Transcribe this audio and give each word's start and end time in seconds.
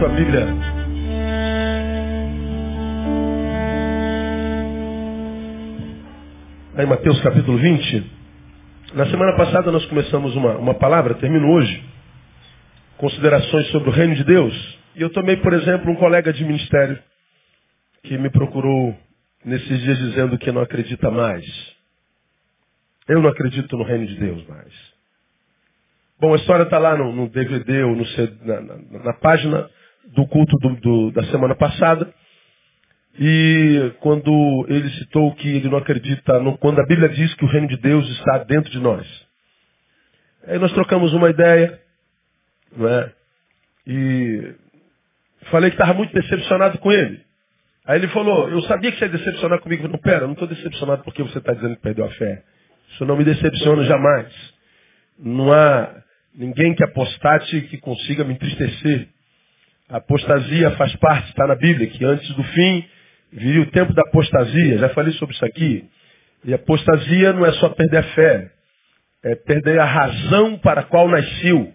tua 0.00 0.08
Bíblia. 0.08 0.46
Aí 6.74 6.86
Mateus 6.86 7.20
capítulo 7.20 7.58
20. 7.58 8.10
Na 8.94 9.04
semana 9.10 9.36
passada 9.36 9.70
nós 9.70 9.84
começamos 9.86 10.34
uma, 10.34 10.56
uma 10.56 10.74
palavra, 10.74 11.16
termino 11.16 11.52
hoje. 11.52 11.84
Considerações 12.96 13.66
sobre 13.72 13.90
o 13.90 13.92
reino 13.92 14.14
de 14.14 14.24
Deus. 14.24 14.78
E 14.96 15.02
eu 15.02 15.10
tomei, 15.10 15.36
por 15.36 15.52
exemplo, 15.52 15.90
um 15.90 15.96
colega 15.96 16.32
de 16.32 16.46
ministério 16.46 16.98
que 18.02 18.16
me 18.16 18.30
procurou 18.30 18.96
nesses 19.44 19.80
dias 19.80 19.98
dizendo 19.98 20.38
que 20.38 20.50
não 20.50 20.62
acredita 20.62 21.10
mais. 21.10 21.44
Eu 23.06 23.20
não 23.20 23.28
acredito 23.28 23.76
no 23.76 23.84
reino 23.84 24.06
de 24.06 24.14
Deus 24.14 24.46
mais. 24.48 24.72
Bom, 26.18 26.32
a 26.32 26.36
história 26.36 26.62
está 26.62 26.78
lá 26.78 26.96
no, 26.96 27.12
no, 27.12 27.28
DVD 27.28 27.82
ou 27.82 27.94
no, 27.94 28.04
na, 28.44 28.60
na, 28.62 29.04
na, 29.04 29.12
página 29.14 29.68
do 30.08 30.26
culto 30.26 30.56
do, 30.58 30.76
do, 30.76 31.10
da 31.12 31.24
semana 31.24 31.54
passada. 31.54 32.12
E 33.18 33.92
quando 34.00 34.66
ele 34.68 34.88
citou 34.90 35.34
que 35.34 35.48
ele 35.48 35.68
não 35.68 35.78
acredita, 35.78 36.38
no, 36.40 36.56
quando 36.58 36.80
a 36.80 36.86
Bíblia 36.86 37.08
diz 37.08 37.34
que 37.34 37.44
o 37.44 37.48
reino 37.48 37.68
de 37.68 37.76
Deus 37.76 38.08
está 38.08 38.38
dentro 38.44 38.70
de 38.70 38.78
nós. 38.78 39.06
Aí 40.46 40.58
nós 40.58 40.72
trocamos 40.72 41.12
uma 41.12 41.28
ideia, 41.28 41.78
não 42.76 42.88
é? 42.88 43.12
E 43.86 44.54
falei 45.50 45.70
que 45.70 45.74
estava 45.74 45.94
muito 45.94 46.12
decepcionado 46.14 46.78
com 46.78 46.90
ele. 46.90 47.20
Aí 47.84 47.98
ele 47.98 48.08
falou, 48.08 48.48
eu 48.48 48.60
sabia 48.62 48.92
que 48.92 48.98
você 48.98 49.06
ia 49.06 49.10
decepcionar 49.10 49.60
comigo. 49.60 49.82
Eu 49.82 49.88
falei, 49.88 50.02
pera, 50.02 50.22
eu 50.22 50.26
não 50.28 50.34
estou 50.34 50.48
decepcionado 50.48 51.02
porque 51.02 51.22
você 51.22 51.38
está 51.38 51.52
dizendo 51.52 51.76
que 51.76 51.82
perdeu 51.82 52.04
a 52.04 52.10
fé. 52.10 52.42
Isso 52.90 53.04
não 53.04 53.16
me 53.16 53.24
decepciona 53.24 53.84
jamais. 53.84 54.54
Não 55.18 55.52
há 55.52 56.02
ninguém 56.34 56.74
que 56.74 56.84
apostate 56.84 57.62
que 57.62 57.78
consiga 57.78 58.24
me 58.24 58.34
entristecer. 58.34 59.08
A 59.90 59.96
apostasia 59.96 60.70
faz 60.72 60.94
parte, 60.96 61.30
está 61.30 61.48
na 61.48 61.56
Bíblia, 61.56 61.88
que 61.88 62.04
antes 62.04 62.28
do 62.36 62.44
fim 62.44 62.88
viria 63.32 63.62
o 63.62 63.70
tempo 63.72 63.92
da 63.92 64.02
apostasia. 64.02 64.78
Já 64.78 64.88
falei 64.90 65.12
sobre 65.14 65.34
isso 65.34 65.44
aqui. 65.44 65.84
E 66.44 66.54
apostasia 66.54 67.32
não 67.32 67.44
é 67.44 67.52
só 67.54 67.68
perder 67.70 67.98
a 67.98 68.02
fé, 68.14 68.52
é 69.24 69.34
perder 69.34 69.80
a 69.80 69.84
razão 69.84 70.56
para 70.58 70.82
a 70.82 70.84
qual 70.84 71.08
nasceu. 71.08 71.74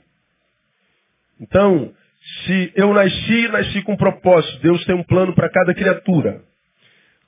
Então, 1.41 1.93
se 2.45 2.71
eu 2.75 2.93
nasci, 2.93 3.47
nasci 3.49 3.81
com 3.83 3.93
um 3.93 3.97
propósito. 3.97 4.61
Deus 4.61 4.83
tem 4.85 4.95
um 4.95 5.03
plano 5.03 5.33
para 5.33 5.49
cada 5.49 5.73
criatura. 5.73 6.41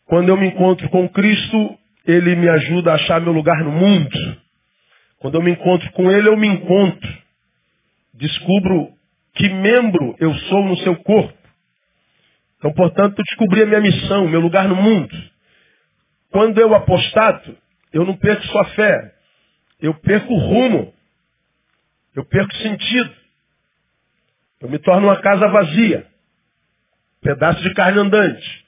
Quando 0.06 0.30
eu 0.30 0.38
me 0.38 0.48
encontro 0.48 0.90
com 0.90 1.08
Cristo, 1.10 1.78
Ele 2.06 2.34
me 2.36 2.48
ajuda 2.48 2.92
a 2.92 2.96
achar 2.96 3.20
meu 3.20 3.34
lugar 3.34 3.62
no 3.64 3.72
mundo. 3.72 4.38
Quando 5.20 5.36
eu 5.36 5.42
me 5.42 5.52
encontro 5.52 5.92
com 5.92 6.10
Ele, 6.10 6.30
eu 6.30 6.38
me 6.38 6.48
encontro. 6.48 7.18
Descubro 8.14 8.97
que 9.38 9.50
membro 9.50 10.16
eu 10.20 10.34
sou 10.34 10.64
no 10.64 10.78
seu 10.78 10.96
corpo. 10.98 11.38
Então, 12.58 12.74
portanto, 12.74 13.22
descobri 13.24 13.62
a 13.62 13.66
minha 13.68 13.82
missão, 13.82 14.28
meu 14.28 14.40
lugar 14.40 14.68
no 14.68 14.76
mundo. 14.76 15.16
Quando 16.32 16.60
eu 16.60 16.74
apostato, 16.74 17.56
eu 17.94 18.04
não 18.04 18.18
perco 18.18 18.44
só 18.48 18.66
fé. 18.66 19.14
Eu 19.80 19.94
perco 19.94 20.34
rumo. 20.36 20.94
Eu 22.16 22.26
perco 22.26 22.54
sentido. 22.56 23.14
Eu 24.60 24.70
me 24.70 24.80
torno 24.80 25.08
uma 25.08 25.22
casa 25.22 25.48
vazia. 25.48 26.08
Pedaço 27.22 27.62
de 27.62 27.74
carne 27.76 28.00
andante. 28.00 28.66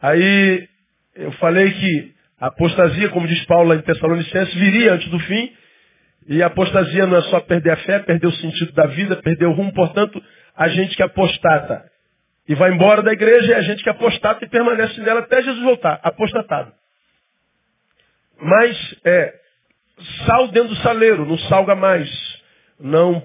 Aí 0.00 0.68
eu 1.14 1.32
falei 1.32 1.70
que 1.70 2.14
a 2.40 2.46
apostasia, 2.46 3.10
como 3.10 3.28
diz 3.28 3.44
Paulo 3.44 3.74
em 3.74 3.82
Tessalonicenses, 3.82 4.54
viria 4.54 4.94
antes 4.94 5.08
do 5.10 5.18
fim. 5.20 5.52
E 6.28 6.42
apostasia 6.42 7.06
não 7.06 7.18
é 7.18 7.22
só 7.22 7.40
perder 7.40 7.70
a 7.70 7.76
fé, 7.76 8.00
perder 8.00 8.26
o 8.26 8.32
sentido 8.32 8.72
da 8.72 8.86
vida, 8.86 9.16
perder 9.16 9.46
o 9.46 9.52
rumo. 9.52 9.72
Portanto, 9.72 10.22
a 10.56 10.68
gente 10.68 10.96
que 10.96 11.02
apostata 11.02 11.84
e 12.48 12.54
vai 12.54 12.72
embora 12.72 13.02
da 13.02 13.12
igreja 13.12 13.52
é 13.52 13.56
a 13.56 13.62
gente 13.62 13.82
que 13.82 13.90
apostata 13.90 14.44
e 14.44 14.48
permanece 14.48 15.00
nela 15.00 15.20
até 15.20 15.42
Jesus 15.42 15.62
voltar. 15.62 16.00
Apostatado. 16.02 16.72
Mas 18.40 18.96
é 19.04 19.34
sal 20.26 20.48
dentro 20.48 20.70
do 20.70 20.76
saleiro, 20.76 21.24
não 21.24 21.38
salga 21.38 21.74
mais. 21.74 22.08
Não 22.78 23.22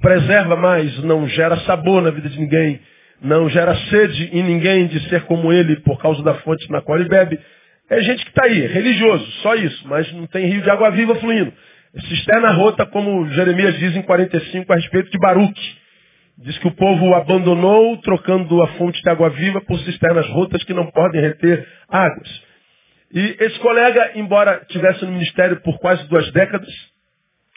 preserva 0.00 0.56
mais, 0.56 1.02
não 1.02 1.26
gera 1.28 1.56
sabor 1.60 2.02
na 2.02 2.10
vida 2.10 2.28
de 2.28 2.38
ninguém, 2.38 2.78
não 3.22 3.48
gera 3.48 3.74
sede 3.74 4.28
em 4.36 4.42
ninguém 4.42 4.86
de 4.86 5.08
ser 5.08 5.22
como 5.22 5.50
ele 5.50 5.76
por 5.76 5.98
causa 5.98 6.22
da 6.22 6.34
fonte 6.34 6.70
na 6.70 6.82
qual 6.82 6.98
ele 6.98 7.08
bebe. 7.08 7.40
É 7.88 8.02
gente 8.02 8.22
que 8.22 8.30
está 8.30 8.44
aí, 8.44 8.66
religioso, 8.66 9.24
só 9.42 9.54
isso, 9.54 9.88
mas 9.88 10.10
não 10.12 10.26
tem 10.26 10.46
rio 10.46 10.60
de 10.60 10.68
água 10.68 10.90
viva 10.90 11.14
fluindo. 11.14 11.52
Cisterna 12.00 12.50
rota, 12.52 12.84
como 12.86 13.28
Jeremias 13.30 13.78
diz 13.78 13.94
em 13.94 14.02
45 14.02 14.72
a 14.72 14.76
respeito 14.76 15.10
de 15.10 15.18
Baruque. 15.18 15.76
Diz 16.36 16.58
que 16.58 16.66
o 16.66 16.74
povo 16.74 17.14
abandonou, 17.14 17.96
trocando 17.98 18.60
a 18.62 18.68
fonte 18.74 19.00
de 19.00 19.08
água 19.08 19.30
viva 19.30 19.60
por 19.60 19.78
cisternas 19.80 20.26
rotas 20.30 20.64
que 20.64 20.74
não 20.74 20.90
podem 20.90 21.20
reter 21.20 21.68
águas. 21.88 22.42
E 23.12 23.36
esse 23.38 23.58
colega, 23.60 24.12
embora 24.16 24.64
tivesse 24.68 25.04
no 25.04 25.12
ministério 25.12 25.60
por 25.60 25.78
quase 25.78 26.08
duas 26.08 26.28
décadas, 26.32 26.68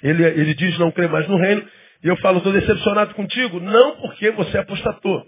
ele, 0.04 0.24
ele 0.24 0.54
diz 0.54 0.78
não 0.78 0.92
crer 0.92 1.10
mais 1.10 1.28
no 1.28 1.38
reino, 1.38 1.68
e 2.04 2.08
eu 2.08 2.16
falo, 2.18 2.38
estou 2.38 2.54
decepcionado 2.54 3.16
contigo, 3.16 3.60
não 3.60 3.96
porque 3.96 4.30
você 4.32 4.60
apostatou, 4.60 5.26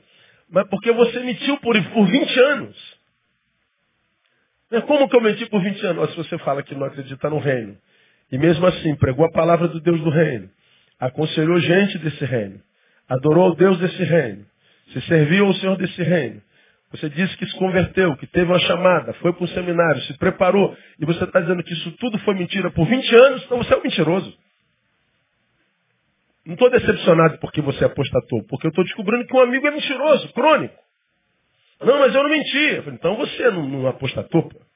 mas 0.52 0.68
porque 0.69 0.92
você 0.92 1.19
mentiu 1.22 1.58
por, 1.58 1.75
por 1.86 2.06
20 2.06 2.40
anos. 2.42 3.00
Como 4.86 5.09
que 5.09 5.16
eu 5.16 5.22
menti 5.22 5.48
por 5.48 5.64
20 5.64 5.84
anos? 5.88 6.12
Se 6.12 6.18
você 6.18 6.38
fala 6.38 6.62
que 6.62 6.75
não 6.75 6.86
acredita 6.86 7.28
no 7.28 7.40
reino. 7.40 7.75
E 8.32 8.38
mesmo 8.38 8.66
assim, 8.66 8.96
pregou 8.96 9.26
a 9.26 9.32
palavra 9.32 9.68
do 9.68 9.80
Deus 9.80 10.00
do 10.02 10.10
reino. 10.10 10.50
Aconselhou 11.00 11.60
gente 11.60 11.98
desse 11.98 12.26
reino. 12.26 12.60
Adorou 13.08 13.52
o 13.52 13.56
Deus 13.56 13.80
desse 13.80 14.04
reino. 14.04 14.46
Se 14.94 15.02
serviu 15.02 15.48
ao 15.48 15.54
Senhor 15.56 15.78
desse 15.78 16.02
reino. 16.04 16.42
Você 16.92 17.10
disse 17.10 17.38
que 17.38 17.46
se 17.46 17.56
converteu, 17.58 18.16
que 18.18 18.26
teve 18.26 18.52
uma 18.52 18.60
chamada, 18.60 19.14
foi 19.14 19.32
para 19.32 19.44
um 19.44 19.48
seminário, 19.48 20.02
se 20.04 20.18
preparou. 20.18 20.76
E 21.00 21.06
você 21.06 21.24
está 21.24 21.40
dizendo 21.40 21.64
que 21.64 21.74
isso 21.74 21.92
tudo 21.98 22.18
foi 22.20 22.34
mentira 22.34 22.72
por 22.72 22.88
20 22.88 23.16
anos, 23.16 23.44
então 23.44 23.58
você 23.60 23.74
é 23.74 23.78
um 23.78 23.84
mentiroso. 23.84 24.36
Não 26.46 26.54
estou 26.54 26.70
decepcionado 26.72 27.38
porque 27.40 27.62
você 27.62 27.86
apostatou, 27.86 28.44
porque 28.48 28.66
eu 28.66 28.70
estou 28.70 28.84
descobrindo 28.84 29.28
que 29.28 29.36
um 29.36 29.42
amigo 29.42 29.68
é 29.68 29.72
mentiroso, 29.72 30.34
crônico. 30.34 30.76
Não, 31.82 32.00
mas 32.00 32.14
eu 32.14 32.24
não 32.24 32.30
menti. 32.30 32.58
Eu 32.58 32.84
falei, 32.84 32.98
então 32.98 33.16
você 33.16 33.52
não, 33.52 33.70
não 33.70 33.88
apostatou. 33.88 34.50
Pô. 34.50 34.69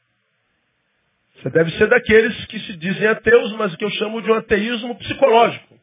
Você 1.43 1.49
deve 1.49 1.71
ser 1.71 1.87
daqueles 1.87 2.45
que 2.45 2.57
se 2.61 2.77
dizem 2.77 3.05
ateus, 3.05 3.51
mas 3.57 3.75
que 3.75 3.83
eu 3.83 3.89
chamo 3.91 4.21
de 4.21 4.31
um 4.31 4.35
ateísmo 4.35 4.95
psicológico. 4.95 5.77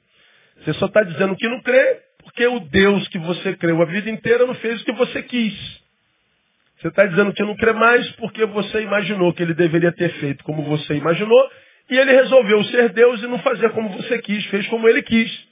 Você 0.56 0.72
só 0.74 0.86
está 0.86 1.02
dizendo 1.02 1.36
que 1.36 1.46
não 1.48 1.60
crê 1.60 2.00
porque 2.22 2.46
o 2.46 2.60
Deus 2.60 3.06
que 3.08 3.18
você 3.18 3.54
creu 3.56 3.80
a 3.82 3.84
vida 3.84 4.08
inteira 4.08 4.46
não 4.46 4.54
fez 4.54 4.80
o 4.80 4.84
que 4.86 4.92
você 4.92 5.22
quis. 5.22 5.54
Você 6.78 6.88
está 6.88 7.04
dizendo 7.04 7.34
que 7.34 7.42
não 7.42 7.54
crê 7.56 7.74
mais 7.74 8.10
porque 8.12 8.46
você 8.46 8.80
imaginou 8.80 9.34
que 9.34 9.42
ele 9.42 9.52
deveria 9.52 9.92
ter 9.92 10.08
feito 10.14 10.42
como 10.44 10.62
você 10.62 10.94
imaginou 10.94 11.50
e 11.90 11.98
ele 11.98 12.12
resolveu 12.12 12.64
ser 12.64 12.88
Deus 12.94 13.22
e 13.22 13.26
não 13.26 13.38
fazer 13.40 13.68
como 13.72 13.90
você 13.90 14.18
quis, 14.22 14.42
fez 14.46 14.66
como 14.68 14.88
ele 14.88 15.02
quis. 15.02 15.46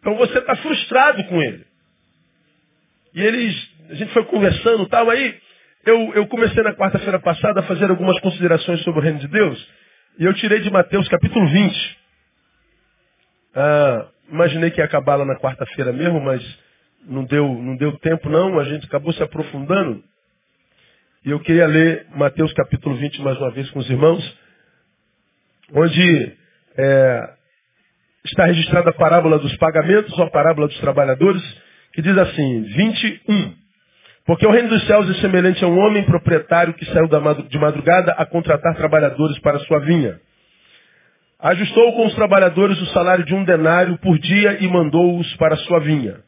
Então 0.00 0.14
você 0.16 0.38
está 0.38 0.54
frustrado 0.56 1.24
com 1.24 1.40
ele. 1.40 1.64
E 3.14 3.22
eles, 3.22 3.70
a 3.88 3.94
gente 3.94 4.12
foi 4.12 4.24
conversando 4.26 4.86
tal, 4.88 5.08
aí 5.08 5.40
eu, 5.84 6.14
eu 6.14 6.26
comecei 6.26 6.62
na 6.62 6.74
quarta-feira 6.74 7.18
passada 7.18 7.60
a 7.60 7.62
fazer 7.64 7.90
algumas 7.90 8.18
considerações 8.20 8.82
sobre 8.82 9.00
o 9.00 9.02
reino 9.02 9.18
de 9.18 9.28
Deus, 9.28 9.68
e 10.18 10.24
eu 10.24 10.34
tirei 10.34 10.60
de 10.60 10.70
Mateus 10.70 11.08
capítulo 11.08 11.48
20. 11.48 11.98
Ah, 13.54 14.08
imaginei 14.30 14.70
que 14.70 14.80
ia 14.80 14.84
acabar 14.84 15.16
lá 15.16 15.24
na 15.24 15.36
quarta-feira 15.36 15.92
mesmo, 15.92 16.20
mas 16.20 16.42
não 17.06 17.24
deu, 17.24 17.46
não 17.46 17.76
deu 17.76 17.96
tempo 17.98 18.28
não, 18.28 18.58
a 18.58 18.64
gente 18.64 18.86
acabou 18.86 19.12
se 19.12 19.22
aprofundando. 19.22 20.02
E 21.24 21.30
eu 21.30 21.40
queria 21.40 21.66
ler 21.66 22.06
Mateus 22.14 22.52
capítulo 22.52 22.96
20 22.96 23.20
mais 23.22 23.36
uma 23.38 23.50
vez 23.50 23.70
com 23.70 23.78
os 23.78 23.90
irmãos, 23.90 24.38
onde 25.72 26.36
é, 26.76 27.34
está 28.24 28.46
registrada 28.46 28.90
a 28.90 28.94
parábola 28.94 29.38
dos 29.38 29.56
pagamentos, 29.56 30.16
ou 30.18 30.24
a 30.24 30.30
parábola 30.30 30.68
dos 30.68 30.78
trabalhadores, 30.80 31.42
que 31.92 32.02
diz 32.02 32.16
assim, 32.16 32.62
21. 32.62 33.59
Porque 34.30 34.46
o 34.46 34.50
reino 34.52 34.68
dos 34.68 34.86
céus 34.86 35.10
é 35.10 35.14
semelhante 35.14 35.64
a 35.64 35.66
um 35.66 35.76
homem 35.76 36.04
proprietário 36.04 36.72
que 36.74 36.84
saiu 36.84 37.08
de 37.48 37.58
madrugada 37.58 38.12
a 38.12 38.24
contratar 38.24 38.76
trabalhadores 38.76 39.36
para 39.40 39.58
sua 39.58 39.80
vinha. 39.80 40.20
Ajustou 41.40 41.92
com 41.94 42.06
os 42.06 42.14
trabalhadores 42.14 42.80
o 42.80 42.86
salário 42.92 43.24
de 43.24 43.34
um 43.34 43.42
denário 43.42 43.98
por 43.98 44.16
dia 44.20 44.58
e 44.60 44.68
mandou-os 44.68 45.34
para 45.34 45.56
sua 45.56 45.80
vinha. 45.80 46.18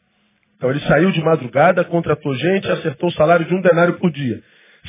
Então 0.57 0.69
ele 0.69 0.81
saiu 0.81 1.13
de 1.13 1.23
madrugada, 1.23 1.85
contratou 1.85 2.35
gente, 2.35 2.69
acertou 2.73 3.09
o 3.09 3.13
salário 3.13 3.47
de 3.47 3.55
um 3.55 3.61
denário 3.61 3.95
por 4.01 4.11
dia. 4.11 4.43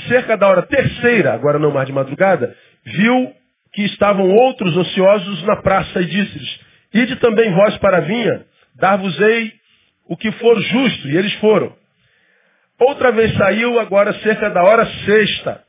Cerca 0.08 0.36
da 0.36 0.48
hora 0.48 0.64
terceira, 0.64 1.34
agora 1.34 1.60
não 1.60 1.70
mais 1.70 1.86
de 1.86 1.94
madrugada, 1.94 2.56
viu 2.84 3.32
que 3.74 3.84
estavam 3.84 4.28
outros 4.28 4.76
ociosos 4.76 5.44
na 5.44 5.58
praça 5.58 6.02
e 6.02 6.06
disse-lhes, 6.06 6.60
Ide 6.92 7.18
também 7.18 7.54
vós 7.54 7.78
para 7.78 7.98
a 7.98 8.02
vinha, 8.02 8.44
dar-vos-ei 8.76 9.54
o 10.10 10.18
que 10.18 10.32
for 10.32 10.60
justo. 10.60 11.10
E 11.10 11.16
eles 11.16 11.34
foram. 11.36 11.83
Outra 12.88 13.12
vez 13.12 13.34
saiu, 13.36 13.80
agora 13.80 14.14
cerca 14.20 14.50
da 14.50 14.64
hora 14.64 14.86
sexta 15.06 15.62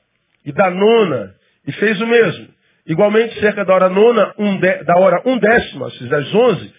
e 0.45 0.53
da 0.53 0.71
nona, 0.71 1.35
e 1.67 1.73
fez 1.73 2.01
o 2.01 2.07
mesmo. 2.07 2.49
Igualmente, 2.87 3.39
cerca 3.41 3.65
da 3.65 3.75
hora 3.75 3.89
nona, 3.89 4.35
um 4.39 4.59
de, 4.59 4.85
da 4.85 4.99
hora 4.99 5.23
um 5.25 5.39
décima, 5.39 5.87
às 5.87 6.35
onze, 6.35 6.73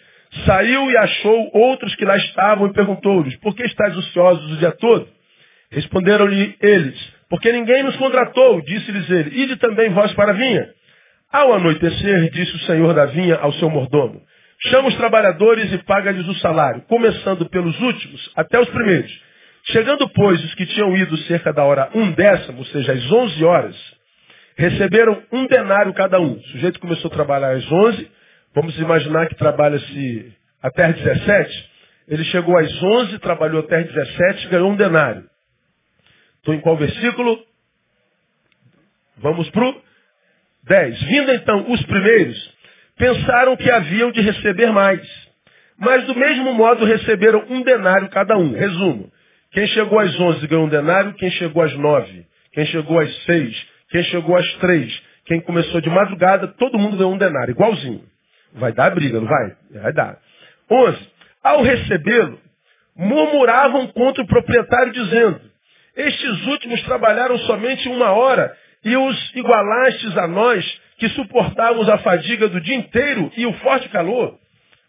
Saiu 0.44 0.92
e 0.92 0.98
achou 0.98 1.50
outros 1.54 1.96
que 1.96 2.04
lá 2.04 2.18
estavam 2.18 2.68
e 2.68 2.74
perguntou-lhes, 2.74 3.38
por 3.38 3.56
que 3.56 3.64
estáis 3.64 3.96
ociosos 3.96 4.52
o 4.52 4.58
dia 4.58 4.72
todo? 4.72 5.08
Responderam-lhe 5.72 6.56
eles, 6.62 7.14
porque 7.30 7.52
ninguém 7.52 7.84
nos 7.84 7.96
contratou, 7.96 8.62
disse-lhes 8.62 9.10
ele, 9.10 9.44
ide 9.44 9.56
também 9.58 9.90
vós 9.92 10.14
para 10.14 10.32
a 10.32 10.36
vinha. 10.36 10.70
Ao 11.32 11.54
anoitecer, 11.54 12.30
disse 12.32 12.56
o 12.56 12.60
senhor 12.60 12.94
da 12.94 13.06
vinha 13.06 13.36
ao 13.36 13.54
seu 13.54 13.70
mordomo, 13.70 14.22
chama 14.68 14.90
os 14.90 14.96
trabalhadores 14.96 15.72
e 15.72 15.78
paga-lhes 15.80 16.28
o 16.28 16.36
salário, 16.36 16.82
começando 16.82 17.50
pelos 17.50 17.80
últimos 17.80 18.32
até 18.36 18.60
os 18.60 18.70
primeiros. 18.70 19.25
Chegando, 19.68 20.08
pois, 20.10 20.44
os 20.44 20.54
que 20.56 20.66
tinham 20.68 20.96
ido 20.96 21.18
cerca 21.20 21.52
da 21.52 21.64
hora 21.64 21.90
um 21.96 22.12
décimo, 22.12 22.60
ou 22.60 22.66
seja, 22.66 22.94
às 22.94 23.12
onze 23.12 23.44
horas, 23.44 23.76
receberam 24.56 25.24
um 25.32 25.48
denário 25.48 25.94
cada 25.94 26.20
um. 26.20 26.34
O 26.34 26.44
sujeito 26.44 26.80
começou 26.80 27.10
a 27.10 27.14
trabalhar 27.14 27.52
às 27.52 27.72
onze, 27.72 28.10
vamos 28.54 28.78
imaginar 28.78 29.28
que 29.28 29.36
trabalha-se 29.36 30.34
até 30.62 30.86
às 30.86 30.96
17. 30.96 31.70
Ele 32.08 32.24
chegou 32.26 32.58
às 32.58 32.84
11, 32.84 33.20
trabalhou 33.20 33.62
até 33.62 33.78
às 33.78 33.88
17, 33.88 34.48
ganhou 34.50 34.72
um 34.72 34.76
denário. 34.76 35.28
Estou 36.38 36.54
em 36.54 36.62
qual 36.62 36.78
versículo? 36.78 37.44
Vamos 39.18 39.50
para 39.50 39.68
o 39.68 39.82
10. 40.66 41.04
Vindo 41.04 41.34
então 41.34 41.72
os 41.72 41.84
primeiros, 41.88 42.54
pensaram 42.98 43.58
que 43.58 43.72
haviam 43.72 44.12
de 44.12 44.22
receber 44.22 44.72
mais. 44.72 45.02
Mas 45.78 46.06
do 46.06 46.16
mesmo 46.16 46.54
modo 46.54 46.86
receberam 46.86 47.44
um 47.50 47.64
denário 47.64 48.10
cada 48.10 48.38
um. 48.38 48.54
Resumo. 48.54 49.12
Quem 49.56 49.68
chegou 49.68 49.98
às 50.00 50.19
11 50.19 50.48
ganhou 50.48 50.66
um 50.66 50.69
denário, 50.69 51.13
quem 51.13 51.31
chegou 51.31 51.63
às 51.63 51.74
9, 51.74 52.25
quem 52.52 52.66
chegou 52.66 53.00
às 53.00 53.24
6, 53.24 53.68
quem 53.90 54.04
chegou 54.04 54.36
às 54.36 54.54
3, 54.56 55.04
quem 55.25 55.40
começou 55.40 55.80
de 55.80 55.90
madrugada, 55.90 56.50
todo 56.50 56.78
mundo 56.78 56.98
ganhou 56.98 57.13
um 57.13 57.18
denário, 57.18 57.52
igualzinho. 57.52 58.04
Vai 58.56 58.74
dar 58.74 58.94
briga, 58.94 59.18
não 59.18 59.25
vai? 59.25 59.56
Vai 59.81 59.94
dar. 59.94 60.18
11. 60.69 61.10
Ao 61.42 61.62
recebê-lo, 61.62 62.38
murmuravam 62.98 63.88
contra 63.88 64.24
o 64.24 64.28
proprietário, 64.28 64.92
dizendo: 64.92 65.40
Estes 65.96 66.48
últimos 66.48 66.81
trabalharam 66.81 67.38
somente 67.40 67.88
uma 67.88 68.12
hora 68.12 68.54
e 68.84 68.98
os 68.98 69.36
igualastes 69.36 70.18
a 70.18 70.28
nós, 70.28 70.81
que 70.98 71.08
suportávamos 71.10 71.88
a 71.88 71.98
fadiga 72.00 72.50
do 72.50 72.60
dia 72.60 72.75
inteiro 72.75 73.31
e 73.38 73.46
o 73.46 73.54
forte 73.60 73.88
calor. 73.88 74.38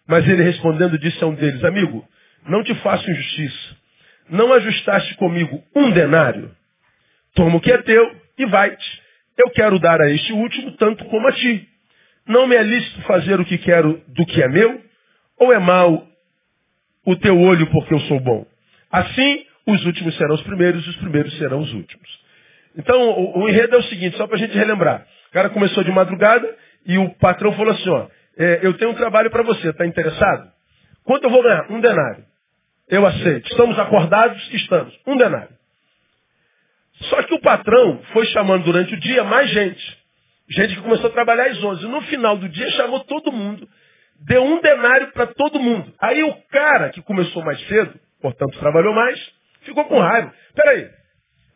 Mas 0.09 0.29
ele 0.29 0.43
respondendo 0.43 0.99
disse 0.99 1.23
a 1.23 1.29
um 1.29 1.35
deles: 1.37 1.63
Amigo, 1.63 2.05
não 2.49 2.65
te 2.65 2.75
faço 2.77 3.09
injustiça. 3.09 3.86
Não 4.29 4.53
ajustaste 4.53 5.15
comigo 5.17 5.63
um 5.75 5.91
denário? 5.91 6.51
Toma 7.35 7.57
o 7.57 7.61
que 7.61 7.71
é 7.71 7.79
teu 7.79 8.17
e 8.39 8.47
vai-te. 8.47 9.03
Eu 9.39 9.51
quero 9.51 9.79
dar 9.79 10.01
a 10.01 10.11
este 10.11 10.33
último 10.33 10.73
tanto 10.73 11.05
como 11.07 11.29
a 11.29 11.33
ti. 11.33 11.69
Não 12.27 12.47
me 12.47 12.57
é 12.57 12.63
lícito 12.63 13.03
fazer 13.03 13.39
o 13.39 13.45
que 13.45 13.59
quero 13.59 14.03
do 14.09 14.27
que 14.27 14.43
é 14.43 14.49
meu? 14.49 14.83
Ou 15.39 15.53
é 15.53 15.59
mal 15.59 16.07
o 17.05 17.17
teu 17.17 17.39
olho 17.39 17.67
porque 17.69 17.95
eu 17.95 18.01
sou 18.01 18.19
bom? 18.19 18.47
Assim, 18.91 19.47
os 19.67 19.85
últimos 19.85 20.17
serão 20.17 20.35
os 20.35 20.43
primeiros 20.43 20.85
e 20.87 20.91
os 20.91 20.97
primeiros 20.97 21.37
serão 21.39 21.61
os 21.61 21.73
últimos. 21.73 22.27
Então, 22.77 23.11
o, 23.11 23.43
o 23.43 23.49
enredo 23.49 23.77
é 23.77 23.79
o 23.79 23.83
seguinte, 23.85 24.17
só 24.17 24.27
para 24.27 24.37
a 24.37 24.39
gente 24.39 24.57
relembrar. 24.57 25.07
O 25.29 25.33
cara 25.33 25.51
começou 25.51 25.85
de 25.85 25.93
madrugada 25.93 26.53
e 26.85 26.99
o 26.99 27.11
patrão 27.15 27.53
falou 27.53 27.73
assim, 27.73 27.89
ó, 27.91 28.09
é, 28.39 28.61
eu 28.63 28.75
tenho 28.75 28.91
um 28.91 28.95
trabalho 28.95 29.31
para 29.31 29.43
você, 29.43 29.71
está 29.71 29.87
interessado? 29.87 30.51
Quanto 31.05 31.25
eu 31.25 31.31
vou 31.31 31.43
ganhar? 31.43 31.71
Um 31.71 31.81
denário. 31.81 32.25
Eu 32.89 33.07
aceito. 33.07 33.51
Estamos 33.51 33.79
acordados? 33.79 34.53
Estamos. 34.53 34.99
Um 35.07 35.17
denário. 35.17 35.55
Só 37.03 37.23
que 37.25 37.35
o 37.35 37.41
patrão 37.41 38.03
foi 38.13 38.27
chamando 38.27 38.65
durante 38.65 38.95
o 38.95 39.01
dia 39.01 39.25
mais 39.25 39.51
gente. 39.51 39.99
Gente 40.49 40.77
que 40.77 40.83
começou 40.83 41.11
a 41.11 41.13
trabalhar 41.13 41.47
às 41.47 41.63
11. 41.63 41.87
No 41.87 42.01
final 42.03 42.37
do 42.37 42.49
dia 42.49 42.71
chamou 42.71 43.01
todo 43.01 43.33
mundo. 43.33 43.69
Deu 44.21 44.43
um 44.43 44.61
denário 44.61 45.13
para 45.13 45.27
todo 45.27 45.61
mundo. 45.61 45.93
Aí 46.01 46.23
o 46.23 46.35
cara 46.49 46.91
que 46.91 47.03
começou 47.03 47.45
mais 47.45 47.61
cedo, 47.67 47.99
portanto 48.21 48.59
trabalhou 48.59 48.95
mais, 48.95 49.21
ficou 49.63 49.85
com 49.85 49.99
raiva. 49.99 50.33
Peraí, 50.55 50.89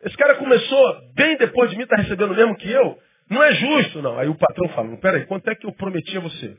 esse 0.03 0.15
cara 0.17 0.35
começou 0.35 1.01
bem 1.15 1.37
depois 1.37 1.71
de 1.71 1.77
mim, 1.77 1.83
está 1.83 1.95
recebendo 1.95 2.31
o 2.31 2.35
mesmo 2.35 2.55
que 2.57 2.69
eu? 2.69 2.99
Não 3.29 3.41
é 3.41 3.53
justo, 3.53 4.01
não. 4.01 4.19
Aí 4.19 4.27
o 4.27 4.35
patrão 4.35 4.69
falou, 4.69 4.97
peraí, 4.97 5.25
quanto 5.25 5.49
é 5.49 5.55
que 5.55 5.65
eu 5.65 5.71
prometi 5.71 6.17
a 6.17 6.19
você? 6.19 6.55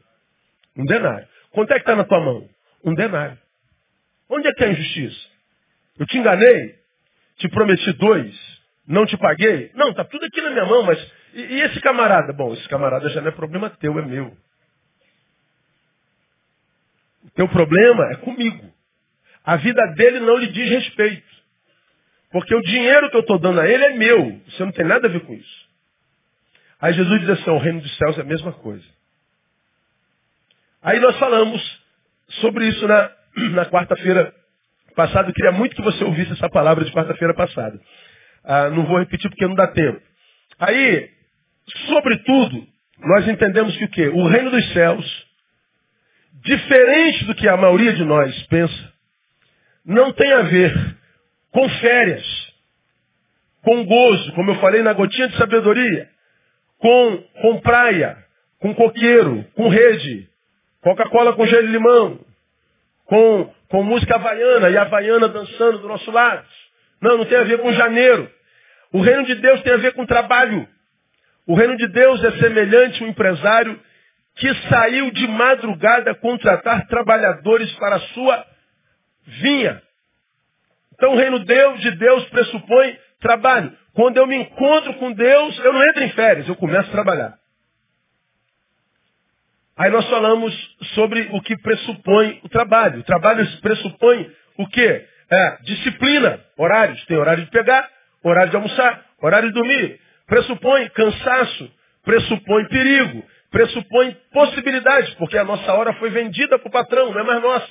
Um 0.76 0.86
denário. 0.86 1.28
Quanto 1.52 1.70
é 1.70 1.74
que 1.74 1.82
está 1.82 1.94
na 1.94 2.04
tua 2.04 2.18
mão? 2.18 2.48
Um 2.84 2.94
denário. 2.94 3.38
Onde 4.34 4.48
é 4.48 4.52
que 4.54 4.64
é 4.64 4.68
a 4.68 4.70
injustiça? 4.70 5.28
Eu 5.98 6.06
te 6.06 6.16
enganei? 6.16 6.74
Te 7.36 7.48
prometi 7.50 7.92
dois? 7.92 8.34
Não 8.86 9.04
te 9.04 9.16
paguei? 9.18 9.70
Não, 9.74 9.90
está 9.90 10.04
tudo 10.04 10.24
aqui 10.24 10.40
na 10.40 10.50
minha 10.50 10.64
mão, 10.64 10.82
mas 10.84 10.98
e, 11.34 11.40
e 11.40 11.60
esse 11.60 11.80
camarada? 11.82 12.32
Bom, 12.32 12.54
esse 12.54 12.66
camarada 12.66 13.10
já 13.10 13.20
não 13.20 13.28
é 13.28 13.32
problema 13.32 13.68
teu, 13.68 13.98
é 13.98 14.02
meu. 14.02 14.34
O 17.24 17.30
teu 17.30 17.46
problema 17.46 18.10
é 18.12 18.16
comigo. 18.16 18.72
A 19.44 19.56
vida 19.56 19.86
dele 19.96 20.20
não 20.20 20.36
lhe 20.38 20.48
diz 20.48 20.70
respeito. 20.70 21.32
Porque 22.30 22.54
o 22.54 22.62
dinheiro 22.62 23.10
que 23.10 23.16
eu 23.16 23.20
estou 23.20 23.38
dando 23.38 23.60
a 23.60 23.68
ele 23.68 23.84
é 23.84 23.94
meu. 23.94 24.40
Você 24.48 24.64
não 24.64 24.72
tem 24.72 24.86
nada 24.86 25.08
a 25.08 25.10
ver 25.10 25.20
com 25.20 25.34
isso. 25.34 25.68
Aí 26.80 26.94
Jesus 26.94 27.20
diz 27.20 27.28
assim, 27.28 27.50
o 27.50 27.58
reino 27.58 27.82
dos 27.82 27.96
céus 27.98 28.16
é 28.16 28.22
a 28.22 28.24
mesma 28.24 28.52
coisa. 28.52 28.84
Aí 30.80 30.98
nós 30.98 31.18
falamos 31.18 31.82
sobre 32.40 32.66
isso 32.66 32.88
na, 32.88 33.12
na 33.52 33.66
quarta-feira 33.66 34.32
passada. 34.94 35.28
Eu 35.28 35.34
queria 35.34 35.52
muito 35.52 35.74
que 35.74 35.82
você 35.82 36.04
ouvisse 36.04 36.32
essa 36.32 36.48
palavra 36.48 36.84
de 36.84 36.92
quarta-feira 36.92 37.34
passada. 37.34 37.80
Ah, 38.44 38.70
não 38.70 38.84
vou 38.84 38.98
repetir 38.98 39.30
porque 39.30 39.46
não 39.46 39.54
dá 39.54 39.68
tempo. 39.68 40.00
Aí, 40.58 41.10
sobretudo, 41.88 42.66
nós 42.98 43.28
entendemos 43.28 43.76
que 43.76 43.84
o 43.84 43.90
quê? 43.90 44.08
O 44.08 44.26
reino 44.26 44.50
dos 44.50 44.72
céus, 44.72 45.26
diferente 46.44 47.24
do 47.24 47.34
que 47.34 47.48
a 47.48 47.56
maioria 47.56 47.92
de 47.92 48.04
nós 48.04 48.46
pensa, 48.46 48.92
não 49.84 50.12
tem 50.12 50.32
a 50.32 50.42
ver 50.42 50.96
com 51.50 51.68
férias, 51.68 52.52
com 53.62 53.84
gozo, 53.84 54.32
como 54.32 54.50
eu 54.50 54.54
falei 54.56 54.82
na 54.82 54.92
gotinha 54.92 55.28
de 55.28 55.36
sabedoria, 55.36 56.08
com, 56.78 57.16
com 57.40 57.60
praia, 57.60 58.16
com 58.58 58.74
coqueiro, 58.74 59.44
com 59.54 59.68
rede, 59.68 60.28
Coca-Cola 60.80 61.34
com 61.34 61.46
gelo 61.46 61.68
e 61.68 61.72
limão, 61.72 62.20
com, 63.06 63.52
com 63.68 63.82
música 63.82 64.14
havaiana 64.14 64.70
e 64.70 64.76
havaiana 64.76 65.28
dançando 65.28 65.78
do 65.78 65.88
nosso 65.88 66.10
lado. 66.10 66.44
Não, 67.00 67.18
não 67.18 67.24
tem 67.24 67.38
a 67.38 67.44
ver 67.44 67.58
com 67.58 67.72
janeiro. 67.72 68.30
O 68.92 69.00
reino 69.00 69.24
de 69.24 69.34
Deus 69.36 69.62
tem 69.62 69.72
a 69.72 69.78
ver 69.78 69.94
com 69.94 70.06
trabalho. 70.06 70.68
O 71.46 71.54
reino 71.54 71.76
de 71.76 71.88
Deus 71.88 72.22
é 72.22 72.30
semelhante 72.32 73.02
a 73.02 73.06
um 73.06 73.08
empresário 73.08 73.80
que 74.36 74.54
saiu 74.68 75.10
de 75.10 75.26
madrugada 75.28 76.14
contratar 76.14 76.86
trabalhadores 76.86 77.72
para 77.74 77.96
a 77.96 78.00
sua 78.00 78.46
vinha. 79.26 79.82
Então 80.94 81.14
o 81.14 81.16
reino 81.16 81.40
Deus 81.40 81.80
de 81.80 81.90
Deus 81.92 82.24
pressupõe 82.26 82.96
trabalho. 83.20 83.76
Quando 83.94 84.16
eu 84.16 84.26
me 84.26 84.36
encontro 84.36 84.94
com 84.94 85.12
Deus, 85.12 85.58
eu 85.58 85.72
não 85.72 85.82
entro 85.88 86.02
em 86.02 86.10
férias, 86.12 86.48
eu 86.48 86.56
começo 86.56 86.88
a 86.88 86.92
trabalhar. 86.92 87.41
Aí 89.76 89.90
nós 89.90 90.08
falamos 90.08 90.54
sobre 90.94 91.28
o 91.32 91.40
que 91.40 91.56
pressupõe 91.56 92.40
o 92.44 92.48
trabalho. 92.48 93.00
O 93.00 93.04
trabalho 93.04 93.46
pressupõe 93.60 94.30
o 94.58 94.66
quê? 94.68 95.06
É, 95.30 95.56
disciplina, 95.62 96.40
horários. 96.58 97.02
Tem 97.06 97.16
horário 97.16 97.44
de 97.44 97.50
pegar, 97.50 97.88
horário 98.22 98.50
de 98.50 98.56
almoçar, 98.56 99.04
horário 99.22 99.48
de 99.48 99.54
dormir. 99.54 99.98
Pressupõe 100.26 100.88
cansaço, 100.90 101.72
pressupõe 102.04 102.66
perigo, 102.68 103.24
pressupõe 103.50 104.16
possibilidades, 104.32 105.14
porque 105.14 105.38
a 105.38 105.44
nossa 105.44 105.72
hora 105.72 105.94
foi 105.94 106.10
vendida 106.10 106.58
para 106.58 106.68
o 106.68 106.72
patrão, 106.72 107.12
não 107.12 107.20
é 107.20 107.24
mais 107.24 107.42
nossa. 107.42 107.68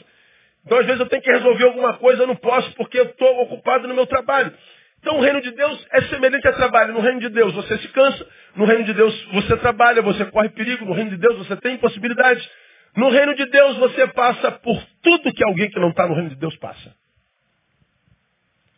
Então, 0.65 0.79
às 0.79 0.85
vezes, 0.85 0.99
eu 0.99 1.07
tenho 1.07 1.21
que 1.21 1.31
resolver 1.31 1.63
alguma 1.65 1.93
coisa, 1.97 2.23
eu 2.23 2.27
não 2.27 2.35
posso 2.35 2.71
porque 2.75 2.99
eu 2.99 3.05
estou 3.05 3.41
ocupado 3.41 3.87
no 3.87 3.93
meu 3.93 4.05
trabalho. 4.05 4.53
Então, 5.01 5.17
o 5.17 5.21
reino 5.21 5.41
de 5.41 5.51
Deus 5.51 5.87
é 5.91 6.01
semelhante 6.03 6.47
a 6.47 6.53
trabalho. 6.53 6.93
No 6.93 7.01
reino 7.01 7.19
de 7.19 7.29
Deus, 7.29 7.53
você 7.53 7.77
se 7.79 7.87
cansa. 7.89 8.25
No 8.55 8.65
reino 8.65 8.85
de 8.85 8.93
Deus, 8.93 9.25
você 9.33 9.57
trabalha, 9.57 10.01
você 10.01 10.25
corre 10.25 10.49
perigo. 10.49 10.85
No 10.85 10.93
reino 10.93 11.09
de 11.09 11.17
Deus, 11.17 11.37
você 11.39 11.55
tem 11.57 11.77
possibilidades. 11.77 12.47
No 12.95 13.09
reino 13.09 13.35
de 13.35 13.45
Deus, 13.45 13.77
você 13.77 14.07
passa 14.07 14.51
por 14.51 14.81
tudo 15.01 15.33
que 15.33 15.43
alguém 15.43 15.69
que 15.69 15.79
não 15.79 15.89
está 15.89 16.07
no 16.07 16.13
reino 16.13 16.29
de 16.29 16.35
Deus 16.35 16.55
passa. 16.57 16.93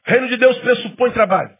Reino 0.05 0.27
de 0.27 0.37
Deus 0.37 0.57
pressupõe 0.59 1.11
trabalho. 1.11 1.57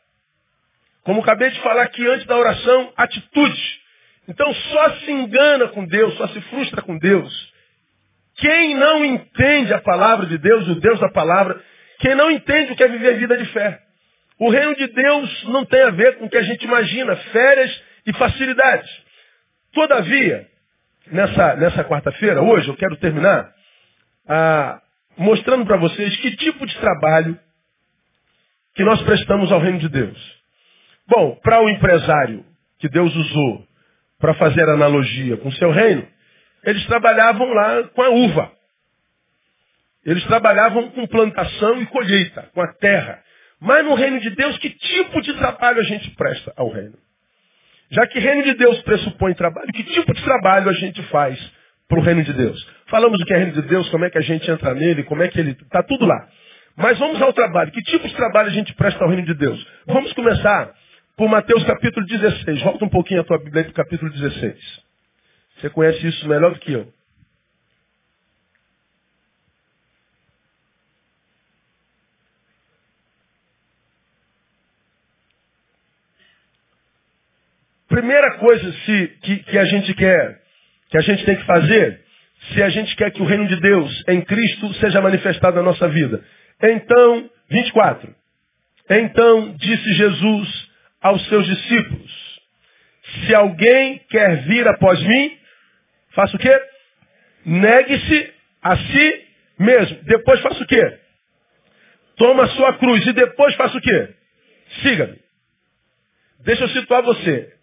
Como 1.03 1.21
acabei 1.21 1.49
de 1.49 1.59
falar 1.61 1.83
aqui 1.83 2.05
antes 2.07 2.25
da 2.25 2.37
oração, 2.37 2.93
atitude. 2.95 3.81
Então, 4.27 4.53
só 4.53 4.89
se 4.99 5.11
engana 5.11 5.67
com 5.69 5.85
Deus, 5.85 6.15
só 6.15 6.27
se 6.29 6.39
frustra 6.41 6.81
com 6.81 6.97
Deus 6.97 7.53
quem 8.35 8.75
não 8.75 9.05
entende 9.05 9.73
a 9.73 9.81
palavra 9.81 10.25
de 10.25 10.37
Deus, 10.37 10.67
o 10.67 10.75
Deus 10.75 10.99
da 10.99 11.09
palavra, 11.09 11.61
quem 11.99 12.15
não 12.15 12.31
entende 12.31 12.71
o 12.71 12.75
que 12.75 12.83
é 12.83 12.87
viver 12.87 13.17
vida 13.17 13.37
de 13.37 13.45
fé. 13.45 13.79
O 14.39 14.49
reino 14.49 14.75
de 14.75 14.87
Deus 14.87 15.43
não 15.45 15.65
tem 15.65 15.81
a 15.83 15.91
ver 15.91 16.17
com 16.17 16.25
o 16.25 16.29
que 16.29 16.37
a 16.37 16.43
gente 16.43 16.63
imagina, 16.63 17.15
férias 17.15 17.83
e 18.05 18.13
facilidades. 18.13 18.89
Todavia, 19.73 20.47
nessa, 21.07 21.55
nessa 21.55 21.83
quarta-feira, 21.83 22.41
hoje, 22.41 22.67
eu 22.67 22.75
quero 22.75 22.95
terminar 22.97 23.51
ah, 24.27 24.81
mostrando 25.17 25.65
para 25.65 25.77
vocês 25.77 26.15
que 26.17 26.35
tipo 26.37 26.65
de 26.65 26.77
trabalho 26.79 27.39
que 28.75 28.83
nós 28.83 29.01
prestamos 29.03 29.51
ao 29.51 29.59
reino 29.59 29.79
de 29.79 29.89
Deus. 29.89 30.41
Bom, 31.07 31.35
para 31.43 31.61
o 31.61 31.69
empresário 31.69 32.45
que 32.79 32.89
Deus 32.89 33.13
usou 33.15 33.67
para 34.19 34.33
fazer 34.35 34.67
analogia 34.69 35.37
com 35.37 35.49
o 35.49 35.53
seu 35.53 35.71
reino, 35.71 36.07
eles 36.63 36.85
trabalhavam 36.87 37.47
lá 37.53 37.83
com 37.89 38.01
a 38.01 38.09
uva. 38.09 38.51
Eles 40.05 40.23
trabalhavam 40.25 40.89
com 40.91 41.07
plantação 41.07 41.81
e 41.81 41.85
colheita, 41.87 42.49
com 42.53 42.61
a 42.61 42.73
terra. 42.73 43.21
Mas 43.63 43.85
no 43.85 43.95
reino 43.95 44.19
de 44.19 44.29
Deus, 44.31 44.57
que 44.57 44.69
tipo 44.69 45.21
de 45.21 45.33
trabalho 45.35 45.79
a 45.79 45.83
gente 45.83 46.11
presta 46.11 46.53
ao 46.57 46.69
reino? 46.69 46.95
Já 47.89 48.05
que 48.07 48.19
reino 48.19 48.43
de 48.43 48.55
Deus 48.55 48.81
pressupõe 48.81 49.33
trabalho, 49.33 49.71
que 49.71 49.83
tipo 49.83 50.13
de 50.13 50.21
trabalho 50.21 50.69
a 50.69 50.73
gente 50.73 51.01
faz 51.03 51.39
para 51.87 51.97
o 51.97 52.01
reino 52.01 52.23
de 52.23 52.33
Deus? 52.33 52.67
Falamos 52.87 53.21
o 53.21 53.25
que 53.25 53.33
é 53.33 53.37
reino 53.37 53.53
de 53.53 53.61
Deus, 53.61 53.87
como 53.89 54.03
é 54.03 54.09
que 54.09 54.17
a 54.17 54.21
gente 54.21 54.51
entra 54.51 54.73
nele, 54.73 55.03
como 55.03 55.23
é 55.23 55.29
que 55.29 55.39
ele. 55.39 55.51
Está 55.51 55.81
tudo 55.81 56.05
lá. 56.05 56.27
Mas 56.75 56.99
vamos 56.99 57.21
ao 57.21 57.31
trabalho. 57.31 57.71
Que 57.71 57.81
tipo 57.83 58.05
de 58.05 58.13
trabalho 58.13 58.49
a 58.49 58.51
gente 58.51 58.73
presta 58.73 59.01
ao 59.01 59.09
reino 59.09 59.25
de 59.25 59.33
Deus? 59.33 59.65
Vamos 59.87 60.11
começar 60.11 60.73
por 61.15 61.29
Mateus 61.29 61.63
capítulo 61.63 62.05
16. 62.05 62.61
Volta 62.63 62.83
um 62.83 62.89
pouquinho 62.89 63.21
a 63.21 63.23
tua 63.23 63.37
Bíblia 63.37 63.63
para 63.63 63.71
o 63.71 63.75
capítulo 63.75 64.11
16. 64.11 64.57
Você 65.59 65.69
conhece 65.69 66.05
isso 66.05 66.27
melhor 66.27 66.51
do 66.51 66.59
que 66.59 66.73
eu. 66.73 66.91
Primeira 77.93 78.39
coisa 78.39 78.73
se, 78.85 79.07
que, 79.21 79.37
que 79.43 79.55
a 79.55 79.65
gente 79.65 79.93
quer, 79.93 80.41
que 80.89 80.97
a 80.97 81.01
gente 81.01 81.23
tem 81.25 81.35
que 81.35 81.45
fazer, 81.45 82.01
se 82.51 82.63
a 82.63 82.69
gente 82.69 82.95
quer 82.95 83.11
que 83.11 83.21
o 83.21 83.25
reino 83.25 83.47
de 83.47 83.55
Deus 83.59 84.03
em 84.07 84.19
Cristo 84.21 84.73
seja 84.79 84.99
manifestado 84.99 85.57
na 85.57 85.61
nossa 85.61 85.87
vida. 85.89 86.25
Então, 86.59 87.29
24. 87.51 88.15
Então 88.89 89.55
disse 89.59 89.93
Jesus 89.93 90.71
aos 91.03 91.23
seus 91.29 91.45
discípulos, 91.45 92.41
se 93.27 93.35
alguém 93.35 93.99
quer 94.09 94.41
vir 94.47 94.67
após 94.67 94.99
mim, 94.99 95.37
faça 96.15 96.35
o 96.35 96.39
quê? 96.39 96.61
Negue-se 97.45 98.33
a 98.63 98.75
si 98.75 99.27
mesmo. 99.59 99.99
Depois 100.05 100.41
faça 100.41 100.63
o 100.63 100.65
quê? 100.65 100.99
Toma 102.17 102.45
a 102.45 102.49
sua 102.55 102.73
cruz. 102.73 103.05
E 103.05 103.13
depois 103.13 103.53
faça 103.53 103.77
o 103.77 103.81
quê? 103.81 104.09
Siga-me. 104.81 105.19
Deixa 106.39 106.63
eu 106.63 106.69
situar 106.69 107.03
você. 107.03 107.53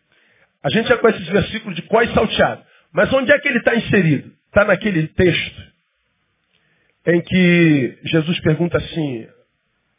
A 0.62 0.71
gente 0.71 0.88
já 0.88 0.99
conhece 0.99 1.23
esse 1.23 1.31
versículo 1.31 1.75
de 1.75 1.83
có 1.83 2.02
e 2.02 2.12
salteado. 2.12 2.62
Mas 2.93 3.12
onde 3.12 3.33
é 3.33 3.38
que 3.38 3.49
ele 3.49 3.59
está 3.59 3.75
inserido? 3.75 4.33
Está 4.49 4.64
naquele 4.64 5.07
texto 5.09 5.71
em 7.07 7.21
que 7.23 7.99
Jesus 8.05 8.40
pergunta 8.40 8.76
assim, 8.76 9.26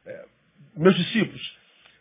é, 0.06 0.26
meus 0.78 0.96
discípulos, 0.96 1.58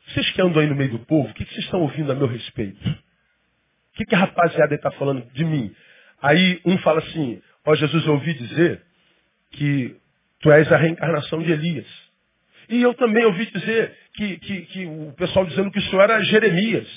vocês 0.09 0.31
que 0.31 0.43
andam 0.43 0.61
aí 0.61 0.69
no 0.69 0.75
meio 0.75 0.91
do 0.91 0.99
povo, 1.01 1.31
o 1.31 1.35
que, 1.35 1.45
vocês 1.45 1.65
estão 1.65 1.81
ouvindo 1.81 2.11
a 2.13 2.15
meu 2.15 2.27
respeito? 2.27 2.89
O 2.89 3.97
que, 3.97 4.05
que 4.05 4.15
a 4.15 4.19
rapaziada 4.19 4.75
está 4.75 4.91
falando 4.93 5.25
de 5.33 5.45
mim? 5.45 5.75
Aí 6.21 6.61
um 6.65 6.77
fala 6.79 6.99
assim, 6.99 7.41
ó 7.65 7.75
Jesus, 7.75 8.05
eu 8.07 8.15
ouvi 8.15 8.35
dizer 8.35 8.83
que 9.53 9.97
tu 10.41 10.51
és 10.51 10.71
a 10.71 10.77
reencarnação 10.77 11.43
de 11.43 11.53
Elias. 11.53 11.87
E 12.69 12.83
eu 12.83 12.95
também 12.95 13.25
ouvi 13.25 13.47
dizer 13.47 13.97
que, 14.15 14.39
que, 14.39 14.63
que 14.67 14.87
o 14.87 15.13
pessoal 15.17 15.45
dizendo 15.47 15.71
que 15.71 15.79
o 15.79 15.83
senhor 15.83 16.03
era 16.03 16.23
Jeremias. 16.23 16.89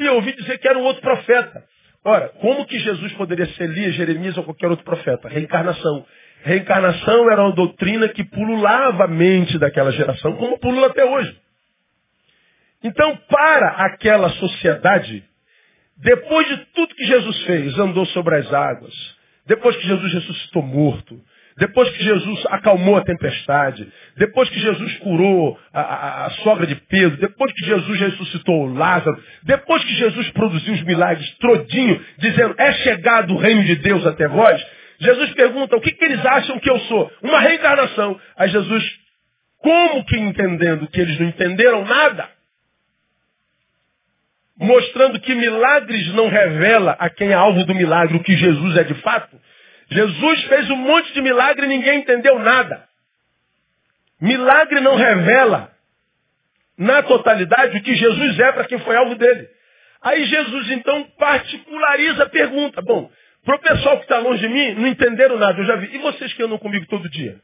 E 0.00 0.06
eu 0.06 0.14
ouvi 0.14 0.32
dizer 0.34 0.58
que 0.58 0.66
era 0.66 0.78
um 0.78 0.82
outro 0.82 1.02
profeta. 1.02 1.62
Ora, 2.02 2.30
como 2.40 2.66
que 2.66 2.78
Jesus 2.78 3.12
poderia 3.12 3.46
ser 3.54 3.64
Elias, 3.64 3.94
Jeremias 3.94 4.36
ou 4.38 4.44
qualquer 4.44 4.68
outro 4.68 4.84
profeta? 4.84 5.28
Reencarnação. 5.28 6.06
Reencarnação 6.42 7.30
era 7.30 7.42
uma 7.42 7.54
doutrina 7.54 8.08
que 8.08 8.24
pululava 8.24 9.04
a 9.04 9.08
mente 9.08 9.58
daquela 9.58 9.92
geração, 9.92 10.34
como 10.36 10.58
pulula 10.58 10.86
até 10.86 11.04
hoje. 11.04 11.38
Então, 12.82 13.14
para 13.28 13.68
aquela 13.84 14.30
sociedade, 14.30 15.22
depois 15.98 16.48
de 16.48 16.56
tudo 16.74 16.94
que 16.94 17.04
Jesus 17.04 17.42
fez, 17.44 17.78
andou 17.78 18.06
sobre 18.06 18.36
as 18.36 18.50
águas, 18.50 18.94
depois 19.44 19.76
que 19.76 19.86
Jesus 19.86 20.14
ressuscitou 20.14 20.62
morto, 20.62 21.20
depois 21.60 21.90
que 21.90 22.02
Jesus 22.02 22.42
acalmou 22.46 22.96
a 22.96 23.04
tempestade, 23.04 23.86
depois 24.16 24.48
que 24.48 24.58
Jesus 24.58 24.96
curou 25.00 25.60
a, 25.74 25.80
a, 25.82 26.26
a, 26.26 26.30
sogra 26.30 26.66
de 26.66 26.74
Pedro, 26.74 27.18
depois 27.18 27.52
que 27.52 27.66
Jesus 27.66 28.00
ressuscitou 28.00 28.72
Lázaro, 28.72 29.22
depois 29.42 29.84
que 29.84 29.92
Jesus 29.92 30.30
produziu 30.30 30.72
os 30.72 30.82
milagres 30.84 31.28
trodinho, 31.36 32.02
dizendo, 32.16 32.54
é 32.56 32.72
chegado 32.72 33.34
o 33.34 33.36
reino 33.36 33.62
de 33.62 33.76
Deus 33.76 34.06
até 34.06 34.26
vós, 34.26 34.58
Jesus 35.00 35.34
pergunta, 35.34 35.76
o 35.76 35.82
que, 35.82 35.92
que 35.92 36.02
eles 36.02 36.24
acham 36.24 36.58
que 36.58 36.70
eu 36.70 36.78
sou? 36.80 37.12
Uma 37.22 37.40
reencarnação. 37.40 38.18
Aí 38.38 38.48
Jesus, 38.48 38.82
como 39.58 40.02
que 40.06 40.16
entendendo 40.16 40.88
que 40.88 40.98
eles 40.98 41.20
não 41.20 41.28
entenderam 41.28 41.84
nada, 41.84 42.26
mostrando 44.58 45.20
que 45.20 45.34
milagres 45.34 46.08
não 46.14 46.28
revela 46.28 46.96
a 46.98 47.10
quem 47.10 47.28
é 47.28 47.34
alvo 47.34 47.66
do 47.66 47.74
milagre 47.74 48.16
o 48.16 48.22
que 48.22 48.34
Jesus 48.34 48.78
é 48.78 48.84
de 48.84 48.94
fato, 48.94 49.38
Jesus 49.90 50.44
fez 50.44 50.70
um 50.70 50.76
monte 50.76 51.12
de 51.12 51.22
milagre 51.22 51.66
e 51.66 51.68
ninguém 51.68 52.00
entendeu 52.00 52.38
nada. 52.38 52.88
Milagre 54.20 54.80
não 54.80 54.94
revela 54.96 55.72
na 56.78 57.02
totalidade 57.02 57.76
o 57.76 57.82
que 57.82 57.94
Jesus 57.94 58.38
é 58.38 58.52
para 58.52 58.66
quem 58.66 58.78
foi 58.80 58.96
alvo 58.96 59.14
dele. 59.16 59.48
Aí 60.02 60.24
Jesus 60.24 60.70
então 60.70 61.04
particulariza 61.18 62.24
a 62.24 62.28
pergunta. 62.28 62.80
Bom, 62.82 63.10
para 63.44 63.56
o 63.56 63.60
pessoal 63.60 63.96
que 63.96 64.04
está 64.04 64.18
longe 64.18 64.40
de 64.40 64.48
mim, 64.48 64.74
não 64.74 64.86
entenderam 64.86 65.38
nada, 65.38 65.58
eu 65.58 65.64
já 65.64 65.76
vi. 65.76 65.94
E 65.94 65.98
vocês 65.98 66.32
que 66.34 66.42
andam 66.42 66.58
comigo 66.58 66.86
todo 66.86 67.10
dia? 67.10 67.40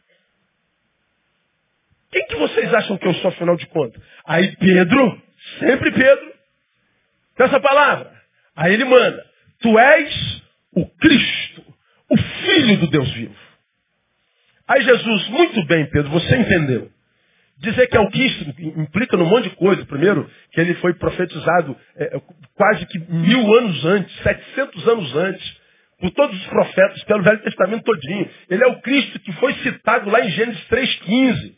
Quem 2.12 2.26
que 2.26 2.36
vocês 2.36 2.72
acham 2.72 2.96
que 2.96 3.06
eu 3.06 3.14
sou, 3.14 3.28
afinal 3.28 3.56
de 3.56 3.66
contas? 3.66 4.00
Aí 4.26 4.56
Pedro, 4.56 5.22
sempre 5.58 5.90
Pedro, 5.90 6.34
com 7.36 7.44
essa 7.44 7.60
palavra. 7.60 8.10
Aí 8.54 8.72
ele 8.72 8.84
manda, 8.84 9.24
tu 9.60 9.78
és 9.78 10.42
o 10.72 10.86
Cristo, 10.86 11.65
Filho 12.46 12.76
do 12.78 12.86
Deus 12.86 13.10
vivo. 13.12 13.34
Aí 14.68 14.82
Jesus, 14.82 15.28
muito 15.28 15.64
bem, 15.66 15.86
Pedro, 15.86 16.10
você 16.10 16.36
entendeu. 16.36 16.90
Dizer 17.58 17.86
que 17.86 17.96
é 17.96 18.00
o 18.00 18.10
Cristo 18.10 18.54
implica 18.60 19.16
num 19.16 19.26
monte 19.26 19.48
de 19.48 19.56
coisa. 19.56 19.84
Primeiro, 19.86 20.28
que 20.52 20.60
ele 20.60 20.74
foi 20.74 20.92
profetizado 20.94 21.76
é, 21.96 22.20
quase 22.54 22.84
que 22.86 22.98
mil 22.98 23.54
anos 23.54 23.84
antes, 23.84 24.14
setecentos 24.22 24.86
anos 24.86 25.16
antes, 25.16 25.56
por 25.98 26.10
todos 26.10 26.38
os 26.38 26.46
profetas, 26.48 27.02
pelo 27.04 27.22
Velho 27.22 27.42
Testamento 27.42 27.84
todinho. 27.84 28.28
Ele 28.50 28.62
é 28.62 28.66
o 28.66 28.80
Cristo 28.82 29.18
que 29.20 29.32
foi 29.34 29.54
citado 29.54 30.10
lá 30.10 30.20
em 30.20 30.30
Gênesis 30.30 30.62
3,15. 30.68 31.54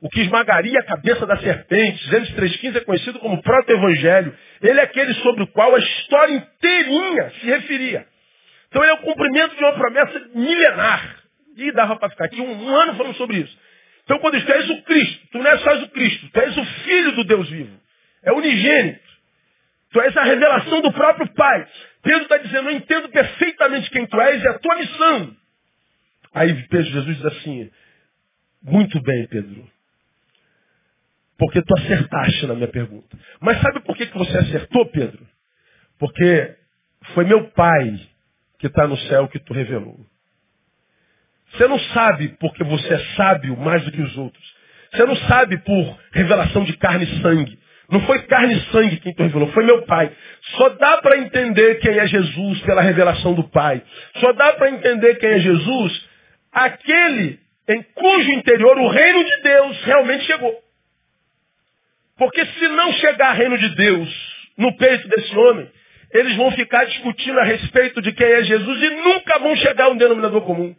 O 0.00 0.10
que 0.10 0.20
esmagaria 0.20 0.78
a 0.80 0.84
cabeça 0.84 1.24
da 1.26 1.36
serpente. 1.36 2.04
Gênesis 2.08 2.34
3,15 2.34 2.76
é 2.76 2.80
conhecido 2.80 3.18
como 3.20 3.40
proto-evangelho. 3.40 4.34
Ele 4.60 4.80
é 4.80 4.82
aquele 4.82 5.14
sobre 5.14 5.44
o 5.44 5.46
qual 5.48 5.74
a 5.74 5.78
história 5.78 6.34
inteirinha 6.34 7.30
se 7.40 7.46
referia. 7.46 8.06
Então 8.76 8.84
ele 8.84 8.92
é 8.92 8.94
o 8.94 8.98
cumprimento 8.98 9.56
de 9.56 9.64
uma 9.64 9.72
promessa 9.72 10.28
milenar. 10.34 11.22
E 11.56 11.72
dava 11.72 11.96
para 11.96 12.10
ficar 12.10 12.26
aqui 12.26 12.38
um, 12.42 12.62
um, 12.62 12.76
ano 12.76 12.94
falando 12.94 13.16
sobre 13.16 13.38
isso. 13.38 13.58
Então 14.04 14.18
quando 14.18 14.34
diz, 14.34 14.44
tu 14.44 14.52
és 14.52 14.68
o 14.68 14.82
Cristo, 14.82 15.28
tu 15.32 15.38
não 15.38 15.50
és 15.50 15.60
só 15.62 15.82
o 15.82 15.88
Cristo, 15.88 16.28
tu 16.30 16.38
és 16.38 16.58
o 16.58 16.64
Filho 16.84 17.12
do 17.12 17.24
Deus 17.24 17.48
vivo. 17.48 17.74
É 18.22 18.32
unigênito. 18.32 19.00
Tu 19.92 20.00
és 20.02 20.14
a 20.14 20.24
revelação 20.24 20.82
do 20.82 20.92
próprio 20.92 21.26
Pai. 21.32 21.66
Pedro 22.02 22.22
está 22.24 22.36
dizendo, 22.36 22.68
eu 22.68 22.76
entendo 22.76 23.08
perfeitamente 23.08 23.88
quem 23.88 24.06
tu 24.06 24.20
és 24.20 24.42
e 24.42 24.48
a 24.48 24.58
tua 24.58 24.76
missão. 24.76 25.36
Aí 26.34 26.68
Pedro, 26.68 26.92
Jesus 26.92 27.16
diz 27.16 27.24
assim, 27.24 27.70
muito 28.62 29.00
bem, 29.00 29.26
Pedro. 29.28 29.70
Porque 31.38 31.62
tu 31.62 31.78
acertaste 31.78 32.46
na 32.46 32.54
minha 32.54 32.68
pergunta. 32.68 33.16
Mas 33.40 33.58
sabe 33.62 33.80
por 33.80 33.96
que, 33.96 34.04
que 34.04 34.18
você 34.18 34.36
acertou, 34.36 34.84
Pedro? 34.90 35.26
Porque 35.98 36.56
foi 37.14 37.24
meu 37.24 37.48
pai 37.52 38.14
que 38.58 38.66
está 38.66 38.86
no 38.86 38.96
céu 38.96 39.28
que 39.28 39.38
tu 39.38 39.52
revelou. 39.52 39.98
Você 41.52 41.66
não 41.68 41.78
sabe 41.78 42.28
porque 42.40 42.64
você 42.64 42.94
é 42.94 42.98
sábio 43.16 43.56
mais 43.56 43.84
do 43.84 43.92
que 43.92 44.00
os 44.00 44.16
outros. 44.16 44.44
Você 44.92 45.04
não 45.04 45.16
sabe 45.16 45.58
por 45.58 45.98
revelação 46.12 46.64
de 46.64 46.76
carne 46.76 47.04
e 47.04 47.22
sangue. 47.22 47.58
Não 47.90 48.00
foi 48.00 48.22
carne 48.22 48.54
e 48.54 48.72
sangue 48.72 48.96
quem 48.98 49.14
tu 49.14 49.22
revelou, 49.22 49.48
foi 49.52 49.64
meu 49.64 49.82
pai. 49.82 50.10
Só 50.56 50.70
dá 50.70 50.98
para 50.98 51.18
entender 51.18 51.76
quem 51.76 51.96
é 51.98 52.06
Jesus 52.06 52.60
pela 52.62 52.82
revelação 52.82 53.32
do 53.34 53.48
Pai. 53.48 53.80
Só 54.16 54.32
dá 54.32 54.54
para 54.54 54.70
entender 54.70 55.14
quem 55.16 55.30
é 55.30 55.38
Jesus 55.38 56.06
aquele 56.52 57.38
em 57.68 57.82
cujo 57.82 58.30
interior 58.32 58.78
o 58.78 58.88
reino 58.88 59.24
de 59.24 59.42
Deus 59.42 59.84
realmente 59.84 60.24
chegou. 60.24 60.54
Porque 62.16 62.44
se 62.46 62.68
não 62.68 62.92
chegar 62.94 63.34
o 63.34 63.36
reino 63.36 63.58
de 63.58 63.68
Deus 63.76 64.36
no 64.56 64.74
peito 64.76 65.06
desse 65.08 65.36
homem, 65.36 65.70
eles 66.16 66.36
vão 66.36 66.50
ficar 66.52 66.84
discutindo 66.84 67.38
a 67.38 67.44
respeito 67.44 68.00
de 68.00 68.12
quem 68.12 68.26
é 68.26 68.44
Jesus 68.44 68.82
e 68.82 68.90
nunca 68.90 69.38
vão 69.38 69.56
chegar 69.56 69.84
a 69.86 69.88
um 69.90 69.96
denominador 69.96 70.42
comum. 70.42 70.74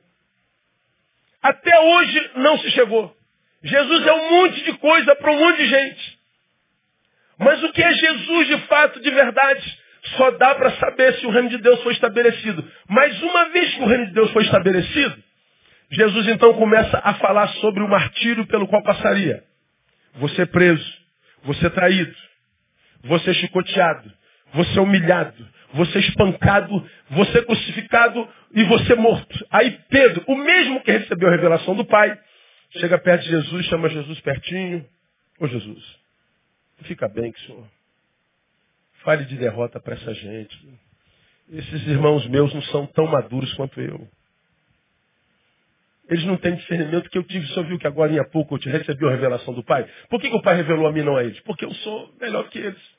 Até 1.42 1.80
hoje 1.80 2.32
não 2.36 2.58
se 2.60 2.72
chegou. 2.72 3.16
Jesus 3.64 4.06
é 4.06 4.14
um 4.14 4.32
monte 4.32 4.64
de 4.64 4.74
coisa 4.74 5.16
para 5.16 5.32
um 5.32 5.40
monte 5.40 5.58
de 5.58 5.68
gente. 5.68 6.20
Mas 7.40 7.64
o 7.64 7.72
que 7.72 7.84
é 7.84 7.94
Jesus 7.94 8.48
de 8.48 8.58
fato, 8.68 9.00
de 9.00 9.12
verdade? 9.12 9.80
Só 10.16 10.32
dá 10.32 10.56
para 10.56 10.72
saber 10.78 11.14
se 11.16 11.26
o 11.26 11.30
reino 11.30 11.50
de 11.50 11.58
Deus 11.58 11.82
foi 11.84 11.94
estabelecido. 11.94 12.66
Mas 12.88 13.22
uma 13.22 13.50
vez 13.50 13.74
que 13.76 13.82
o 13.82 13.86
reino 13.86 14.08
de 14.08 14.14
Deus 14.14 14.32
foi 14.32 14.44
estabelecido, 14.44 15.24
Jesus 15.92 16.28
então 16.28 16.54
começa 16.54 17.00
a 17.04 17.14
falar 17.16 17.48
sobre 17.56 17.84
o 17.84 17.88
martírio 17.88 18.46
pelo 18.48 18.68
qual 18.68 18.84
passaria. 18.84 19.44
Você 20.16 20.46
preso, 20.46 20.94
você 21.44 21.70
traído, 21.70 22.16
você 23.04 23.34
chicoteado, 23.36 24.12
você 24.54 24.80
humilhado, 24.80 25.48
você 25.74 26.00
espancado, 26.00 26.90
você 27.10 27.44
crucificado 27.44 28.28
e 28.54 28.64
você 28.64 28.96
morto. 28.96 29.48
Aí 29.52 29.72
Pedro, 29.90 30.24
o 30.28 30.36
mesmo 30.36 30.82
que 30.82 30.92
recebeu 30.92 31.30
a 31.30 31.32
revelação 31.32 31.76
do 31.76 31.86
Pai, 31.86 32.18
chega 32.72 32.98
perto 32.98 33.24
de 33.24 33.30
Jesus, 33.30 33.66
chama 33.66 33.90
Jesus 33.90 34.20
pertinho. 34.22 34.86
Ô 35.40 35.48
Jesus, 35.48 36.00
fica 36.84 37.08
bem 37.08 37.32
que 37.32 37.40
o 37.40 37.46
senhor 37.46 37.68
fale 39.04 39.26
de 39.26 39.38
derrota 39.38 39.80
para 39.80 39.96
essa 39.96 40.14
gente. 40.14 40.68
Esses 41.50 41.88
irmãos 41.88 42.28
meus 42.28 42.54
não 42.54 42.62
são 42.64 42.86
tão 42.88 43.08
maduros 43.08 43.54
quanto 43.54 43.80
eu. 43.80 44.08
Eles 46.10 46.24
não 46.26 46.38
têm 46.38 46.56
discernimento 46.56 47.10
que 47.10 47.18
eu 47.18 47.24
tive. 47.24 47.46
Só 47.48 47.64
viu 47.64 47.78
que 47.78 47.88
agora 47.88 48.12
em 48.12 48.24
pouco 48.30 48.56
eu 48.56 48.60
te 48.60 48.70
recebi 48.70 49.06
a 49.06 49.12
revelação 49.12 49.54
do 49.54 49.64
Pai? 49.64 49.88
Por 50.10 50.20
que, 50.22 50.30
que 50.30 50.36
o 50.36 50.42
Pai 50.42 50.56
revelou 50.56 50.88
a 50.88 50.92
mim 50.92 51.04
não 51.04 51.18
a 51.18 51.24
eles? 51.24 51.40
Porque 51.42 51.66
eu 51.66 51.74
sou 51.76 52.14
melhor 52.20 52.50
que 52.50 52.60
eles. 52.60 52.97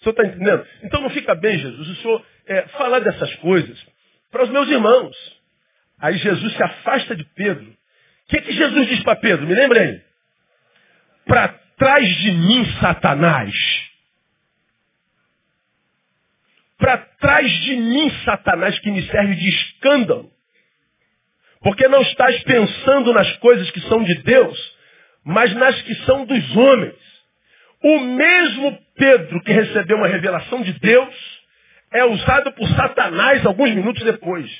O 0.00 0.04
senhor 0.04 0.12
está 0.12 0.26
entendendo? 0.26 0.66
Então 0.82 1.00
não 1.00 1.10
fica 1.10 1.34
bem, 1.34 1.58
Jesus, 1.58 1.88
o 1.88 1.96
senhor 1.96 2.26
é, 2.46 2.62
falar 2.68 3.00
dessas 3.00 3.34
coisas 3.36 3.78
para 4.30 4.44
os 4.44 4.50
meus 4.50 4.68
irmãos. 4.68 5.16
Aí 5.98 6.16
Jesus 6.18 6.52
se 6.54 6.62
afasta 6.62 7.16
de 7.16 7.24
Pedro. 7.34 7.64
O 7.70 7.76
que, 8.28 8.40
que 8.42 8.52
Jesus 8.52 8.88
diz 8.88 9.02
para 9.02 9.16
Pedro? 9.16 9.46
Me 9.46 9.54
lembrei. 9.54 10.02
Para 11.26 11.48
trás 11.76 12.08
de 12.16 12.30
mim, 12.32 12.64
Satanás. 12.80 13.54
Para 16.78 16.98
trás 16.98 17.50
de 17.50 17.76
mim, 17.76 18.10
Satanás, 18.24 18.78
que 18.78 18.90
me 18.90 19.02
serve 19.08 19.34
de 19.34 19.48
escândalo. 19.48 20.30
Porque 21.60 21.88
não 21.88 22.02
estás 22.02 22.40
pensando 22.44 23.12
nas 23.12 23.36
coisas 23.38 23.68
que 23.72 23.80
são 23.82 24.04
de 24.04 24.14
Deus, 24.22 24.76
mas 25.24 25.52
nas 25.54 25.82
que 25.82 25.94
são 26.04 26.24
dos 26.24 26.56
homens. 26.56 27.07
O 27.82 28.00
mesmo 28.00 28.78
Pedro 28.96 29.40
que 29.42 29.52
recebeu 29.52 29.96
uma 29.96 30.08
revelação 30.08 30.62
de 30.62 30.72
Deus 30.80 31.38
é 31.92 32.04
usado 32.04 32.52
por 32.52 32.68
Satanás 32.70 33.44
alguns 33.46 33.70
minutos 33.70 34.02
depois. 34.04 34.50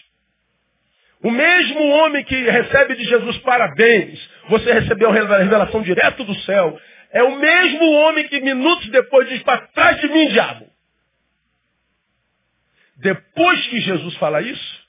O 1.22 1.30
mesmo 1.30 1.80
homem 1.80 2.24
que 2.24 2.36
recebe 2.48 2.94
de 2.94 3.04
Jesus 3.04 3.38
parabéns, 3.38 4.18
você 4.48 4.72
recebeu 4.72 5.10
a 5.10 5.12
revelação 5.12 5.82
direto 5.82 6.22
do 6.22 6.34
céu, 6.42 6.80
é 7.10 7.22
o 7.22 7.38
mesmo 7.38 7.84
homem 7.84 8.28
que 8.28 8.40
minutos 8.40 8.88
depois 8.90 9.28
diz 9.28 9.42
para 9.42 9.66
trás 9.68 10.00
de 10.00 10.08
mim, 10.08 10.28
diabo. 10.28 10.66
Depois 12.98 13.66
que 13.66 13.80
Jesus 13.80 14.16
fala 14.16 14.40
isso, 14.42 14.86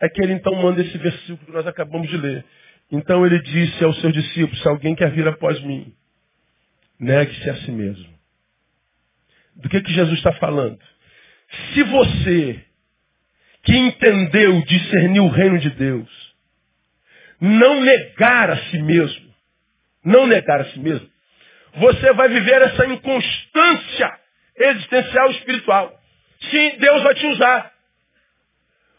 é 0.00 0.08
que 0.08 0.22
ele 0.22 0.34
então 0.34 0.54
manda 0.54 0.82
esse 0.82 0.96
versículo 0.98 1.46
que 1.46 1.52
nós 1.52 1.66
acabamos 1.66 2.08
de 2.08 2.16
ler. 2.16 2.44
Então 2.90 3.24
ele 3.24 3.40
disse 3.40 3.82
aos 3.84 3.98
seus 4.00 4.12
discípulos, 4.12 4.60
se 4.60 4.68
alguém 4.68 4.94
quer 4.94 5.10
vir 5.10 5.26
após 5.28 5.60
mim, 5.62 5.94
negue-se 7.00 7.50
a 7.50 7.56
si 7.56 7.72
mesmo. 7.72 8.10
Do 9.56 9.68
que, 9.68 9.80
que 9.80 9.92
Jesus 9.92 10.18
está 10.18 10.32
falando? 10.34 10.78
Se 11.72 11.82
você 11.82 12.64
que 13.62 13.76
entendeu, 13.76 14.62
discerniu 14.62 15.24
o 15.24 15.30
reino 15.30 15.58
de 15.58 15.70
Deus, 15.70 16.08
não 17.40 17.80
negar 17.80 18.50
a 18.50 18.56
si 18.64 18.78
mesmo, 18.78 19.34
não 20.04 20.26
negar 20.26 20.60
a 20.60 20.64
si 20.66 20.78
mesmo, 20.78 21.08
você 21.74 22.12
vai 22.12 22.28
viver 22.28 22.62
essa 22.62 22.86
inconstância 22.86 24.18
existencial 24.56 25.30
espiritual. 25.32 26.00
Sim, 26.50 26.76
Deus 26.78 27.02
vai 27.02 27.14
te 27.14 27.26
usar. 27.26 27.72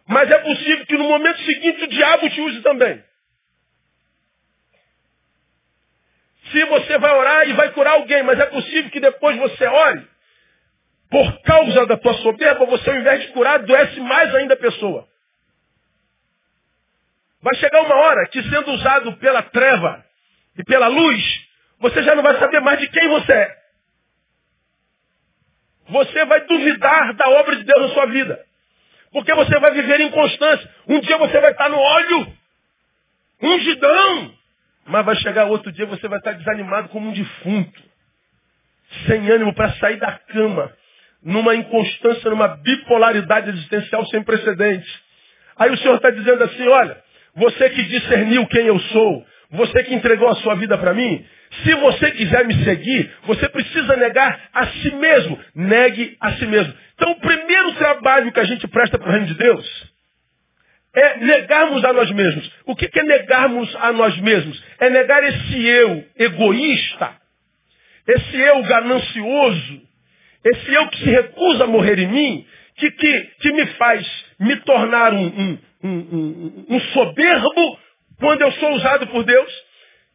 Mas 0.07 0.29
é 0.29 0.37
possível 0.39 0.85
que 0.85 0.97
no 0.97 1.05
momento 1.05 1.41
seguinte 1.43 1.83
o 1.83 1.87
diabo 1.87 2.29
te 2.29 2.41
use 2.41 2.61
também. 2.61 3.03
Se 6.51 6.65
você 6.65 6.97
vai 6.97 7.15
orar 7.15 7.47
e 7.47 7.53
vai 7.53 7.71
curar 7.71 7.93
alguém, 7.93 8.23
mas 8.23 8.39
é 8.39 8.45
possível 8.47 8.91
que 8.91 8.99
depois 8.99 9.37
você 9.37 9.65
ore, 9.65 10.07
por 11.09 11.41
causa 11.41 11.85
da 11.85 11.97
tua 11.97 12.13
soberba, 12.15 12.65
você 12.65 12.89
ao 12.89 12.97
invés 12.97 13.21
de 13.21 13.27
curar, 13.29 13.55
adoece 13.55 13.99
mais 13.99 14.33
ainda 14.35 14.53
a 14.53 14.57
pessoa. 14.57 15.07
Vai 17.41 17.55
chegar 17.55 17.81
uma 17.81 17.95
hora 17.95 18.27
que 18.27 18.41
sendo 18.43 18.71
usado 18.71 19.17
pela 19.17 19.41
treva 19.43 20.05
e 20.57 20.63
pela 20.63 20.87
luz, 20.87 21.47
você 21.79 22.03
já 22.03 22.15
não 22.15 22.23
vai 22.23 22.37
saber 22.37 22.59
mais 22.59 22.79
de 22.79 22.87
quem 22.89 23.07
você 23.09 23.31
é. 23.31 23.61
Você 25.89 26.25
vai 26.25 26.41
duvidar 26.41 27.13
da 27.15 27.29
obra 27.29 27.55
de 27.55 27.63
Deus 27.63 27.81
na 27.81 27.93
sua 27.93 28.05
vida. 28.05 28.45
Porque 29.11 29.33
você 29.33 29.59
vai 29.59 29.71
viver 29.71 29.99
em 29.99 30.11
constância. 30.11 30.69
Um 30.87 30.99
dia 31.01 31.17
você 31.17 31.39
vai 31.41 31.51
estar 31.51 31.69
no 31.69 31.77
óleo, 31.77 32.33
ungidão. 33.41 34.40
Mas 34.85 35.05
vai 35.05 35.15
chegar 35.17 35.45
outro 35.45 35.71
dia 35.71 35.85
você 35.85 36.07
vai 36.07 36.19
estar 36.19 36.33
desanimado 36.33 36.89
como 36.89 37.09
um 37.09 37.13
defunto. 37.13 37.81
Sem 39.07 39.29
ânimo 39.29 39.53
para 39.53 39.73
sair 39.73 39.97
da 39.97 40.11
cama. 40.11 40.71
Numa 41.23 41.55
inconstância, 41.55 42.29
numa 42.29 42.47
bipolaridade 42.47 43.49
existencial 43.49 44.05
sem 44.07 44.23
precedentes. 44.23 44.91
Aí 45.57 45.71
o 45.71 45.77
Senhor 45.77 45.95
está 45.95 46.09
dizendo 46.09 46.43
assim, 46.43 46.67
olha, 46.67 46.97
você 47.35 47.69
que 47.69 47.83
discerniu 47.83 48.45
quem 48.47 48.65
eu 48.65 48.79
sou, 48.79 49.25
você 49.51 49.83
que 49.83 49.93
entregou 49.93 50.27
a 50.27 50.35
sua 50.35 50.55
vida 50.55 50.77
para 50.77 50.93
mim, 50.93 51.23
se 51.63 51.75
você 51.75 52.11
quiser 52.11 52.45
me 52.45 52.63
seguir, 52.63 53.11
você 53.23 53.47
precisa 53.49 53.95
negar 53.97 54.49
a 54.53 54.67
si 54.67 54.95
mesmo. 54.95 55.39
Negue 55.53 56.17
a 56.19 56.33
si 56.33 56.45
mesmo. 56.47 56.73
Então, 56.95 57.11
o 57.11 57.19
primeiro 57.19 57.73
trabalho 57.73 58.31
que 58.31 58.39
a 58.39 58.45
gente 58.45 58.67
presta 58.67 58.97
para 58.97 59.09
o 59.09 59.11
reino 59.11 59.27
de 59.27 59.35
Deus 59.35 59.90
é 60.93 61.17
negarmos 61.17 61.83
a 61.85 61.93
nós 61.93 62.11
mesmos. 62.11 62.51
O 62.65 62.75
que 62.75 62.89
é 62.99 63.03
negarmos 63.03 63.75
a 63.77 63.91
nós 63.93 64.17
mesmos? 64.19 64.61
É 64.79 64.89
negar 64.89 65.23
esse 65.23 65.65
eu 65.65 66.05
egoísta, 66.17 67.15
esse 68.07 68.37
eu 68.37 68.61
ganancioso, 68.63 69.81
esse 70.43 70.73
eu 70.73 70.87
que 70.87 70.97
se 70.97 71.09
recusa 71.09 71.63
a 71.63 71.67
morrer 71.67 71.99
em 71.99 72.07
mim, 72.07 72.47
que, 72.75 72.91
que, 72.91 73.21
que 73.39 73.51
me 73.53 73.65
faz 73.73 74.25
me 74.39 74.55
tornar 74.57 75.13
um, 75.13 75.27
um, 75.27 75.59
um, 75.83 76.65
um 76.69 76.79
soberbo 76.79 77.79
quando 78.19 78.41
eu 78.41 78.51
sou 78.53 78.73
usado 78.73 79.07
por 79.07 79.23
Deus 79.23 79.71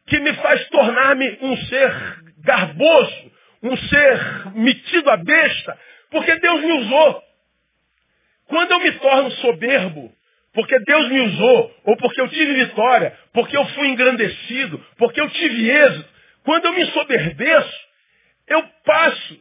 que 0.07 0.19
me 0.19 0.33
faz 0.35 0.67
tornar-me 0.69 1.37
um 1.41 1.57
ser 1.65 2.23
garboso, 2.39 3.31
um 3.61 3.75
ser 3.75 4.51
metido 4.55 5.09
a 5.09 5.17
besta, 5.17 5.77
porque 6.09 6.35
Deus 6.39 6.61
me 6.61 6.71
usou. 6.71 7.23
Quando 8.47 8.71
eu 8.71 8.79
me 8.79 8.91
torno 8.93 9.31
soberbo, 9.31 10.11
porque 10.57 10.79
Deus 10.79 11.07
me 11.09 11.19
usou, 11.19 11.75
ou 11.83 11.97
porque 11.97 12.19
eu 12.19 12.27
tive 12.29 12.65
vitória, 12.65 13.15
porque 13.31 13.55
eu 13.55 13.63
fui 13.63 13.89
engrandecido, 13.89 14.83
porque 14.97 15.21
eu 15.21 15.29
tive 15.29 15.69
êxito, 15.69 16.09
quando 16.43 16.65
eu 16.65 16.73
me 16.73 16.83
soberbeço, 16.87 17.87
eu 18.47 18.63
passo 18.83 19.39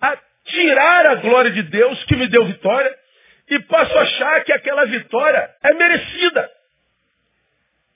a 0.00 0.16
tirar 0.44 1.06
a 1.06 1.14
glória 1.16 1.50
de 1.50 1.64
Deus 1.64 2.04
que 2.04 2.14
me 2.14 2.28
deu 2.28 2.44
vitória 2.44 2.96
e 3.50 3.58
passo 3.58 3.98
a 3.98 4.02
achar 4.02 4.44
que 4.44 4.52
aquela 4.52 4.86
vitória 4.86 5.50
é 5.64 5.74
merecida. 5.74 6.48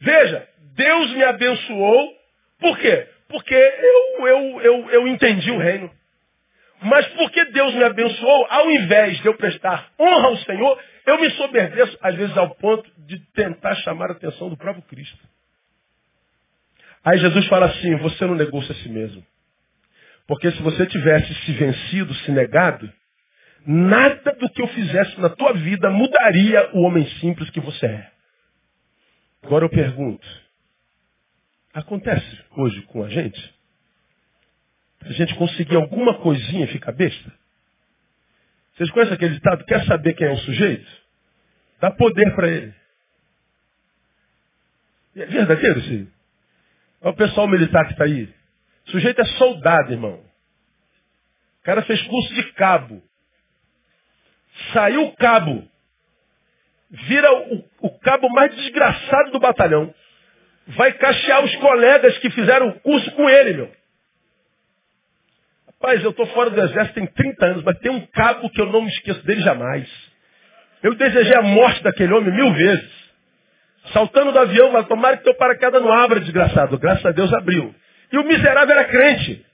Veja, 0.01 0.49
Deus 0.75 1.13
me 1.13 1.23
abençoou. 1.23 2.17
Por 2.59 2.79
quê? 2.81 3.07
Porque 3.29 3.55
eu, 3.55 4.27
eu, 4.27 4.61
eu, 4.61 4.91
eu 4.91 5.07
entendi 5.07 5.53
o 5.53 5.59
reino. 5.59 5.89
Mas 6.83 7.07
porque 7.09 7.45
Deus 7.47 7.75
me 7.75 7.85
abençoou, 7.85 8.47
ao 8.51 8.71
invés 8.71 9.19
de 9.21 9.27
eu 9.27 9.35
prestar 9.35 9.91
honra 9.99 10.29
ao 10.29 10.37
Senhor, 10.39 10.79
eu 11.07 11.21
me 11.21 11.31
soberbeço, 11.33 11.97
às 12.03 12.15
vezes 12.15 12.37
ao 12.37 12.55
ponto 12.57 12.91
de 13.07 13.19
tentar 13.33 13.75
chamar 13.77 14.11
a 14.11 14.13
atenção 14.13 14.49
do 14.49 14.57
próprio 14.57 14.83
Cristo. 14.85 15.19
Aí 17.05 17.19
Jesus 17.19 17.47
fala 17.47 17.67
assim, 17.67 17.97
você 17.97 18.27
não 18.27 18.35
negou-se 18.35 18.71
a 18.71 18.75
si 18.75 18.89
mesmo. 18.89 19.25
Porque 20.27 20.51
se 20.51 20.63
você 20.63 20.87
tivesse 20.87 21.33
se 21.35 21.53
vencido, 21.53 22.13
se 22.15 22.33
negado, 22.33 22.93
nada 23.65 24.33
do 24.33 24.51
que 24.51 24.61
eu 24.61 24.69
fizesse 24.69 25.21
na 25.21 25.29
tua 25.29 25.53
vida 25.55 25.89
mudaria 25.89 26.71
o 26.75 26.83
homem 26.83 27.07
simples 27.21 27.49
que 27.51 27.61
você 27.61 27.87
é. 27.87 28.11
Agora 29.43 29.65
eu 29.65 29.71
pergunto, 29.71 30.27
Acontece 31.77 32.43
hoje 32.57 32.81
com 32.87 33.05
a 33.05 33.09
gente? 33.11 33.55
A 35.07 35.13
gente 35.13 35.35
conseguir 35.37 35.77
alguma 35.77 36.19
coisinha 36.19 36.67
ficar 36.69 36.93
besta? 36.93 37.33
Vocês 38.75 38.91
conhecem 38.91 39.15
aquele 39.15 39.35
ditado? 39.35 39.65
Quer 39.65 39.85
saber 39.87 40.15
quem 40.15 40.27
é 40.27 40.33
o 40.33 40.39
sujeito? 40.39 40.91
Dá 41.81 41.91
poder 41.91 42.35
para 42.35 42.49
ele. 42.49 42.75
É 45.17 45.27
verdadeiro, 45.27 45.81
sim. 45.83 46.11
Olha 47.01 47.13
o 47.13 47.17
pessoal 47.17 47.49
militar 47.49 47.87
que 47.87 47.93
está 47.93 48.05
aí. 48.05 48.29
O 48.87 48.91
sujeito 48.91 49.21
é 49.21 49.25
soldado, 49.25 49.93
irmão. 49.93 50.23
O 51.61 51.65
cara 51.65 51.83
fez 51.83 52.03
curso 52.03 52.35
de 52.35 52.53
cabo. 52.53 53.03
Saiu 54.73 55.07
o 55.07 55.17
cabo. 55.17 55.67
Vira 56.91 57.33
o, 57.33 57.65
o 57.81 57.99
cabo 58.01 58.29
mais 58.31 58.55
desgraçado 58.55 59.31
do 59.31 59.41
batalhão 59.41 59.95
vai 60.67 60.93
cachear 60.95 61.45
os 61.45 61.55
colegas 61.57 62.19
que 62.19 62.31
fizeram 62.31 62.69
o 62.69 62.81
curso 62.81 63.11
com 63.13 63.29
ele, 63.29 63.53
meu. 63.55 63.73
Rapaz, 65.81 66.03
eu 66.03 66.11
estou 66.11 66.27
fora 66.29 66.51
do 66.51 66.61
exército 66.61 66.95
tem 66.95 67.07
30 67.07 67.47
anos, 67.47 67.63
mas 67.63 67.79
tem 67.79 67.93
um 67.93 68.07
cabo 68.07 68.49
que 68.51 68.61
eu 68.61 68.67
não 68.67 68.83
me 68.83 68.89
esqueço 68.89 69.25
dele 69.27 69.43
jamais. 69.43 69.89
Eu 70.83 70.95
desejei 70.95 71.35
a 71.35 71.43
morte 71.43 71.83
daquele 71.83 72.13
homem 72.13 72.35
mil 72.35 72.53
vezes. 72.55 72.91
Saltando 73.93 74.33
do 74.33 74.39
avião, 74.39 74.73
mas 74.73 74.87
tomara 74.89 75.17
que 75.17 75.25
teu 75.25 75.35
paraquedas 75.35 75.81
não 75.83 75.93
abra, 75.93 76.19
desgraçado. 76.21 76.79
Graças 76.79 77.05
a 77.05 77.13
Deus 77.13 77.33
abriu. 77.33 77.75
E 78.11 78.19
o 78.19 78.25
miserável 78.25 78.75
era 78.77 78.85
crente. 78.85 79.45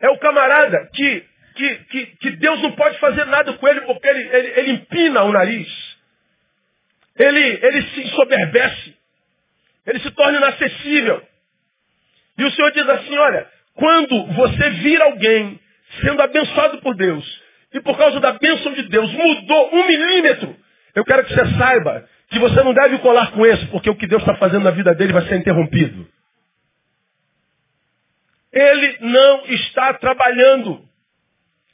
É 0.00 0.10
o 0.10 0.18
camarada 0.18 0.90
que, 0.92 1.24
que, 1.54 1.74
que, 1.84 2.06
que 2.06 2.30
Deus 2.32 2.60
não 2.62 2.72
pode 2.72 2.98
fazer 2.98 3.24
nada 3.26 3.52
com 3.52 3.68
ele 3.68 3.82
porque 3.82 4.08
ele, 4.08 4.28
ele, 4.36 4.60
ele 4.60 4.72
empina 4.72 5.22
o 5.22 5.32
nariz. 5.32 5.68
Ele, 7.16 7.58
ele 7.62 7.82
se 7.82 8.00
ensoberbece. 8.00 8.96
Ele 9.86 10.00
se 10.00 10.10
torna 10.10 10.38
inacessível. 10.38 11.22
E 12.36 12.44
o 12.44 12.50
Senhor 12.50 12.70
diz 12.72 12.88
assim, 12.88 13.16
olha, 13.16 13.59
quando 13.80 14.26
você 14.34 14.70
vir 14.70 15.00
alguém 15.00 15.58
sendo 16.02 16.20
abençoado 16.20 16.78
por 16.82 16.94
Deus, 16.94 17.24
e 17.72 17.80
por 17.80 17.96
causa 17.96 18.20
da 18.20 18.32
bênção 18.32 18.74
de 18.74 18.82
Deus 18.82 19.10
mudou 19.10 19.74
um 19.74 19.88
milímetro, 19.88 20.54
eu 20.94 21.04
quero 21.04 21.24
que 21.24 21.34
você 21.34 21.46
saiba 21.56 22.06
que 22.28 22.38
você 22.38 22.62
não 22.62 22.74
deve 22.74 22.98
colar 22.98 23.32
com 23.32 23.44
esse, 23.46 23.66
porque 23.68 23.88
o 23.88 23.96
que 23.96 24.06
Deus 24.06 24.22
está 24.22 24.34
fazendo 24.36 24.64
na 24.64 24.70
vida 24.70 24.94
dele 24.94 25.14
vai 25.14 25.26
ser 25.26 25.36
interrompido. 25.36 26.06
Ele 28.52 28.98
não 29.00 29.46
está 29.46 29.94
trabalhando 29.94 30.84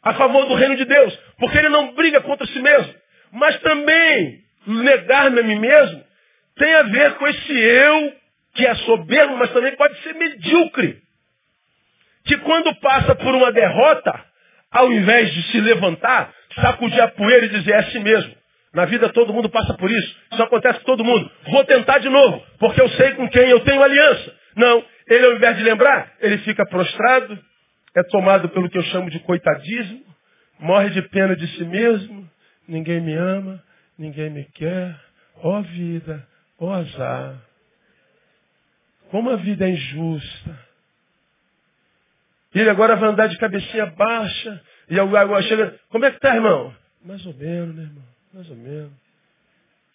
a 0.02 0.14
favor 0.14 0.46
do 0.46 0.54
reino 0.54 0.76
de 0.76 0.84
Deus, 0.84 1.18
porque 1.38 1.58
ele 1.58 1.70
não 1.70 1.92
briga 1.94 2.20
contra 2.20 2.46
si 2.46 2.60
mesmo. 2.60 2.94
Mas 3.32 3.58
também 3.60 4.44
negar-me 4.66 5.40
a 5.40 5.42
mim 5.42 5.58
mesmo 5.58 6.04
tem 6.56 6.74
a 6.74 6.82
ver 6.84 7.14
com 7.14 7.26
esse 7.26 7.52
eu 7.52 8.14
que 8.54 8.64
é 8.66 8.74
soberbo, 8.76 9.36
mas 9.36 9.52
também 9.52 9.74
pode 9.74 10.00
ser 10.02 10.14
medíocre. 10.14 11.05
Que 12.26 12.36
quando 12.38 12.74
passa 12.80 13.14
por 13.14 13.34
uma 13.34 13.52
derrota, 13.52 14.24
ao 14.70 14.92
invés 14.92 15.32
de 15.32 15.42
se 15.44 15.60
levantar, 15.60 16.32
sacudir 16.60 17.00
a 17.00 17.08
poeira 17.08 17.46
e 17.46 17.48
dizer 17.48 17.72
é 17.72 17.78
assim 17.78 18.00
mesmo. 18.00 18.34
Na 18.74 18.84
vida 18.84 19.08
todo 19.10 19.32
mundo 19.32 19.48
passa 19.48 19.74
por 19.74 19.90
isso. 19.90 20.16
Isso 20.32 20.42
acontece 20.42 20.80
com 20.80 20.84
todo 20.86 21.04
mundo. 21.04 21.30
Vou 21.50 21.64
tentar 21.64 21.98
de 21.98 22.08
novo, 22.08 22.44
porque 22.58 22.80
eu 22.80 22.88
sei 22.90 23.12
com 23.12 23.28
quem 23.28 23.48
eu 23.48 23.60
tenho 23.60 23.82
aliança. 23.82 24.34
Não, 24.54 24.84
ele 25.08 25.26
ao 25.26 25.32
invés 25.34 25.56
de 25.56 25.62
lembrar, 25.62 26.12
ele 26.20 26.38
fica 26.38 26.66
prostrado, 26.66 27.38
é 27.96 28.02
tomado 28.04 28.48
pelo 28.50 28.68
que 28.68 28.76
eu 28.76 28.82
chamo 28.84 29.08
de 29.08 29.18
coitadismo, 29.20 30.04
morre 30.58 30.90
de 30.90 31.02
pena 31.02 31.34
de 31.36 31.46
si 31.56 31.64
mesmo, 31.64 32.28
ninguém 32.68 33.00
me 33.00 33.14
ama, 33.14 33.62
ninguém 33.98 34.30
me 34.30 34.44
quer, 34.44 34.94
ó 35.42 35.60
vida, 35.60 36.26
ó 36.58 36.74
azar. 36.74 37.36
Como 39.10 39.30
a 39.30 39.36
vida 39.36 39.64
é 39.64 39.70
injusta. 39.70 40.65
Ele 42.60 42.70
agora 42.70 42.96
vai 42.96 43.10
andar 43.10 43.28
de 43.28 43.36
cabecinha 43.36 43.86
baixa, 43.86 44.60
e 44.88 44.98
agora 44.98 45.42
chega, 45.42 45.78
como 45.90 46.04
é 46.06 46.10
que 46.10 46.18
tá, 46.18 46.34
irmão? 46.34 46.74
Mais 47.04 47.24
ou 47.26 47.34
menos, 47.34 47.76
né, 47.76 47.82
irmão? 47.82 48.04
Mais 48.32 48.48
ou 48.48 48.56
menos. 48.56 48.92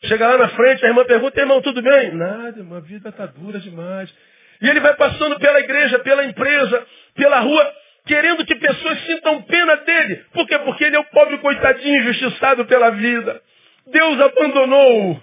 Chega 0.06 0.28
lá 0.28 0.38
na 0.38 0.50
frente, 0.50 0.86
a 0.86 0.90
irmã 0.90 1.04
pergunta, 1.06 1.40
irmão, 1.40 1.62
tudo 1.62 1.82
bem? 1.82 2.12
Nada, 2.14 2.60
irmão, 2.60 2.78
a 2.78 2.82
vida 2.82 3.10
está 3.10 3.26
dura 3.26 3.60
demais. 3.60 4.14
E 4.62 4.70
ele 4.70 4.80
vai 4.80 4.96
passando 4.96 5.40
pela 5.40 5.60
igreja, 5.60 6.00
pela 6.00 6.24
empresa, 6.24 6.88
pela 7.16 7.40
rua, 7.40 7.74
querendo 8.06 8.46
que 8.46 8.56
pessoas 8.56 9.06
sintam 9.06 9.42
pena 9.42 9.78
dele. 9.78 10.24
Por 10.32 10.48
quê? 10.48 10.60
Porque 10.60 10.84
ele 10.84 10.96
é 10.96 11.00
o 11.00 11.06
pobre 11.06 11.40
coitadinho 11.40 12.02
injustiçado 12.02 12.66
pela 12.66 12.92
vida. 12.92 13.42
Deus 13.88 14.22
abandonou-o. 14.22 15.22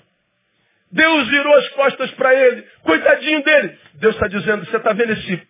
Deus 0.90 1.28
virou 1.28 1.54
as 1.56 1.68
costas 1.70 2.10
para 2.12 2.34
ele. 2.34 2.66
Coitadinho 2.82 3.44
dele. 3.44 3.78
Deus 3.94 4.14
está 4.14 4.26
dizendo, 4.26 4.64
você 4.64 4.76
está 4.76 4.92
vendo 4.92 5.12
esse 5.12 5.40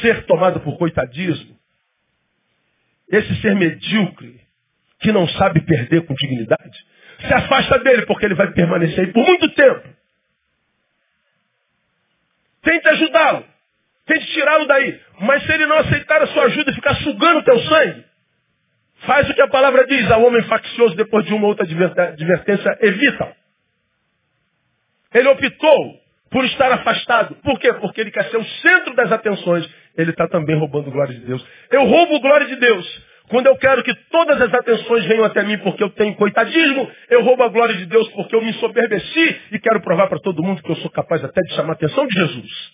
ser 0.00 0.24
tomado 0.26 0.60
por 0.60 0.78
coitadismo? 0.78 1.56
Esse 3.10 3.40
ser 3.40 3.54
medíocre, 3.54 4.40
que 5.00 5.12
não 5.12 5.28
sabe 5.28 5.60
perder 5.60 6.06
com 6.06 6.14
dignidade, 6.14 6.86
se 7.20 7.32
afasta 7.32 7.78
dele, 7.80 8.06
porque 8.06 8.26
ele 8.26 8.34
vai 8.34 8.50
permanecer 8.52 9.00
aí 9.00 9.12
por 9.12 9.24
muito 9.24 9.48
tempo. 9.50 9.88
Tente 12.62 12.88
ajudá-lo. 12.88 13.44
Tente 14.06 14.26
tirá-lo 14.32 14.66
daí. 14.66 15.00
Mas 15.20 15.44
se 15.44 15.52
ele 15.52 15.66
não 15.66 15.78
aceitar 15.78 16.22
a 16.22 16.26
sua 16.28 16.44
ajuda 16.44 16.70
e 16.70 16.74
ficar 16.74 16.96
sugando 16.96 17.40
o 17.40 17.44
teu 17.44 17.58
sangue, 17.60 18.04
faz 19.06 19.28
o 19.28 19.34
que 19.34 19.42
a 19.42 19.48
palavra 19.48 19.86
diz. 19.86 20.10
Ao 20.10 20.22
homem 20.22 20.42
faccioso, 20.44 20.96
depois 20.96 21.24
de 21.26 21.34
uma 21.34 21.46
outra 21.46 21.64
advertência, 21.64 22.78
evita. 22.80 23.36
Ele 25.12 25.28
optou 25.28 26.03
por 26.34 26.44
estar 26.46 26.72
afastado. 26.72 27.36
Por 27.44 27.60
quê? 27.60 27.72
Porque 27.74 28.00
ele 28.00 28.10
quer 28.10 28.28
ser 28.28 28.38
o 28.38 28.44
centro 28.44 28.92
das 28.96 29.12
atenções. 29.12 29.70
Ele 29.96 30.10
está 30.10 30.26
também 30.26 30.58
roubando 30.58 30.90
glória 30.90 31.14
de 31.14 31.20
Deus. 31.20 31.46
Eu 31.70 31.84
roubo 31.84 32.18
glória 32.18 32.48
de 32.48 32.56
Deus 32.56 33.02
quando 33.28 33.46
eu 33.46 33.56
quero 33.56 33.84
que 33.84 33.94
todas 34.10 34.42
as 34.42 34.52
atenções 34.52 35.04
venham 35.06 35.24
até 35.24 35.44
mim 35.44 35.58
porque 35.58 35.82
eu 35.82 35.90
tenho 35.90 36.12
coitadismo, 36.16 36.90
eu 37.08 37.22
roubo 37.22 37.44
a 37.44 37.48
glória 37.48 37.76
de 37.76 37.86
Deus 37.86 38.08
porque 38.08 38.34
eu 38.34 38.42
me 38.42 38.52
soberbeci 38.54 39.40
e 39.52 39.58
quero 39.60 39.80
provar 39.80 40.08
para 40.08 40.18
todo 40.18 40.42
mundo 40.42 40.60
que 40.60 40.70
eu 40.72 40.76
sou 40.76 40.90
capaz 40.90 41.22
até 41.22 41.40
de 41.40 41.54
chamar 41.54 41.70
a 41.70 41.74
atenção 41.74 42.04
de 42.04 42.18
Jesus. 42.18 42.72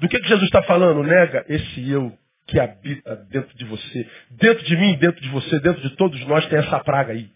Do 0.00 0.08
que, 0.08 0.18
que 0.18 0.28
Jesus 0.28 0.46
está 0.46 0.64
falando? 0.64 1.04
Nega 1.04 1.44
esse 1.48 1.88
eu 1.88 2.12
que 2.48 2.58
habita 2.58 3.14
dentro 3.30 3.56
de 3.56 3.64
você. 3.64 4.08
Dentro 4.32 4.64
de 4.64 4.76
mim, 4.76 4.96
dentro 4.98 5.22
de 5.22 5.28
você, 5.28 5.60
dentro 5.60 5.80
de 5.82 5.90
todos 5.90 6.20
nós 6.26 6.44
tem 6.48 6.58
essa 6.58 6.80
praga 6.80 7.12
aí. 7.12 7.30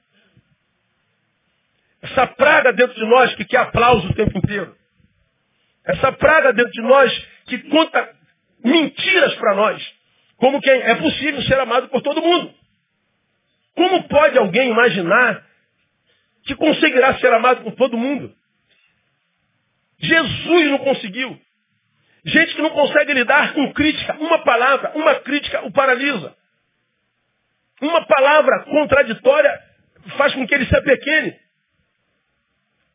Essa 2.05 2.27
praga 2.27 2.71
dentro 2.75 2.95
de 2.95 3.07
nós 3.07 3.35
que 3.35 3.47
quer 3.47 3.61
aplauso 3.61 4.07
o 4.09 4.15
tempo 4.15 4.37
inteiro. 4.37 4.77
Essa 5.87 6.13
praga 6.13 6.53
dentro 6.53 6.71
de 6.71 6.83
nós 6.83 7.29
que 7.47 7.59
conta 7.71 8.15
mentiras 8.63 9.35
para 9.37 9.55
nós. 9.55 9.95
Como 10.37 10.61
quem 10.61 10.83
é 10.83 10.95
possível 10.97 11.41
ser 11.45 11.59
amado 11.59 11.89
por 11.89 12.03
todo 12.03 12.21
mundo. 12.21 12.53
Como 13.75 14.07
pode 14.07 14.37
alguém 14.37 14.71
imaginar 14.71 15.47
que 16.45 16.55
conseguirá 16.55 17.19
ser 17.19 17.33
amado 17.33 17.63
por 17.63 17.75
todo 17.75 17.97
mundo? 17.97 18.35
Jesus 19.99 20.71
não 20.73 20.79
conseguiu. 20.81 21.41
Gente 22.27 22.55
que 22.55 22.61
não 22.61 22.71
consegue 22.71 23.15
lidar 23.15 23.55
com 23.55 23.73
crítica. 23.73 24.15
Uma 24.21 24.45
palavra, 24.45 24.93
uma 24.95 25.15
crítica 25.21 25.65
o 25.65 25.73
paralisa. 25.73 26.37
Uma 27.81 28.05
palavra 28.05 28.65
contraditória 28.65 29.59
faz 30.19 30.35
com 30.35 30.47
que 30.47 30.55
ele 30.55 30.67
se 30.67 30.77
apequene. 30.77 31.44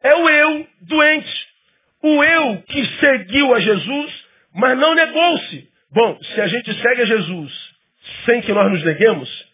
É 0.03 0.15
o 0.15 0.29
eu 0.29 0.67
doente. 0.81 1.47
O 2.01 2.23
eu 2.23 2.61
que 2.63 2.85
seguiu 2.99 3.53
a 3.53 3.59
Jesus, 3.59 4.25
mas 4.53 4.77
não 4.77 4.95
negou-se. 4.95 5.69
Bom, 5.91 6.17
se 6.21 6.41
a 6.41 6.47
gente 6.47 6.73
segue 6.81 7.01
a 7.01 7.05
Jesus 7.05 7.69
sem 8.25 8.41
que 8.41 8.53
nós 8.53 8.71
nos 8.71 8.83
neguemos, 8.83 9.47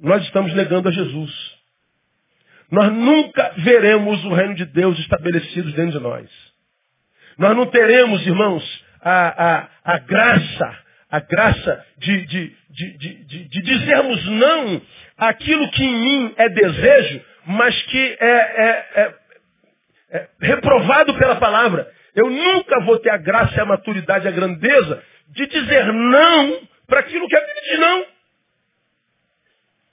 nós 0.00 0.22
estamos 0.24 0.54
negando 0.54 0.88
a 0.88 0.92
Jesus. 0.92 1.60
Nós 2.70 2.92
nunca 2.92 3.52
veremos 3.58 4.24
o 4.24 4.32
reino 4.32 4.54
de 4.54 4.64
Deus 4.64 4.98
estabelecido 5.00 5.72
dentro 5.72 5.98
de 5.98 6.04
nós. 6.04 6.30
Nós 7.36 7.56
não 7.56 7.66
teremos, 7.66 8.24
irmãos, 8.26 8.84
a, 9.02 9.54
a, 9.56 9.68
a 9.84 9.98
graça, 9.98 10.78
a 11.10 11.20
graça 11.20 11.86
de, 11.98 12.26
de, 12.26 12.56
de, 12.70 13.24
de, 13.48 13.62
dizermos 13.62 14.24
não 14.26 14.82
àquilo 15.18 15.70
que 15.70 15.84
em 15.84 15.94
mim 15.94 16.34
é 16.36 16.48
desejo, 16.48 17.20
mas 17.46 17.82
que 17.82 18.16
é, 18.20 18.26
é, 18.26 18.88
é, 18.94 19.14
é 20.10 20.28
reprovado 20.40 21.14
pela 21.16 21.36
palavra. 21.36 21.90
Eu 22.14 22.28
nunca 22.28 22.80
vou 22.80 22.98
ter 22.98 23.10
a 23.10 23.16
graça, 23.16 23.62
a 23.62 23.66
maturidade, 23.66 24.26
a 24.26 24.32
grandeza 24.32 25.02
de 25.28 25.46
dizer 25.46 25.92
não 25.92 26.68
para 26.86 27.00
aquilo 27.00 27.28
que 27.28 27.36
a 27.36 27.40
Bíblia 27.40 27.62
diz 27.62 27.78
não. 27.78 28.04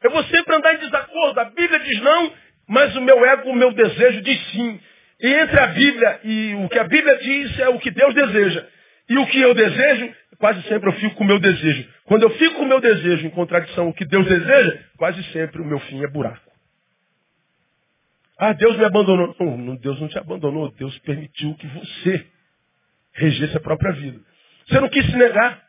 Eu 0.04 0.12
vou 0.12 0.24
sempre 0.26 0.56
andar 0.56 0.74
em 0.76 0.80
desacordo. 0.80 1.40
A 1.40 1.46
Bíblia 1.46 1.80
diz 1.80 2.02
não, 2.02 2.34
mas 2.68 2.96
o 2.96 3.02
meu 3.02 3.26
ego, 3.26 3.50
o 3.50 3.56
meu 3.56 3.72
desejo 3.72 4.22
diz 4.22 4.52
sim. 4.52 4.80
E 5.20 5.34
entre 5.34 5.60
a 5.60 5.68
Bíblia 5.68 6.20
e 6.24 6.56
o 6.56 6.70
que 6.70 6.80
a 6.80 6.84
Bíblia 6.84 7.18
diz 7.18 7.60
é 7.60 7.70
o 7.70 7.80
que 7.80 7.92
Deus 7.92 8.14
deseja. 8.14 8.66
E 9.10 9.18
o 9.18 9.26
que 9.28 9.40
eu 9.40 9.54
desejo, 9.54 10.14
quase 10.38 10.62
sempre 10.64 10.90
eu 10.90 10.94
fico 10.94 11.16
com 11.16 11.24
o 11.24 11.28
meu 11.28 11.40
desejo. 11.40 11.88
Quando 12.06 12.24
eu 12.24 12.30
fico 12.32 12.56
com 12.56 12.64
o 12.64 12.68
meu 12.68 12.80
desejo 12.80 13.26
em 13.26 13.30
contradição 13.30 13.86
com 13.86 13.92
o 13.92 13.94
que 13.94 14.06
Deus 14.06 14.28
deseja, 14.28 14.80
quase 14.98 15.24
sempre 15.32 15.62
o 15.62 15.66
meu 15.66 15.80
fim 15.80 16.04
é 16.04 16.08
buraco. 16.08 16.47
Ah, 18.38 18.54
Deus 18.54 18.78
me 18.78 18.86
abandonou. 18.86 19.36
Não, 19.40 19.76
Deus 19.76 20.00
não 20.00 20.08
te 20.08 20.18
abandonou. 20.18 20.72
Deus 20.72 20.98
permitiu 21.00 21.56
que 21.56 21.68
você 21.68 22.28
regesse 23.14 23.58
a 23.58 23.62
própria 23.62 23.92
vida. 23.94 24.20
Você 24.68 24.80
não 24.80 24.90
quis 24.90 25.06
se 25.06 25.16
negar. 25.16 25.64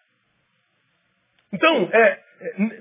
Então, 1.52 1.88
é, 1.92 2.00
é 2.00 2.20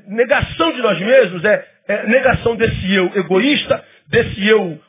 negação 0.07 0.73
de 0.73 0.81
nós 0.81 0.99
mesmos, 0.99 1.43
é, 1.45 1.67
é 1.87 2.07
negação 2.07 2.55
desse 2.57 2.93
eu 2.93 3.11
egoísta, 3.15 3.85
desse 4.07 4.45
eu 4.45 4.81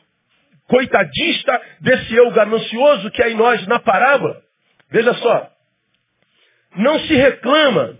coitadista, 0.67 1.61
desse 1.79 2.13
eu 2.13 2.29
ganancioso 2.31 3.09
que 3.11 3.23
é 3.23 3.31
em 3.31 3.35
nós 3.35 3.65
na 3.67 3.79
parábola. 3.79 4.41
Veja 4.91 5.13
só. 5.15 5.51
Não 6.75 6.99
se 6.99 7.15
reclama 7.15 7.97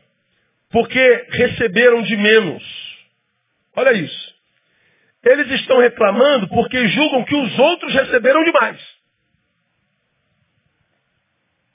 porque 0.69 1.27
receberam 1.31 2.01
de 2.03 2.15
menos. 2.17 2.63
Olha 3.75 3.93
isso. 3.93 4.28
Eles 5.23 5.51
estão 5.59 5.79
reclamando 5.79 6.47
porque 6.47 6.87
julgam 6.87 7.25
que 7.25 7.35
os 7.35 7.59
outros 7.59 7.93
receberam 7.93 8.43
demais. 8.43 8.79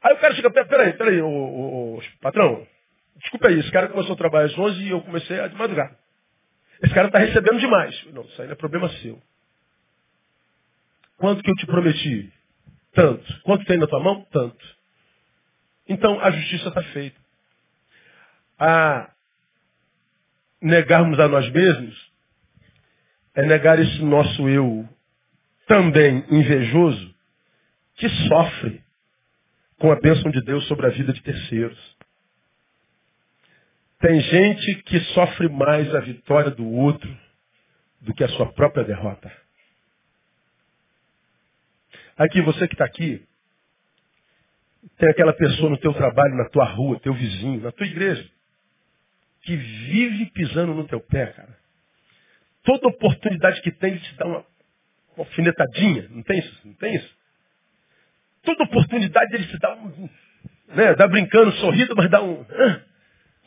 Aí 0.03 0.15
o 0.15 0.19
cara 0.19 0.35
chega, 0.35 0.51
peraí, 0.51 0.93
peraí, 0.95 1.21
ô, 1.21 1.29
ô, 1.29 1.97
ô, 1.97 2.03
patrão, 2.21 2.67
desculpa 3.17 3.49
aí, 3.49 3.59
esse 3.59 3.71
cara 3.71 3.89
começou 3.89 4.15
a 4.15 4.19
trabalhar 4.19 4.47
às 4.47 4.59
11 4.59 4.83
e 4.83 4.91
eu 4.91 5.01
comecei 5.03 5.41
a 5.41 5.49
de 5.49 5.55
madrugada. 5.57 5.99
Esse 6.83 6.93
cara 6.95 7.07
está 7.07 7.19
recebendo 7.19 7.59
demais. 7.59 8.05
Não, 8.13 8.23
isso 8.23 8.41
aí 8.41 8.49
não 8.49 8.53
é 8.53 8.57
problema 8.57 8.89
seu. 9.01 9.21
Quanto 11.17 11.43
que 11.43 11.51
eu 11.51 11.55
te 11.55 11.67
prometi? 11.67 12.33
Tanto. 12.93 13.41
Quanto 13.43 13.65
tem 13.65 13.79
na 13.79 13.87
tua 13.87 14.01
mão? 14.01 14.27
Tanto. 14.31 14.77
Então 15.89 16.21
a 16.21 16.31
justiça 16.31 16.69
está 16.69 16.83
feita. 16.83 17.19
A 18.59 19.11
negarmos 20.61 21.19
a 21.19 21.29
nós 21.29 21.49
mesmos 21.51 22.04
é 23.35 23.43
negar 23.43 23.79
esse 23.79 24.03
nosso 24.03 24.49
eu 24.49 24.89
também 25.67 26.25
invejoso 26.31 27.15
que 27.97 28.09
sofre 28.29 28.83
com 29.79 29.91
a 29.91 29.97
bênção 29.97 30.31
de 30.31 30.41
Deus 30.43 30.67
sobre 30.69 30.87
a 30.87 30.91
vida 30.91 31.13
de 31.13 31.23
terceiros. 31.23 31.97
Tem 34.01 34.21
gente 34.21 34.83
que 34.83 35.01
sofre 35.15 35.49
mais 35.49 35.93
a 35.95 36.01
vitória 36.01 36.51
do 36.51 36.69
outro 36.69 37.09
do 38.01 38.15
que 38.15 38.23
a 38.23 38.29
sua 38.29 38.53
própria 38.53 38.85
derrota. 38.85 39.33
Aqui, 42.17 42.41
você 42.43 42.69
que 42.69 42.75
está 42.75 42.85
aqui, 42.85 43.27
tem 44.99 45.09
aquela 45.11 45.33
pessoa 45.33 45.71
no 45.71 45.79
teu 45.79 45.93
trabalho, 45.95 46.37
na 46.37 46.49
tua 46.51 46.67
rua, 46.67 47.01
teu 47.01 47.15
vizinho, 47.15 47.63
na 47.63 47.73
tua 47.73 47.87
igreja, 47.87 48.29
que 49.43 49.57
vive 49.57 50.27
pisando 50.27 50.75
no 50.75 50.87
teu 50.87 51.01
pé, 51.01 51.27
cara. 51.29 51.64
Toda 52.65 52.89
oportunidade 52.89 53.61
que 53.63 53.71
tem, 53.71 53.93
ele 53.93 54.01
te 54.01 54.17
dá 54.17 54.27
uma, 54.27 54.45
alfinetadinha. 55.19 56.09
Não 56.11 56.23
tem 56.23 56.39
isso? 56.39 56.61
Não 56.65 56.75
tem 56.75 56.95
isso? 56.95 57.15
Toda 58.43 58.65
oportunidade 58.65 59.35
ele 59.35 59.47
te 59.47 59.59
dá 59.59 59.75
um. 59.75 60.09
Né, 60.69 60.95
dá 60.95 61.07
brincando, 61.07 61.53
sorrindo, 61.53 61.95
mas 61.97 62.11
dá 62.11 62.23
um. 62.23 62.45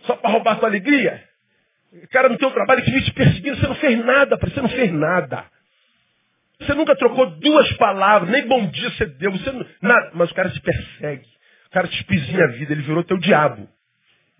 Só 0.03 0.15
para 0.15 0.31
roubar 0.31 0.59
tua 0.59 0.69
alegria. 0.69 1.23
Cara 2.11 2.29
no 2.29 2.37
teu 2.37 2.51
trabalho 2.51 2.83
que 2.83 2.91
vive 2.91 3.05
te 3.05 3.13
perseguindo, 3.13 3.57
você 3.57 3.67
não 3.67 3.75
fez 3.75 4.05
nada, 4.05 4.37
você 4.37 4.61
não 4.61 4.69
fez 4.69 4.91
nada. 4.91 5.45
Você 6.59 6.73
nunca 6.73 6.95
trocou 6.95 7.29
duas 7.31 7.71
palavras, 7.73 8.29
nem 8.29 8.47
bom 8.47 8.67
dia 8.67 8.89
você 8.91 9.05
deu, 9.05 9.31
você 9.31 9.51
não, 9.51 9.65
nada, 9.81 10.11
mas 10.13 10.31
o 10.31 10.33
cara 10.33 10.49
te 10.49 10.59
persegue. 10.59 11.25
O 11.67 11.69
cara 11.69 11.87
te 11.87 11.95
espizinha 11.97 12.45
a 12.45 12.47
vida, 12.47 12.73
ele 12.73 12.81
virou 12.81 13.03
teu 13.03 13.17
diabo. 13.17 13.69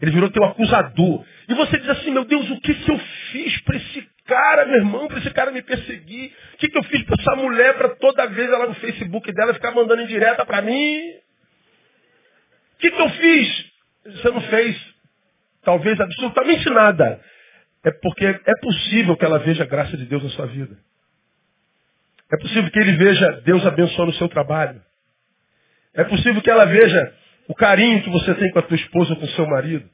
Ele 0.01 0.11
virou 0.11 0.29
teu 0.29 0.43
acusador. 0.43 1.25
E 1.47 1.53
você 1.53 1.77
diz 1.79 1.89
assim, 1.89 2.11
meu 2.11 2.25
Deus, 2.25 2.49
o 2.49 2.59
que, 2.61 2.73
que 2.73 2.91
eu 2.91 2.99
fiz 3.31 3.61
para 3.61 3.77
esse 3.77 4.07
cara, 4.27 4.65
meu 4.65 4.75
irmão, 4.75 5.07
para 5.07 5.19
esse 5.19 5.31
cara 5.31 5.51
me 5.51 5.61
perseguir? 5.61 6.31
O 6.53 6.57
que, 6.57 6.69
que 6.69 6.77
eu 6.77 6.83
fiz 6.83 7.03
para 7.03 7.15
essa 7.19 7.35
mulher 7.35 7.75
para 7.77 7.89
toda 7.95 8.27
vez 8.27 8.49
ela 8.49 8.67
no 8.67 8.75
Facebook 8.75 9.31
dela 9.31 9.53
ficar 9.53 9.71
mandando 9.71 10.01
indireta 10.01 10.45
para 10.45 10.61
mim? 10.61 10.99
O 12.75 12.79
que, 12.79 12.91
que 12.91 13.01
eu 13.01 13.09
fiz? 13.09 13.71
Você 14.05 14.29
não 14.29 14.41
fez 14.41 14.95
talvez 15.63 15.99
absolutamente 15.99 16.69
nada. 16.69 17.19
É 17.83 17.91
porque 17.91 18.25
é 18.25 18.53
possível 18.61 19.17
que 19.17 19.25
ela 19.25 19.39
veja 19.39 19.63
a 19.63 19.67
graça 19.67 19.97
de 19.97 20.05
Deus 20.05 20.23
na 20.23 20.29
sua 20.29 20.45
vida. 20.45 20.77
É 22.31 22.37
possível 22.37 22.69
que 22.69 22.79
ele 22.79 22.93
veja 22.93 23.41
Deus 23.43 23.65
abençoando 23.65 24.11
o 24.11 24.15
seu 24.15 24.27
trabalho. 24.27 24.81
É 25.93 26.03
possível 26.03 26.41
que 26.41 26.49
ela 26.49 26.65
veja 26.65 27.13
o 27.47 27.55
carinho 27.55 28.03
que 28.03 28.09
você 28.09 28.33
tem 28.35 28.51
com 28.51 28.59
a 28.59 28.61
tua 28.61 28.75
esposa 28.75 29.13
ou 29.13 29.19
com 29.19 29.25
o 29.25 29.29
seu 29.29 29.47
marido. 29.47 29.89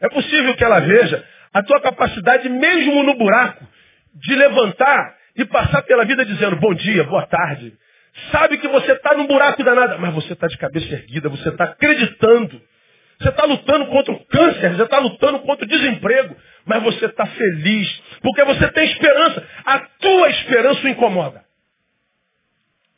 É 0.00 0.08
possível 0.08 0.54
que 0.54 0.64
ela 0.64 0.80
veja 0.80 1.24
a 1.52 1.62
tua 1.62 1.80
capacidade, 1.80 2.48
mesmo 2.48 3.02
no 3.02 3.14
buraco, 3.14 3.66
de 4.14 4.34
levantar 4.34 5.16
e 5.36 5.44
passar 5.44 5.82
pela 5.82 6.04
vida 6.04 6.24
dizendo 6.24 6.56
bom 6.56 6.74
dia, 6.74 7.04
boa 7.04 7.26
tarde. 7.26 7.74
Sabe 8.30 8.58
que 8.58 8.68
você 8.68 8.92
está 8.92 9.14
num 9.14 9.26
buraco 9.26 9.62
danado, 9.64 9.98
mas 9.98 10.14
você 10.14 10.34
está 10.34 10.46
de 10.46 10.58
cabeça 10.58 10.92
erguida, 10.92 11.28
você 11.28 11.48
está 11.48 11.64
acreditando. 11.64 12.60
Você 13.18 13.28
está 13.28 13.44
lutando 13.44 13.86
contra 13.86 14.12
o 14.12 14.24
câncer, 14.26 14.74
você 14.74 14.82
está 14.82 14.98
lutando 14.98 15.38
contra 15.40 15.64
o 15.64 15.68
desemprego, 15.68 16.36
mas 16.64 16.82
você 16.82 17.06
está 17.06 17.24
feliz, 17.24 18.02
porque 18.20 18.44
você 18.44 18.68
tem 18.72 18.84
esperança. 18.90 19.46
A 19.64 19.78
tua 19.78 20.28
esperança 20.30 20.84
o 20.84 20.88
incomoda. 20.88 21.44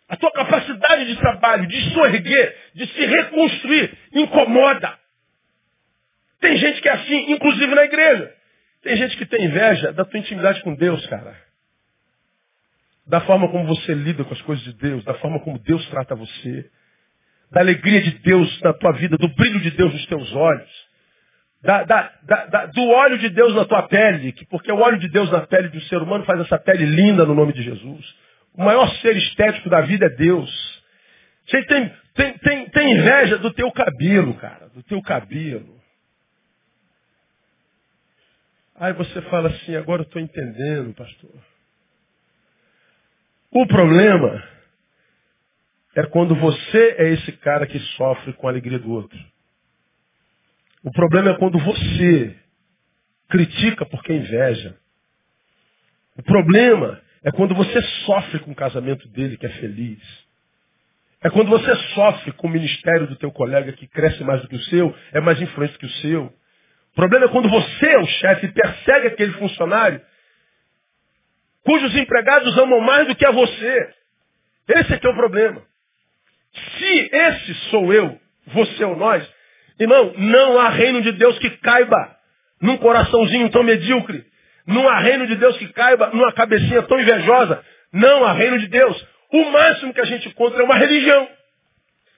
A 0.09 0.17
tua 0.17 0.33
capacidade 0.33 1.07
de 1.07 1.17
trabalho, 1.17 1.67
de 1.67 1.91
se 1.91 1.99
erguer, 2.01 2.57
de 2.75 2.87
se 2.87 3.07
reconstruir, 3.07 3.99
incomoda. 4.15 4.99
Tem 6.41 6.57
gente 6.57 6.81
que 6.81 6.89
é 6.89 6.93
assim, 6.93 7.33
inclusive 7.33 7.75
na 7.75 7.85
igreja. 7.85 8.34
Tem 8.85 8.99
gente 8.99 9.17
que 9.17 9.25
tem 9.25 9.47
inveja 9.47 9.93
da 9.95 10.05
tua 10.05 10.21
intimidade 10.21 10.63
com 10.63 10.75
Deus, 10.75 11.05
cara. 11.07 11.35
Da 13.07 13.23
forma 13.23 13.49
como 13.49 13.67
você 13.67 13.95
lida 13.95 14.23
com 14.25 14.35
as 14.35 14.43
coisas 14.43 14.63
de 14.63 14.75
Deus, 14.75 15.03
da 15.05 15.15
forma 15.15 15.41
como 15.41 15.59
Deus 15.59 15.85
trata 15.89 16.15
você. 16.15 16.71
Da 17.51 17.61
alegria 17.61 18.03
de 18.03 18.19
Deus 18.19 18.61
na 18.61 18.75
tua 18.75 18.93
vida, 18.93 19.17
do 19.17 19.29
brilho 19.29 19.61
de 19.61 19.71
Deus 19.71 19.93
nos 19.93 20.07
teus 20.07 20.33
olhos. 20.35 20.71
Da, 21.63 21.83
da, 21.85 22.13
da, 22.27 22.67
do 22.67 22.83
óleo 22.83 23.19
de 23.19 23.31
Deus 23.31 23.55
na 23.55 23.65
tua 23.65 23.85
pele, 23.85 24.33
que, 24.33 24.45
porque 24.47 24.71
o 24.71 24.79
óleo 24.79 24.99
de 24.99 25.09
Deus 25.09 25.31
na 25.31 25.41
pele 25.47 25.69
do 25.69 25.81
ser 25.83 25.97
humano 25.97 26.25
faz 26.25 26.39
essa 26.41 26.59
pele 26.59 26.85
linda 26.85 27.25
no 27.25 27.35
nome 27.35 27.55
de 27.55 27.63
Jesus. 27.63 28.15
O 28.55 28.63
maior 28.63 28.87
ser 28.97 29.17
estético 29.17 29.71
da 29.71 29.81
vida 29.81 30.05
é 30.05 30.11
Deus. 30.11 30.83
Você 31.47 31.63
tem, 31.65 31.91
tem, 32.15 32.39
tem, 32.39 32.69
tem 32.69 32.93
inveja 32.93 33.39
do 33.39 33.51
teu 33.51 33.73
cabelo, 33.73 34.35
cara, 34.35 34.69
do 34.75 34.83
teu 34.83 35.01
cabelo. 35.01 35.84
Aí 38.77 38.93
você 38.93 39.23
fala 39.23 39.49
assim, 39.51 39.77
agora 39.77 40.03
eu 40.03 40.07
estou 40.07 40.21
entendendo, 40.21 40.95
pastor. 40.95 41.31
O 43.51 43.67
problema 43.67 44.43
é 45.95 46.03
quando 46.07 46.35
você 46.35 46.97
é 46.99 47.11
esse 47.11 47.33
cara 47.33 47.67
que 47.67 47.79
sofre 47.97 48.33
com 48.33 48.49
a 48.49 48.51
alegria 48.51 48.79
do 48.81 48.91
outro. 48.91 49.19
O 50.83 50.91
problema 50.91 51.31
é 51.31 51.39
quando 51.39 51.59
você 51.59 52.37
critica 53.29 53.87
porque 53.87 54.13
inveja. 54.13 54.77
O 56.17 56.23
problema 56.23 57.01
é 57.23 57.31
quando 57.31 57.55
você 57.55 57.81
sofre 58.05 58.41
com 58.41 58.51
o 58.51 58.57
casamento 58.57 59.09
dele 59.09 59.37
que 59.37 59.47
é 59.47 59.51
feliz. 59.51 60.03
É 61.23 61.31
quando 61.31 61.49
você 61.49 61.75
sofre 61.95 62.33
com 62.33 62.49
o 62.49 62.51
ministério 62.51 63.07
do 63.07 63.17
teu 63.17 63.31
colega 63.33 63.73
que 63.73 63.87
cresce 63.87 64.23
mais 64.25 64.43
do 64.43 64.49
que 64.49 64.57
o 64.57 64.63
seu, 64.65 64.95
é 65.13 65.21
mais 65.21 65.41
influente 65.41 65.79
que 65.79 65.87
o 65.87 65.91
seu. 65.91 66.33
O 66.95 66.97
problema 66.97 67.27
é 67.27 67.29
quando 67.29 67.49
você 67.49 67.97
o 67.97 68.07
chefe 68.07 68.49
persegue 68.49 69.09
aquele 69.09 69.33
funcionário 69.33 70.01
cujos 71.65 71.97
empregados 71.97 72.57
amam 72.59 72.81
mais 72.81 73.09
do 73.09 73.17
que 73.17 73.27
a 73.27 73.33
você. 73.33 73.89
Esse 74.69 74.95
é 74.95 74.99
que 74.99 75.07
é 75.07 75.11
o 75.11 75.17
problema. 75.17 75.63
Se 76.53 77.11
esse 77.13 77.55
sou 77.71 77.93
eu, 77.93 78.19
você 78.47 78.85
ou 78.85 78.97
nós, 78.97 79.27
irmão, 79.81 80.15
não 80.17 80.59
há 80.61 80.69
reino 80.69 81.03
de 81.03 81.13
Deus 81.13 81.39
que 81.39 81.51
caiba 81.59 82.17
num 82.61 82.77
coraçãozinho 82.77 83.51
tão 83.51 83.63
medíocre. 83.63 84.25
Não 84.67 84.89
há 84.89 84.99
reino 85.01 85.27
de 85.27 85.37
Deus 85.37 85.57
que 85.59 85.69
caiba 85.73 86.11
numa 86.11 86.33
cabecinha 86.33 86.83
tão 86.83 87.01
invejosa. 87.01 87.65
Não 87.93 88.25
há 88.25 88.33
reino 88.33 88.59
de 88.59 88.69
Deus. 88.69 89.07
O 89.33 89.51
máximo 89.51 89.93
que 89.93 90.01
a 90.01 90.05
gente 90.05 90.29
encontra 90.29 90.63
é 90.63 90.65
uma 90.65 90.77
religião. 90.77 91.29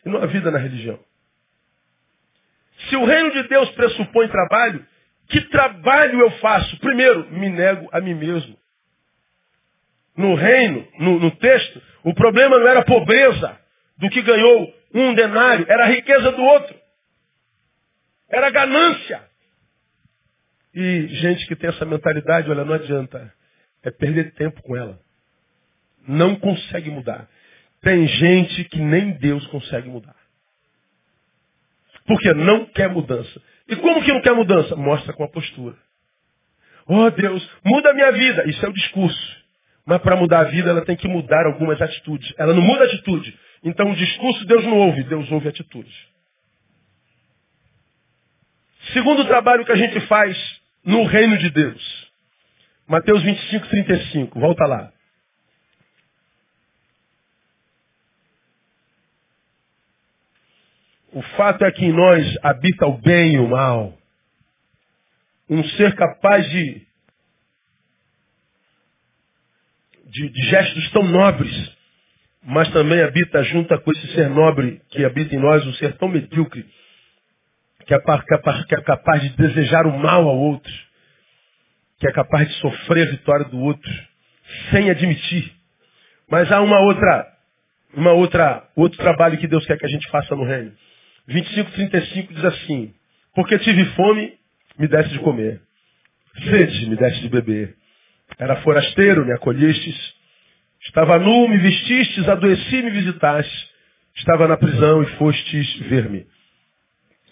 E 0.04 0.08
não 0.08 0.22
há 0.22 0.26
vida 0.26 0.50
na 0.50 0.58
religião. 0.58 0.98
Se 2.88 2.96
o 2.96 3.04
reino 3.04 3.32
de 3.32 3.48
Deus 3.48 3.70
pressupõe 3.70 4.28
trabalho, 4.28 4.84
que 5.28 5.40
trabalho 5.42 6.20
eu 6.20 6.30
faço? 6.38 6.78
Primeiro, 6.78 7.30
me 7.30 7.48
nego 7.48 7.88
a 7.92 8.00
mim 8.00 8.14
mesmo. 8.14 8.56
No 10.16 10.34
reino, 10.34 10.86
no, 10.98 11.18
no 11.18 11.30
texto, 11.32 11.82
o 12.04 12.14
problema 12.14 12.58
não 12.58 12.68
era 12.68 12.80
a 12.80 12.84
pobreza 12.84 13.58
do 13.98 14.08
que 14.08 14.22
ganhou 14.22 14.74
um 14.94 15.14
denário, 15.14 15.66
era 15.68 15.84
a 15.84 15.88
riqueza 15.88 16.32
do 16.32 16.42
outro. 16.42 16.76
Era 18.28 18.46
a 18.46 18.50
ganância. 18.50 19.22
E 20.74 21.08
gente 21.08 21.46
que 21.46 21.56
tem 21.56 21.70
essa 21.70 21.84
mentalidade, 21.84 22.50
olha, 22.50 22.64
não 22.64 22.74
adianta. 22.74 23.32
É 23.82 23.90
perder 23.90 24.32
tempo 24.32 24.62
com 24.62 24.76
ela. 24.76 24.98
Não 26.06 26.36
consegue 26.36 26.90
mudar. 26.90 27.28
Tem 27.80 28.06
gente 28.06 28.64
que 28.64 28.78
nem 28.78 29.12
Deus 29.12 29.46
consegue 29.46 29.88
mudar. 29.88 30.16
Porque 32.06 32.32
não 32.34 32.66
quer 32.66 32.88
mudança. 32.88 33.42
E 33.68 33.76
como 33.76 34.02
que 34.02 34.12
não 34.12 34.20
quer 34.20 34.34
mudança? 34.34 34.76
Mostra 34.76 35.12
com 35.12 35.24
a 35.24 35.28
postura. 35.28 35.76
Oh 36.86 37.10
Deus, 37.10 37.48
muda 37.64 37.90
a 37.90 37.94
minha 37.94 38.12
vida. 38.12 38.48
Isso 38.48 38.64
é 38.64 38.68
o 38.68 38.72
discurso. 38.72 39.36
Mas 39.84 40.00
para 40.02 40.16
mudar 40.16 40.40
a 40.40 40.44
vida, 40.44 40.70
ela 40.70 40.84
tem 40.84 40.96
que 40.96 41.08
mudar 41.08 41.46
algumas 41.46 41.80
atitudes. 41.80 42.32
Ela 42.38 42.54
não 42.54 42.62
muda 42.62 42.84
a 42.84 42.86
atitude. 42.86 43.36
Então 43.64 43.90
o 43.90 43.96
discurso 43.96 44.44
Deus 44.46 44.64
não 44.64 44.78
ouve, 44.78 45.02
Deus 45.04 45.30
ouve 45.30 45.46
a 45.46 45.50
atitude. 45.50 45.92
Segundo 48.92 49.24
trabalho 49.24 49.64
que 49.64 49.72
a 49.72 49.76
gente 49.76 49.98
faz 50.06 50.36
no 50.84 51.04
reino 51.04 51.36
de 51.38 51.50
Deus. 51.50 52.06
Mateus 52.86 53.22
25, 53.22 53.66
35. 53.66 54.38
Volta 54.38 54.64
lá. 54.66 54.92
O 61.16 61.22
fato 61.22 61.64
é 61.64 61.72
que 61.72 61.82
em 61.82 61.92
nós 61.92 62.36
habita 62.42 62.86
o 62.86 62.98
bem 62.98 63.36
e 63.36 63.38
o 63.38 63.48
mal. 63.48 63.96
Um 65.48 65.64
ser 65.64 65.94
capaz 65.94 66.46
de, 66.50 66.86
de, 70.08 70.28
de 70.28 70.42
gestos 70.50 70.90
tão 70.90 71.02
nobres, 71.04 71.72
mas 72.42 72.70
também 72.70 73.00
habita 73.00 73.42
junto 73.44 73.80
com 73.80 73.92
esse 73.92 74.08
ser 74.08 74.28
nobre 74.28 74.82
que 74.90 75.06
habita 75.06 75.34
em 75.34 75.38
nós, 75.38 75.66
um 75.66 75.72
ser 75.72 75.96
tão 75.96 76.06
medíocre, 76.06 76.66
que 77.86 77.94
é, 77.94 77.98
que 77.98 78.74
é 78.74 78.82
capaz 78.82 79.22
de 79.22 79.30
desejar 79.38 79.86
o 79.86 79.98
mal 79.98 80.28
ao 80.28 80.36
outro, 80.36 80.72
que 81.98 82.06
é 82.06 82.12
capaz 82.12 82.46
de 82.46 82.54
sofrer 82.56 83.08
a 83.08 83.10
vitória 83.12 83.46
do 83.46 83.58
outro, 83.58 83.90
sem 84.70 84.90
admitir. 84.90 85.50
Mas 86.30 86.52
há 86.52 86.60
uma 86.60 86.78
outra, 86.80 87.26
uma 87.94 88.12
outra, 88.12 88.68
outro 88.76 88.98
trabalho 88.98 89.38
que 89.38 89.48
Deus 89.48 89.64
quer 89.64 89.78
que 89.78 89.86
a 89.86 89.88
gente 89.88 90.10
faça 90.10 90.36
no 90.36 90.44
reino. 90.44 90.76
25, 91.28 91.70
35 91.72 92.34
diz 92.34 92.44
assim, 92.44 92.94
porque 93.34 93.58
tive 93.58 93.84
fome, 93.96 94.34
me 94.78 94.88
deste 94.88 95.12
de 95.12 95.18
comer. 95.20 95.60
Sede, 96.44 96.86
me 96.86 96.96
deste 96.96 97.22
de 97.22 97.28
beber. 97.28 97.74
Era 98.38 98.56
forasteiro, 98.56 99.24
me 99.24 99.32
acolhestes. 99.32 100.14
Estava 100.82 101.18
nu, 101.18 101.48
me 101.48 101.58
vestistes, 101.58 102.28
adoeci, 102.28 102.82
me 102.82 102.90
visitastes. 102.90 103.70
estava 104.16 104.46
na 104.46 104.56
prisão 104.56 105.02
e 105.02 105.06
fostes 105.16 105.80
ver-me. 105.88 106.26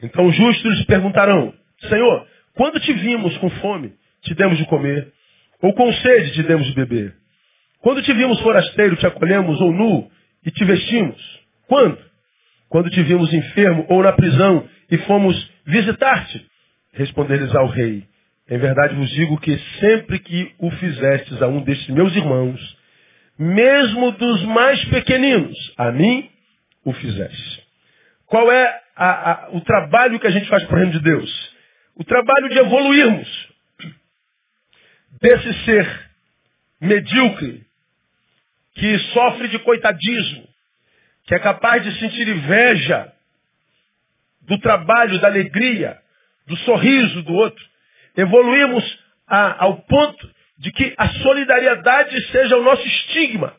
Então 0.03 0.27
os 0.27 0.37
justos 0.37 0.85
perguntarão, 0.85 1.55
Senhor, 1.89 2.27
quando 2.55 2.81
te 2.81 2.93
vimos 2.93 3.37
com 3.39 3.49
fome, 3.51 3.95
te 4.23 4.35
demos 4.35 4.59
de 4.59 4.67
comer, 4.67 5.13
ou 5.63 5.73
com 5.73 5.93
sede 5.93 6.33
te 6.33 6.43
demos 6.43 6.67
de 6.67 6.75
beber? 6.75 7.15
Quando 7.81 8.03
te 8.03 8.13
vimos 8.13 8.41
forasteiro, 8.41 8.97
te 8.97 9.07
acolhemos, 9.07 9.61
ou 9.61 9.73
nu, 9.73 10.11
e 10.45 10.51
te 10.51 10.65
vestimos? 10.65 11.41
Quando? 11.67 11.99
Quando 12.75 12.91
te 12.91 13.01
vimos 13.05 13.33
enfermo 13.33 13.87
ou 13.89 14.03
na 14.03 14.13
prisão 14.13 14.69
e 14.91 14.99
fomos 14.99 15.49
visitar-te? 15.65 16.45
Responder-lhes 16.93 17.55
ao 17.55 17.69
rei, 17.69 18.03
em 18.51 18.59
verdade 18.59 18.97
vos 18.97 19.09
digo 19.11 19.39
que 19.39 19.57
sempre 19.79 20.19
que 20.19 20.53
o 20.59 20.73
fizestes 20.73 21.41
a 21.41 21.47
um 21.47 21.63
destes 21.63 21.89
meus 21.91 22.13
irmãos, 22.17 22.77
mesmo 23.39 24.11
dos 24.11 24.43
mais 24.47 24.85
pequeninos, 24.87 25.57
a 25.77 25.93
mim 25.93 26.29
o 26.85 26.93
fizeste. 26.95 27.63
Qual 28.27 28.51
é 28.51 28.81
a, 28.97 29.31
a, 29.31 29.51
o 29.53 29.61
trabalho 29.61 30.19
que 30.19 30.27
a 30.27 30.33
gente 30.33 30.49
faz 30.49 30.65
para 30.65 30.75
o 30.75 30.79
reino 30.81 30.95
de 30.95 31.01
Deus? 31.01 31.55
O 31.95 32.03
trabalho 32.03 32.49
de 32.49 32.59
evoluirmos 32.59 33.49
desse 35.23 35.65
ser 35.65 36.11
medíocre, 36.81 37.65
que 38.75 38.99
sofre 39.13 39.47
de 39.47 39.61
coitadismo, 39.61 40.53
que 41.25 41.35
é 41.35 41.39
capaz 41.39 41.83
de 41.83 41.99
sentir 41.99 42.29
inveja 42.29 43.13
do 44.43 44.59
trabalho, 44.59 45.19
da 45.21 45.29
alegria, 45.29 45.99
do 46.47 46.57
sorriso 46.59 47.23
do 47.23 47.33
outro. 47.33 47.65
Evoluímos 48.17 48.99
a, 49.27 49.65
ao 49.65 49.83
ponto 49.83 50.35
de 50.59 50.71
que 50.71 50.95
a 50.97 51.09
solidariedade 51.15 52.31
seja 52.31 52.57
o 52.57 52.63
nosso 52.63 52.87
estigma. 52.87 53.57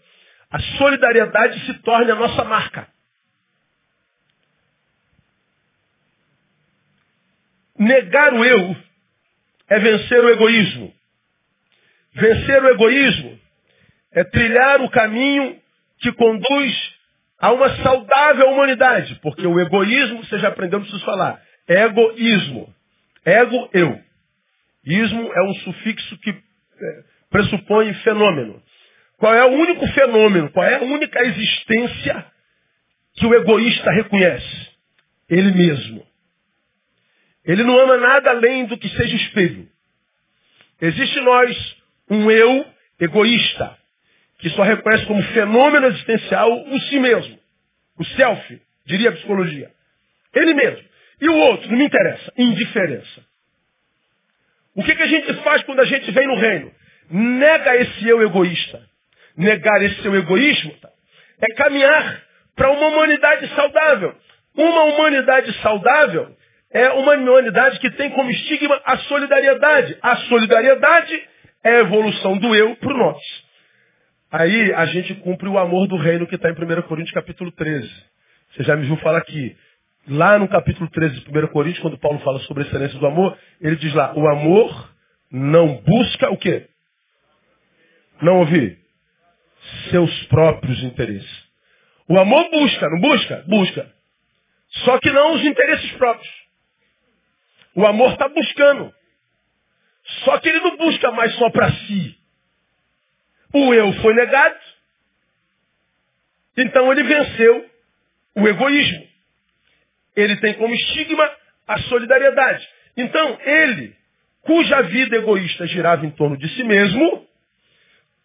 A 0.51 0.59
solidariedade 0.77 1.65
se 1.65 1.73
torne 1.79 2.11
a 2.11 2.15
nossa 2.15 2.43
marca. 2.43 2.87
Negar 7.77 8.33
o 8.33 8.45
eu 8.45 8.75
é 9.67 9.79
vencer 9.79 10.23
o 10.23 10.29
egoísmo. 10.29 10.93
Vencer 12.13 12.63
o 12.63 12.69
egoísmo 12.69 13.39
é 14.13 14.23
trilhar 14.23 14.81
o 14.81 14.89
caminho 14.89 15.59
que 15.99 16.11
conduz 16.13 16.94
a 17.39 17.51
uma 17.51 17.69
saudável 17.83 18.49
humanidade. 18.49 19.19
Porque 19.21 19.45
o 19.45 19.59
egoísmo, 19.59 20.23
você 20.23 20.39
já 20.39 20.49
aprendeu, 20.49 20.79
não 20.79 20.85
preciso 20.85 21.05
falar. 21.05 21.41
Egoísmo. 21.67 22.73
Ego, 23.25 23.69
eu. 23.73 23.99
Ismo 24.85 25.31
é 25.33 25.43
um 25.43 25.53
sufixo 25.55 26.17
que 26.19 26.29
é, 26.29 27.03
pressupõe 27.29 27.93
fenômeno. 27.95 28.61
Qual 29.17 29.33
é 29.33 29.43
o 29.45 29.53
único 29.53 29.87
fenômeno? 29.87 30.51
Qual 30.51 30.65
é 30.65 30.75
a 30.75 30.83
única 30.83 31.19
existência 31.23 32.25
que 33.15 33.25
o 33.25 33.33
egoísta 33.33 33.91
reconhece? 33.91 34.69
Ele 35.29 35.51
mesmo. 35.51 36.05
Ele 37.43 37.63
não 37.63 37.79
ama 37.79 37.97
nada 37.97 38.29
além 38.31 38.65
do 38.65 38.77
que 38.77 38.89
seja 38.89 39.15
espelho. 39.15 39.67
Existe 40.81 41.19
em 41.19 41.23
nós 41.23 41.77
um 42.09 42.29
eu 42.29 42.65
egoísta, 42.99 43.77
que 44.39 44.49
só 44.51 44.63
reconhece 44.63 45.05
como 45.05 45.21
fenômeno 45.33 45.87
existencial 45.87 46.51
o 46.51 46.79
si 46.81 46.99
mesmo. 46.99 47.39
O 47.97 48.03
self, 48.03 48.61
diria 48.85 49.09
a 49.09 49.13
psicologia. 49.13 49.71
Ele 50.33 50.53
mesmo. 50.53 50.83
E 51.21 51.29
o 51.29 51.35
outro, 51.35 51.69
não 51.69 51.77
me 51.77 51.85
interessa. 51.85 52.33
Indiferença. 52.37 53.23
O 54.75 54.83
que, 54.83 54.93
que 54.93 55.03
a 55.03 55.07
gente 55.07 55.33
faz 55.35 55.63
quando 55.63 55.79
a 55.79 55.85
gente 55.85 56.11
vem 56.11 56.27
no 56.27 56.35
reino? 56.35 56.71
Nega 57.09 57.75
esse 57.77 58.07
eu 58.07 58.21
egoísta. 58.21 58.81
Negar 59.37 59.81
esse 59.81 60.01
seu 60.01 60.15
egoísmo 60.15 60.71
tá? 60.81 60.89
é 61.41 61.53
caminhar 61.55 62.21
para 62.55 62.71
uma 62.71 62.87
humanidade 62.87 63.47
saudável. 63.55 64.15
Uma 64.55 64.83
humanidade 64.83 65.53
saudável 65.61 66.35
é 66.71 66.89
uma 66.89 67.13
humanidade 67.13 67.79
que 67.79 67.89
tem 67.91 68.09
como 68.11 68.29
estigma 68.29 68.81
a 68.85 68.97
solidariedade. 68.97 69.97
A 70.01 70.15
solidariedade 70.17 71.23
é 71.63 71.69
a 71.69 71.79
evolução 71.79 72.37
do 72.37 72.53
eu 72.55 72.75
para 72.75 72.93
o 72.93 72.97
nós. 72.97 73.44
Aí 74.37 74.73
a 74.73 74.85
gente 74.87 75.15
cumpre 75.15 75.47
o 75.47 75.57
amor 75.57 75.87
do 75.87 75.95
reino 75.95 76.27
que 76.27 76.35
está 76.35 76.49
em 76.49 76.51
1 76.51 76.81
Coríntios 76.81 77.13
capítulo 77.13 77.53
13. 77.53 77.89
Você 78.51 78.63
já 78.63 78.75
me 78.75 78.85
viu 78.85 78.97
falar 78.97 79.19
aqui. 79.19 79.55
Lá 80.09 80.37
no 80.37 80.45
capítulo 80.49 80.89
13 80.89 81.21
de 81.21 81.39
1 81.39 81.47
Coríntios, 81.47 81.81
quando 81.81 81.97
Paulo 81.97 82.19
fala 82.19 82.39
sobre 82.39 82.63
a 82.63 82.65
excelência 82.65 82.99
do 82.99 83.07
amor, 83.07 83.37
ele 83.61 83.77
diz 83.77 83.93
lá, 83.93 84.13
o 84.13 84.27
amor 84.27 84.93
não 85.31 85.77
busca 85.77 86.29
o 86.31 86.37
quê? 86.37 86.67
Não 88.21 88.39
ouvi? 88.39 88.77
Seus 89.89 90.25
próprios 90.25 90.83
interesses. 90.83 91.45
O 92.05 92.19
amor 92.19 92.49
busca, 92.49 92.89
não 92.89 92.99
busca? 92.99 93.45
Busca. 93.47 93.93
Só 94.83 94.99
que 94.99 95.11
não 95.11 95.35
os 95.35 95.45
interesses 95.45 95.93
próprios. 95.93 96.33
O 97.73 97.85
amor 97.85 98.11
está 98.11 98.27
buscando. 98.27 98.93
Só 100.25 100.37
que 100.39 100.49
ele 100.49 100.59
não 100.59 100.75
busca 100.75 101.09
mais 101.11 101.33
só 101.35 101.49
para 101.51 101.71
si. 101.71 102.24
O 103.55 103.73
eu 103.73 103.93
foi 104.01 104.13
negado. 104.13 104.59
Então 106.57 106.91
ele 106.91 107.03
venceu 107.03 107.69
o 108.35 108.47
egoísmo. 108.49 109.07
Ele 110.13 110.35
tem 110.37 110.55
como 110.55 110.73
estigma 110.75 111.31
a 111.65 111.79
solidariedade. 111.83 112.67
Então 112.97 113.39
ele, 113.45 113.95
cuja 114.41 114.81
vida 114.81 115.15
egoísta 115.15 115.65
girava 115.67 116.05
em 116.05 116.11
torno 116.11 116.37
de 116.37 116.49
si 116.49 116.65
mesmo, 116.65 117.25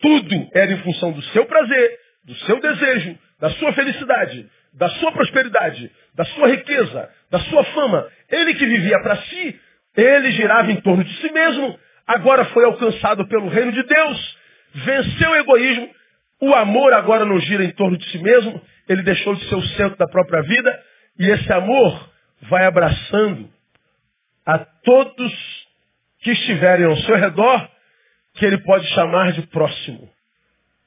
tudo 0.00 0.50
era 0.52 0.72
em 0.72 0.82
função 0.82 1.12
do 1.12 1.22
seu 1.22 1.46
prazer, 1.46 1.98
do 2.24 2.34
seu 2.34 2.60
desejo, 2.60 3.16
da 3.38 3.50
sua 3.50 3.72
felicidade, 3.72 4.50
da 4.72 4.88
sua 4.88 5.12
prosperidade, 5.12 5.92
da 6.12 6.24
sua 6.24 6.48
riqueza, 6.48 7.08
da 7.30 7.38
sua 7.38 7.62
fama. 7.66 8.10
Ele 8.28 8.54
que 8.54 8.66
vivia 8.66 9.00
para 9.00 9.16
si, 9.16 9.60
ele 9.96 10.32
girava 10.32 10.72
em 10.72 10.80
torno 10.80 11.04
de 11.04 11.16
si 11.20 11.30
mesmo, 11.30 11.78
agora 12.04 12.46
foi 12.46 12.64
alcançado 12.64 13.28
pelo 13.28 13.48
reino 13.48 13.70
de 13.70 13.82
Deus, 13.84 14.39
venceu 14.74 15.30
o 15.30 15.37
egoísmo, 15.37 15.90
o 16.40 16.54
amor 16.54 16.92
agora 16.92 17.24
não 17.24 17.38
gira 17.40 17.64
em 17.64 17.72
torno 17.72 17.96
de 17.96 18.09
si 18.11 18.18
mesmo, 18.18 18.61
ele 18.88 19.02
deixou 19.02 19.35
de 19.35 19.48
ser 19.48 19.54
o 19.54 19.66
centro 19.68 19.96
da 19.96 20.06
própria 20.06 20.42
vida, 20.42 20.85
e 21.18 21.26
esse 21.26 21.52
amor 21.52 22.11
vai 22.42 22.64
abraçando 22.64 23.50
a 24.46 24.59
todos 24.59 25.68
que 26.20 26.30
estiverem 26.33 26.87
ao 26.87 26.96
seu 26.98 27.16
redor, 27.16 27.68
que 28.35 28.44
ele 28.44 28.59
pode 28.59 28.87
chamar 28.88 29.33
de 29.33 29.42
próximo. 29.48 30.11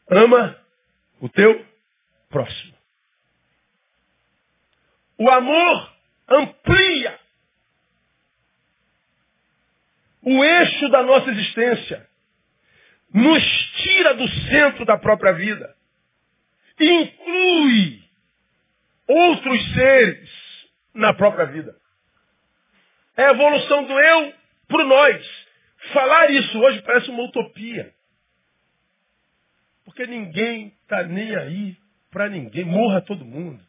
Ama 0.10 0.58
o 1.20 1.30
teu 1.30 1.66
próximo. 2.30 2.74
O 5.18 5.30
amor 5.30 5.94
amplia 6.28 7.20
o 10.22 10.44
eixo 10.44 10.90
da 10.90 11.04
nossa 11.04 11.30
existência. 11.30 12.08
Nos 13.14 13.63
tira 13.76 14.14
do 14.16 14.28
centro 14.28 14.86
da 14.86 14.98
própria 14.98 15.34
vida. 15.34 15.76
Inclui 16.80 18.04
outros 19.08 19.74
seres 19.74 20.30
na 20.94 21.14
própria 21.14 21.46
vida. 21.46 21.76
É 23.16 23.26
a 23.26 23.32
evolução 23.32 23.86
do 23.86 24.00
eu 24.00 24.34
para 24.68 24.84
nós. 24.86 25.46
Falar 25.92 26.32
isso 26.32 26.60
hoje 26.60 26.82
parece 26.82 27.10
uma 27.10 27.24
utopia. 27.24 27.94
Porque 29.86 30.06
ninguém 30.08 30.74
está 30.82 31.04
nem 31.04 31.36
aí 31.36 31.78
para 32.10 32.30
ninguém. 32.30 32.64
Morra 32.64 33.02
todo 33.02 33.26
mundo. 33.26 33.62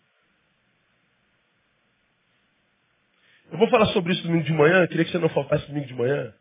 Eu 3.50 3.58
vou 3.58 3.68
falar 3.68 3.86
sobre 3.86 4.12
isso 4.12 4.22
domingo 4.22 4.44
de 4.44 4.52
manhã. 4.52 4.86
Queria 4.86 5.04
que 5.04 5.10
você 5.10 5.18
não 5.18 5.28
faltasse 5.28 5.66
domingo 5.66 5.86
de 5.86 5.94
manhã. 5.94 6.32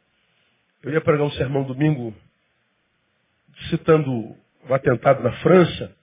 Eu 0.81 0.91
ia 0.91 1.01
pregar 1.01 1.25
um 1.25 1.31
sermão 1.31 1.63
domingo 1.63 2.15
citando 3.69 4.11
o 4.67 4.73
atentado 4.73 5.23
na 5.23 5.31
França. 5.41 5.95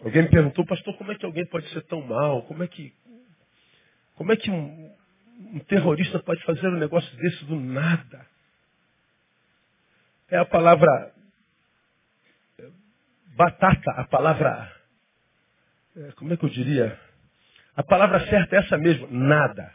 Alguém 0.00 0.22
me 0.22 0.30
perguntou, 0.30 0.66
pastor, 0.66 0.96
como 0.96 1.12
é 1.12 1.14
que 1.14 1.24
alguém 1.24 1.46
pode 1.46 1.68
ser 1.70 1.82
tão 1.82 2.02
mal? 2.02 2.42
Como 2.42 2.62
é 2.62 2.68
que, 2.68 2.92
como 4.16 4.32
é 4.32 4.36
que 4.36 4.50
um, 4.50 4.94
um 5.54 5.58
terrorista 5.60 6.18
pode 6.20 6.42
fazer 6.44 6.68
um 6.68 6.78
negócio 6.78 7.16
desse 7.16 7.44
do 7.46 7.56
nada? 7.56 8.26
É 10.28 10.38
a 10.38 10.44
palavra 10.44 11.12
batata, 13.36 13.90
a 13.92 14.04
palavra, 14.04 14.72
é, 15.96 16.12
como 16.12 16.32
é 16.32 16.36
que 16.36 16.44
eu 16.44 16.50
diria? 16.50 16.98
A 17.76 17.82
palavra 17.82 18.24
certa 18.26 18.56
é 18.56 18.58
essa 18.60 18.78
mesmo, 18.78 19.08
nada. 19.10 19.74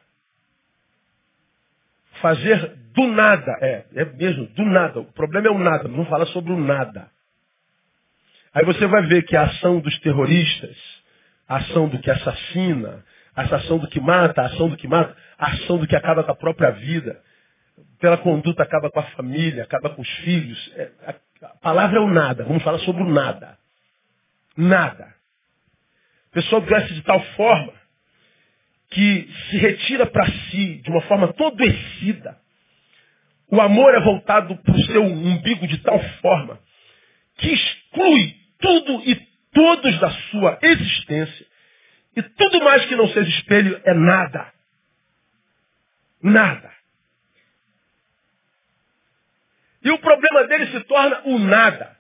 Fazer 2.22 2.76
do 2.94 3.08
nada, 3.08 3.58
é, 3.62 3.86
é 3.96 4.06
mesmo, 4.06 4.48
do 4.48 4.66
nada. 4.66 5.00
O 5.00 5.12
problema 5.14 5.48
é 5.48 5.52
o 5.52 5.58
nada, 5.58 5.88
não 5.88 6.06
fala 6.06 6.26
sobre 6.28 6.52
o 6.52 6.58
nada. 6.58 7.10
Aí 8.54 8.66
você 8.66 8.86
vai 8.88 9.04
ver 9.04 9.24
que 9.24 9.36
a 9.36 9.44
ação 9.44 9.80
dos 9.80 9.98
terroristas, 10.00 10.76
a 11.48 11.58
ação 11.58 11.88
do 11.88 12.00
que 12.00 12.10
assassina, 12.10 13.04
a 13.36 13.44
ação 13.44 13.78
do 13.78 13.88
que 13.88 14.00
mata, 14.00 14.42
a 14.42 14.46
ação 14.46 14.70
do 14.70 14.76
que 14.76 14.88
mata, 14.88 15.16
a 15.38 15.48
ação 15.52 15.78
do 15.78 15.88
que 15.88 15.96
acaba 15.96 16.24
com 16.24 16.32
a 16.32 16.36
própria 16.36 16.72
vida, 16.72 17.22
pela 18.00 18.18
conduta 18.18 18.64
acaba 18.64 18.90
com 18.90 19.00
a 19.00 19.04
família, 19.12 19.64
acaba 19.64 19.92
com 19.92 20.02
os 20.02 20.10
filhos. 20.18 20.74
É, 20.76 20.92
a, 21.06 21.16
a 21.46 21.58
palavra 21.60 21.98
é 21.98 22.02
o 22.02 22.10
nada, 22.10 22.44
vamos 22.44 22.64
falar 22.64 22.80
sobre 22.80 23.04
o 23.04 23.10
nada. 23.10 23.58
Nada. 24.58 25.06
A 26.32 26.34
pessoa 26.34 26.62
adoece 26.62 26.94
de 26.94 27.02
tal 27.04 27.22
forma 27.36 27.79
que 28.90 29.30
se 29.50 29.58
retira 29.58 30.06
para 30.08 30.26
si 30.26 30.82
de 30.82 30.90
uma 30.90 31.02
forma 31.02 31.32
todoecida. 31.34 32.40
O 33.52 33.62
amor 33.62 33.94
é 33.96 34.00
voltado 34.00 34.56
para 34.58 34.76
o 34.76 34.84
seu 34.84 35.04
umbigo 35.04 35.68
de 35.68 35.78
tal 35.80 36.00
forma 36.22 36.60
que 37.38 37.54
exclui 37.54 38.36
tudo 38.60 39.02
e 39.10 39.16
todos 39.54 40.00
da 40.00 40.12
sua 40.12 40.60
existência. 40.62 41.48
E 42.16 42.22
tudo 42.22 42.62
mais 42.64 42.86
que 42.86 42.96
não 42.96 43.08
seja 43.10 43.30
espelho 43.30 43.82
é 43.86 43.94
nada. 43.94 44.54
Nada. 46.22 46.74
E 49.84 49.92
o 49.92 50.00
problema 50.00 50.48
dele 50.48 50.68
se 50.68 50.80
torna 50.82 51.22
o 51.26 51.40
nada. 51.40 51.98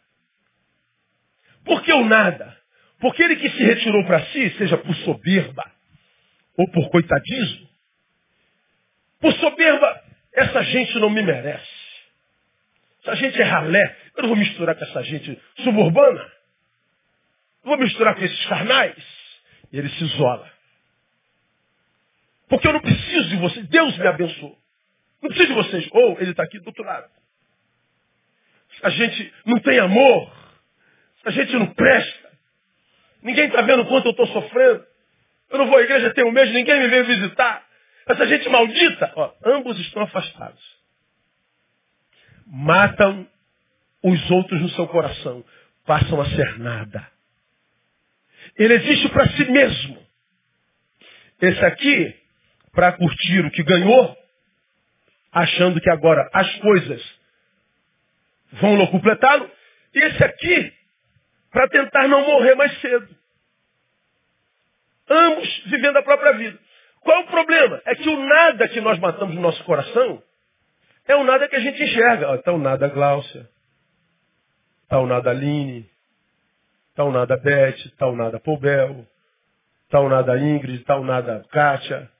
Por 1.63 1.81
que 1.83 1.93
o 1.93 2.03
nada? 2.03 2.57
Porque 2.99 3.23
ele 3.23 3.37
que 3.37 3.49
se 3.49 3.63
retirou 3.63 4.05
para 4.05 4.25
si, 4.25 4.49
seja 4.57 4.77
por 4.77 4.93
soberba 4.97 5.78
ou 6.57 6.69
por 6.71 6.89
coitadismo, 6.89 7.69
por 9.19 9.33
soberba, 9.33 10.03
essa 10.33 10.63
gente 10.63 10.97
não 10.99 11.09
me 11.09 11.21
merece. 11.21 11.79
Essa 13.03 13.15
gente 13.15 13.41
é 13.41 13.43
ralé. 13.43 13.97
Eu 14.15 14.23
não 14.23 14.29
vou 14.29 14.37
misturar 14.37 14.75
com 14.75 14.83
essa 14.83 15.03
gente 15.03 15.41
suburbana. 15.63 16.21
Não 17.63 17.71
vou 17.71 17.77
misturar 17.77 18.15
com 18.15 18.23
esses 18.23 18.45
carnais. 18.45 18.95
E 19.71 19.77
ele 19.77 19.89
se 19.89 20.03
isola. 20.03 20.49
Porque 22.47 22.67
eu 22.67 22.73
não 22.73 22.81
preciso 22.81 23.29
de 23.29 23.37
vocês. 23.37 23.67
Deus 23.67 23.97
me 23.97 24.07
abençoou. 24.07 24.57
Não 25.21 25.29
preciso 25.29 25.49
de 25.49 25.55
vocês. 25.55 25.87
Ou 25.91 26.19
ele 26.19 26.31
está 26.31 26.43
aqui 26.43 26.59
do 26.59 26.67
outro 26.67 26.83
lado. 26.83 27.09
A 28.83 28.89
gente 28.89 29.33
não 29.45 29.59
tem 29.59 29.79
amor. 29.79 30.33
A 31.25 31.31
gente 31.31 31.53
não 31.53 31.67
presta. 31.73 32.29
Ninguém 33.21 33.47
está 33.47 33.61
vendo 33.61 33.85
quanto 33.85 34.07
eu 34.07 34.11
estou 34.11 34.27
sofrendo. 34.27 34.88
Eu 35.49 35.57
não 35.57 35.67
vou 35.67 35.77
à 35.77 35.81
igreja 35.81 36.13
tem 36.13 36.25
um 36.25 36.31
mês, 36.31 36.51
ninguém 36.51 36.79
me 36.79 36.87
veio 36.87 37.05
visitar. 37.05 37.65
Essa 38.07 38.27
gente 38.27 38.49
maldita. 38.49 39.11
Ó, 39.15 39.33
ambos 39.45 39.79
estão 39.79 40.03
afastados. 40.03 40.79
Matam 42.45 43.27
os 44.03 44.31
outros 44.31 44.61
no 44.61 44.69
seu 44.69 44.87
coração. 44.87 45.43
Passam 45.85 46.19
a 46.21 46.25
ser 46.29 46.59
nada. 46.59 47.07
Ele 48.57 48.73
existe 48.73 49.09
para 49.09 49.27
si 49.29 49.45
mesmo. 49.45 50.05
Esse 51.41 51.65
aqui, 51.65 52.15
para 52.73 52.91
curtir 52.93 53.45
o 53.45 53.51
que 53.51 53.63
ganhou, 53.63 54.17
achando 55.31 55.79
que 55.79 55.89
agora 55.89 56.29
as 56.33 56.55
coisas 56.57 57.19
vão 58.53 58.75
locupletá-lo. 58.75 59.49
E 59.93 59.99
esse 59.99 60.23
aqui, 60.23 60.73
para 61.51 61.67
tentar 61.69 62.07
não 62.07 62.25
morrer 62.25 62.55
mais 62.55 62.79
cedo. 62.81 63.18
Ambos 65.09 65.63
vivendo 65.65 65.97
a 65.97 66.03
própria 66.03 66.33
vida. 66.33 66.57
Qual 67.01 67.17
é 67.17 67.23
o 67.23 67.27
problema? 67.27 67.81
É 67.85 67.95
que 67.95 68.09
o 68.09 68.25
nada 68.25 68.67
que 68.67 68.81
nós 68.81 68.99
matamos 68.99 69.35
no 69.35 69.41
nosso 69.41 69.63
coração 69.63 70.21
é 71.07 71.15
o 71.15 71.23
nada 71.23 71.47
que 71.47 71.55
a 71.55 71.59
gente 71.59 71.81
enxerga. 71.81 72.35
Está 72.35 72.51
o 72.51 72.59
nada 72.59 72.87
Gláucia, 72.87 73.49
está 74.83 74.99
o 74.99 75.07
nada 75.07 75.31
Aline, 75.31 75.89
está 76.89 77.03
o 77.03 77.11
nada 77.11 77.37
Beth, 77.37 77.85
está 77.85 78.07
o 78.07 78.15
nada 78.15 78.39
Poubel, 78.39 79.07
está 79.85 79.99
o 79.99 80.09
nada 80.09 80.37
Ingrid, 80.37 80.81
está 80.81 80.97
o 80.97 81.03
nada 81.03 81.43
Kátia, 81.51 82.11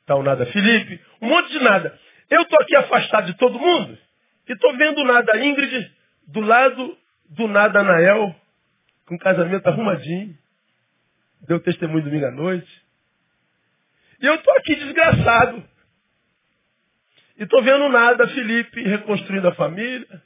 está 0.00 0.16
o 0.16 0.22
nada 0.22 0.46
Felipe, 0.46 1.00
um 1.22 1.28
monte 1.28 1.52
de 1.52 1.60
nada. 1.60 1.96
Eu 2.28 2.42
estou 2.42 2.58
aqui 2.60 2.74
afastado 2.74 3.26
de 3.26 3.36
todo 3.36 3.58
mundo 3.58 3.96
e 4.48 4.52
estou 4.52 4.76
vendo 4.76 5.04
nada 5.04 5.38
Ingrid 5.38 5.92
do 6.26 6.40
lado 6.40 6.98
do 7.28 7.46
nada 7.46 7.80
Anael, 7.80 8.34
com 9.06 9.18
casamento 9.18 9.66
arrumadinho. 9.68 10.36
Deu 11.42 11.60
testemunho 11.60 12.04
domingo 12.04 12.26
à 12.26 12.30
noite. 12.30 12.82
E 14.20 14.26
eu 14.26 14.34
estou 14.34 14.54
aqui 14.56 14.74
desgraçado. 14.76 15.62
E 17.38 17.42
estou 17.42 17.62
vendo 17.62 17.88
nada 17.88 18.26
Felipe 18.28 18.82
reconstruindo 18.82 19.48
a 19.48 19.54
família. 19.54 20.22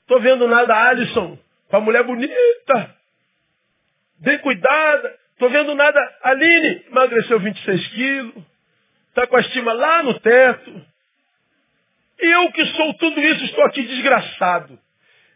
Estou 0.00 0.20
vendo 0.20 0.48
nada 0.48 0.74
Alisson 0.88 1.38
com 1.68 1.76
a 1.76 1.80
mulher 1.80 2.04
bonita. 2.04 2.96
Bem 4.18 4.38
cuidada. 4.38 5.18
Estou 5.32 5.50
vendo 5.50 5.74
nada 5.74 6.00
Aline 6.22 6.86
emagreceu 6.88 7.38
26 7.38 7.86
quilos. 7.88 8.44
Está 9.08 9.26
com 9.26 9.36
a 9.36 9.40
estima 9.40 9.72
lá 9.72 10.02
no 10.02 10.18
teto. 10.20 10.86
E 12.18 12.26
eu 12.26 12.50
que 12.52 12.64
sou 12.66 12.94
tudo 12.94 13.20
isso, 13.20 13.44
estou 13.44 13.64
aqui 13.64 13.82
desgraçado. 13.82 14.78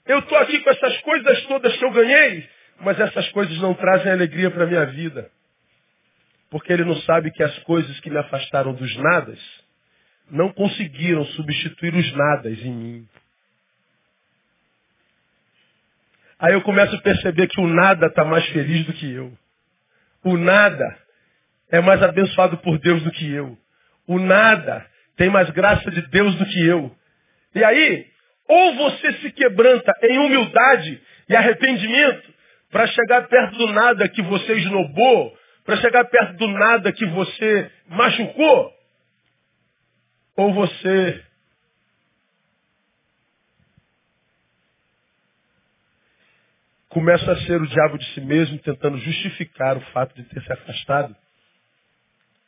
Eu 0.07 0.21
estou 0.21 0.39
aqui 0.39 0.59
com 0.61 0.71
essas 0.71 1.01
coisas 1.03 1.47
todas 1.47 1.77
que 1.77 1.85
eu 1.85 1.91
ganhei, 1.91 2.49
mas 2.81 2.99
essas 2.99 3.29
coisas 3.31 3.57
não 3.59 3.75
trazem 3.75 4.11
alegria 4.11 4.51
para 4.51 4.65
a 4.65 4.67
minha 4.67 4.87
vida. 4.87 5.31
Porque 6.51 6.73
ele 6.73 6.85
não 6.85 6.97
sabe 7.03 7.31
que 7.31 7.43
as 7.43 7.57
coisas 7.61 7.99
que 8.01 8.11
me 8.11 8.19
afastaram 8.19 8.75
dos 8.75 8.97
nadas 8.97 9.39
não 10.31 10.53
conseguiram 10.53 11.25
substituir 11.27 11.95
os 11.95 12.13
nadas 12.13 12.59
em 12.59 12.73
mim. 12.73 13.09
Aí 16.39 16.55
eu 16.55 16.63
começo 16.63 16.95
a 16.97 17.01
perceber 17.03 17.49
que 17.49 17.61
o 17.61 17.67
nada 17.67 18.07
está 18.07 18.25
mais 18.25 18.47
feliz 18.49 18.87
do 18.87 18.93
que 18.95 19.13
eu. 19.13 19.37
O 20.25 20.37
nada 20.37 20.99
é 21.71 21.81
mais 21.81 22.03
abençoado 22.03 22.57
por 22.59 22.79
Deus 22.79 23.03
do 23.03 23.11
que 23.11 23.31
eu. 23.31 23.59
O 24.07 24.19
nada 24.19 24.87
tem 25.17 25.29
mais 25.29 25.51
graça 25.51 25.91
de 25.91 26.01
Deus 26.09 26.35
do 26.37 26.47
que 26.47 26.67
eu. 26.67 26.97
E 27.55 27.63
aí, 27.63 28.07
ou 28.49 28.75
você 28.75 29.13
se 29.19 29.31
quebranta 29.33 29.93
em 30.03 30.19
humildade 30.19 31.01
e 31.29 31.37
arrependimento 31.37 32.30
para 32.71 32.87
chegar 32.87 33.27
perto 33.29 33.59
do 33.59 33.67
nada 33.73 34.09
que 34.09 34.23
você 34.23 34.55
esnobou, 34.55 35.37
para 35.65 35.77
chegar 35.79 36.05
perto 36.05 36.37
do 36.37 36.49
nada 36.49 36.93
que 36.93 37.07
você 37.07 37.71
machucou, 37.89 38.73
ou 40.37 40.55
você 40.55 41.25
começa 46.89 47.31
a 47.31 47.37
ser 47.43 47.61
o 47.61 47.67
diabo 47.67 47.99
de 47.99 48.05
si 48.15 48.21
mesmo, 48.21 48.59
tentando 48.59 48.99
justificar 48.99 49.77
o 49.77 49.81
fato 49.93 50.15
de 50.15 50.25
ter 50.25 50.43
se 50.43 50.53
afastado 50.53 51.15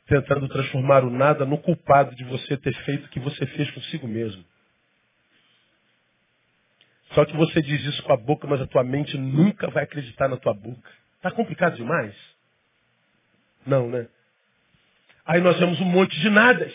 tentando 0.07 0.49
transformar 0.49 1.05
o 1.05 1.11
nada 1.11 1.47
no 1.47 1.59
culpado 1.59 2.15
de 2.15 2.25
você 2.25 2.57
ter 2.57 2.75
feito 2.85 3.07
o 3.07 3.09
que 3.09 3.21
você 3.21 3.47
fez 3.47 3.71
consigo 3.71 4.07
mesmo. 4.07 4.45
Só 7.15 7.25
que 7.25 7.37
você 7.37 7.61
diz 7.61 7.85
isso 7.85 8.03
com 8.03 8.13
a 8.13 8.17
boca, 8.17 8.47
mas 8.47 8.61
a 8.61 8.67
tua 8.67 8.83
mente 8.83 9.17
nunca 9.19 9.69
vai 9.71 9.85
acreditar 9.85 10.29
na 10.29 10.37
tua 10.37 10.55
boca. 10.55 10.91
Está 11.17 11.31
complicado 11.31 11.77
demais? 11.77 12.15
Não, 13.67 13.89
né? 13.89 14.07
Aí 15.25 15.41
nós 15.41 15.59
vemos 15.59 15.81
um 15.81 15.85
monte 15.85 16.19
de 16.19 16.31
nadas, 16.31 16.75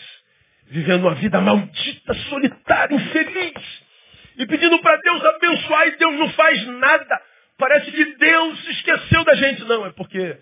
vivendo 0.66 1.02
uma 1.02 1.14
vida 1.14 1.40
maldita, 1.40 2.14
solitária, 2.30 2.94
infeliz. 2.94 3.88
E 4.36 4.46
pedindo 4.46 4.80
para 4.80 4.96
Deus 4.98 5.24
abençoar 5.24 5.88
e 5.88 5.96
Deus 5.96 6.14
não 6.18 6.30
faz 6.30 6.66
nada. 6.66 7.22
Parece 7.58 7.90
que 7.90 8.04
Deus 8.16 8.68
esqueceu 8.68 9.24
da 9.24 9.34
gente. 9.34 9.64
Não, 9.64 9.84
é 9.84 9.90
porque 9.90 10.38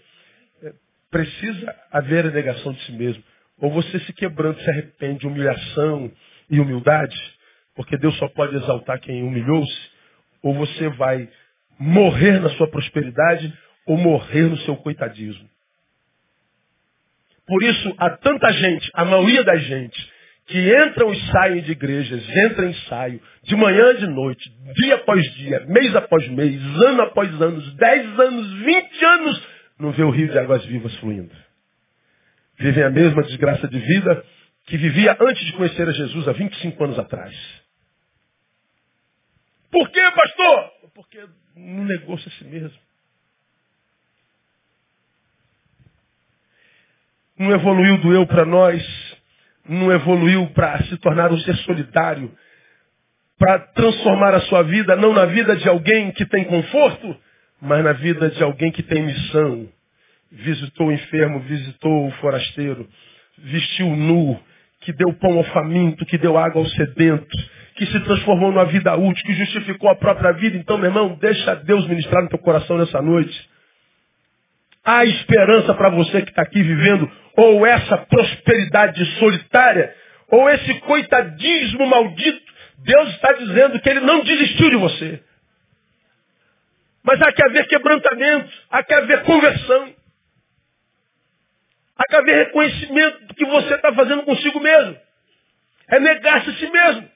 precisa 1.11 1.75
haver 1.91 2.27
a 2.27 2.31
negação 2.31 2.73
de 2.75 2.81
si 2.85 2.93
mesmo. 2.93 3.25
Ou 3.59 3.73
você 3.73 3.99
se 4.01 4.13
quebrando, 4.13 4.61
se 4.61 4.71
arrepende, 4.71 5.27
humilhação 5.27 6.13
e 6.51 6.61
humildade, 6.61 7.17
porque 7.77 7.97
Deus 7.99 8.17
só 8.19 8.29
pode 8.29 8.57
exaltar 8.57 8.99
quem 8.99 9.23
humilhou-se, 9.23 9.91
ou 10.43 10.55
você 10.55 10.89
vai 10.91 11.29
morrer 11.79 12.41
na 12.41 12.49
sua 12.51 12.69
prosperidade 12.69 13.53
ou 13.87 13.97
morrer 13.97 14.49
no 14.49 14.57
seu 14.59 14.77
coitadismo. 14.77 15.49
Por 17.47 17.63
isso, 17.63 17.95
há 17.99 18.11
tanta 18.17 18.51
gente, 18.53 18.91
a 18.95 19.05
maioria 19.05 19.45
das 19.45 19.63
gente, 19.63 20.13
que 20.47 20.77
entram 20.77 21.13
e 21.13 21.21
saem 21.31 21.63
de 21.63 21.73
igrejas, 21.73 22.29
entram 22.29 22.71
e 22.71 22.75
saem, 22.89 23.21
de 23.45 23.57
manhã 23.57 23.95
de 23.95 24.07
noite, 24.07 24.51
dia 24.75 24.97
após 24.97 25.23
dia, 25.35 25.65
mês 25.69 25.95
após 25.95 26.27
mês, 26.29 26.61
ano 26.83 27.03
após 27.03 27.41
ano, 27.41 27.61
dez 27.77 28.21
anos, 28.21 28.53
vinte 28.65 29.05
anos, 29.05 29.49
não 29.79 29.93
vê 29.93 30.03
o 30.03 30.11
rio 30.11 30.29
de 30.29 30.39
águas 30.39 30.65
vivas 30.65 30.95
fluindo. 30.97 31.35
Vivem 32.59 32.85
a 32.85 32.91
mesma 32.91 33.23
desgraça 33.23 33.69
de 33.69 33.79
vida 33.79 34.25
que 34.67 34.77
vivia 34.77 35.17
antes 35.21 35.45
de 35.45 35.53
conhecer 35.53 35.89
a 35.89 35.93
Jesus 35.93 36.27
há 36.27 36.33
25 36.33 36.85
anos 36.85 36.99
atrás. 36.99 37.35
Por 39.77 39.91
quê, 39.91 40.01
pastor? 40.11 40.73
Porque 40.95 41.23
não 41.55 41.85
negou-se 41.85 42.27
a 42.27 42.33
si 42.33 42.45
mesmo. 42.47 42.79
Não 47.39 47.53
evoluiu 47.53 47.99
do 47.99 48.15
eu 48.15 48.27
para 48.27 48.47
nós. 48.47 48.83
Não 49.69 49.93
evoluiu 49.93 50.47
para 50.55 50.83
se 50.85 50.97
tornar 50.97 51.31
um 51.31 51.39
ser 51.41 51.55
solidário. 51.57 52.35
Para 53.39 53.59
transformar 53.59 54.33
a 54.33 54.41
sua 54.47 54.63
vida 54.63 54.97
não 54.97 55.13
na 55.13 55.27
vida 55.27 55.55
de 55.57 55.69
alguém 55.69 56.11
que 56.13 56.25
tem 56.25 56.45
conforto, 56.45 57.15
mas 57.61 57.85
na 57.85 57.93
vida 57.93 58.31
de 58.31 58.43
alguém 58.43 58.73
que 58.73 58.83
tem 58.83 59.03
missão. 59.03 59.69
Visitou 60.33 60.87
o 60.87 60.93
enfermo, 60.93 61.41
visitou 61.41 62.07
o 62.07 62.13
forasteiro, 62.13 62.89
vestiu 63.37 63.95
nu, 63.95 64.43
que 64.87 64.93
deu 64.93 65.13
pão 65.15 65.37
ao 65.37 65.43
faminto, 65.47 66.07
que 66.07 66.17
deu 66.17 66.39
água 66.39 66.63
ao 66.63 66.69
sedento, 66.69 67.27
que 67.75 67.85
se 67.87 67.99
transformou 68.05 68.53
numa 68.53 68.67
vida 68.67 68.95
útil, 68.97 69.25
que 69.27 69.35
justificou 69.35 69.91
a 69.91 69.97
própria 69.97 70.31
vida. 70.31 70.57
Então, 70.57 70.79
meu 70.79 70.89
irmão, 70.89 71.19
deixa 71.21 71.57
Deus 71.57 71.89
ministrar 71.89 72.23
no 72.23 72.29
teu 72.29 72.39
coração 72.39 72.79
nessa 72.79 73.03
noite. 73.03 73.51
Há 74.85 75.05
esperança 75.05 75.75
para 75.75 75.89
você 75.89 76.23
que 76.23 76.31
está 76.31 76.43
aqui 76.43 76.63
vivendo 76.63 77.11
ou 77.37 77.67
essa 77.67 77.99
prosperidade 77.99 79.05
solitária, 79.19 79.93
ou 80.31 80.49
esse 80.49 80.73
coitadismo 80.75 81.85
maldito. 81.85 82.41
Deus 82.79 83.09
está 83.09 83.33
dizendo 83.33 83.81
que 83.81 83.91
Ele 83.91 84.01
não 84.01 84.23
desistiu 84.23 84.71
de 84.71 84.77
você. 84.77 85.21
Mas 87.03 87.21
há 87.21 87.33
que 87.33 87.45
haver 87.45 87.67
quebrantamento, 87.67 88.53
há 88.71 88.85
que 88.85 88.95
haver 88.95 89.25
conversão. 89.25 89.96
Há 91.97 92.05
que 92.05 92.17
haver 92.17 92.47
reconhecimento 92.47 93.27
do 93.27 93.35
que 93.35 93.45
você 93.47 93.75
está 93.75 93.93
fazendo 93.95 94.23
consigo 94.25 94.61
mesmo. 94.61 94.97
É 95.89 96.01
negar-se 96.01 96.51
a 96.51 96.53
si 96.55 96.71
mesmo. 96.71 97.11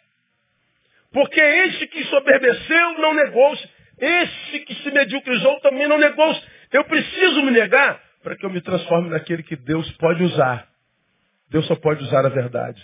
Porque 1.12 1.40
esse 1.40 1.86
que 1.88 2.04
soberbeceu 2.04 2.98
não 2.98 3.14
negou-se. 3.14 3.68
Esse 3.98 4.60
que 4.60 4.74
se 4.76 4.90
mediocrizou 4.90 5.60
também 5.60 5.86
não 5.86 5.98
negou-se. 5.98 6.42
Eu 6.72 6.84
preciso 6.84 7.42
me 7.42 7.50
negar 7.50 8.00
para 8.22 8.36
que 8.36 8.46
eu 8.46 8.50
me 8.50 8.60
transforme 8.60 9.10
naquele 9.10 9.42
que 9.42 9.56
Deus 9.56 9.90
pode 9.92 10.22
usar. 10.22 10.68
Deus 11.50 11.66
só 11.66 11.74
pode 11.74 12.02
usar 12.04 12.24
a 12.24 12.28
verdade. 12.28 12.80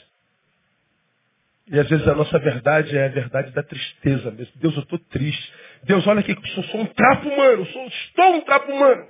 E 1.68 1.78
às 1.78 1.88
vezes 1.88 2.06
a 2.06 2.14
nossa 2.14 2.38
verdade 2.38 2.96
é 2.96 3.06
a 3.06 3.08
verdade 3.08 3.50
da 3.52 3.62
tristeza 3.62 4.30
mesmo. 4.30 4.52
Deus, 4.56 4.76
eu 4.76 4.82
estou 4.82 4.98
triste. 4.98 5.52
Deus, 5.84 6.06
olha 6.06 6.20
aqui, 6.20 6.32
eu 6.32 6.62
sou, 6.64 6.80
um 6.80 6.86
trapo 6.86 7.28
humano, 7.28 7.66
sou, 7.66 7.86
estou 7.86 8.34
um 8.36 8.40
trapo 8.42 8.72
humano. 8.72 9.08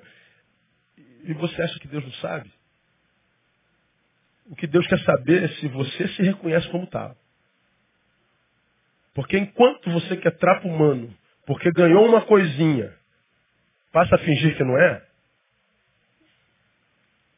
E 1.25 1.35
você 1.35 1.63
acha 1.63 1.79
que 1.79 1.89
Deus 1.89 2.05
não 2.05 2.13
sabe? 2.15 2.51
O 4.51 4.57
que 4.57 4.67
Deus 4.67 4.87
quer 4.87 4.99
saber 5.01 5.45
é 5.45 5.49
se 5.49 5.69
você 5.69 6.09
se 6.09 6.23
reconhece 6.23 6.69
como 6.71 6.87
tal. 6.87 7.17
Porque 9.15 9.39
enquanto 9.39 9.91
você 9.91 10.17
quer 10.17 10.37
trapo 10.37 10.69
humano, 10.69 11.13
porque 11.47 11.71
ganhou 11.73 12.07
uma 12.07 12.23
coisinha, 12.23 12.93
passa 13.93 14.15
a 14.15 14.19
fingir 14.19 14.57
que 14.57 14.65
não 14.65 14.79
é, 14.79 15.03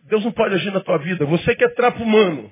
Deus 0.01 0.25
não 0.25 0.33
pode 0.33 0.55
agir 0.55 0.73
na 0.73 0.81
tua 0.81 0.99
vida. 0.99 1.25
Você 1.27 1.55
que 1.55 1.65
é 1.65 1.69
trapo 1.69 2.03
humano, 2.03 2.51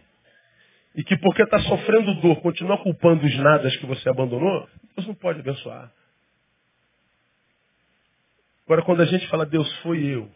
e 0.94 1.04
que 1.04 1.16
porque 1.18 1.42
está 1.42 1.58
sofrendo 1.60 2.14
dor, 2.20 2.40
continua 2.40 2.78
culpando 2.78 3.26
os 3.26 3.36
nadas 3.38 3.76
que 3.76 3.86
você 3.86 4.08
abandonou, 4.08 4.68
Deus 4.94 5.06
não 5.06 5.14
pode 5.14 5.40
abençoar. 5.40 5.92
Agora, 8.64 8.82
quando 8.82 9.02
a 9.02 9.04
gente 9.04 9.26
fala, 9.28 9.44
Deus 9.44 9.70
foi 9.80 10.02
eu, 10.04 10.30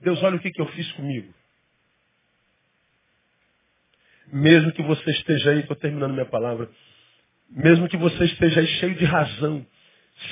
Deus, 0.00 0.22
olha 0.22 0.36
o 0.36 0.40
que, 0.40 0.50
que 0.50 0.60
eu 0.60 0.66
fiz 0.68 0.90
comigo. 0.92 1.32
Mesmo 4.32 4.72
que 4.72 4.82
você 4.82 5.10
esteja 5.10 5.50
aí, 5.50 5.60
estou 5.60 5.76
terminando 5.76 6.12
minha 6.12 6.26
palavra, 6.26 6.68
mesmo 7.50 7.88
que 7.88 7.96
você 7.96 8.24
esteja 8.26 8.60
aí 8.60 8.66
cheio 8.66 8.94
de 8.94 9.04
razão, 9.04 9.66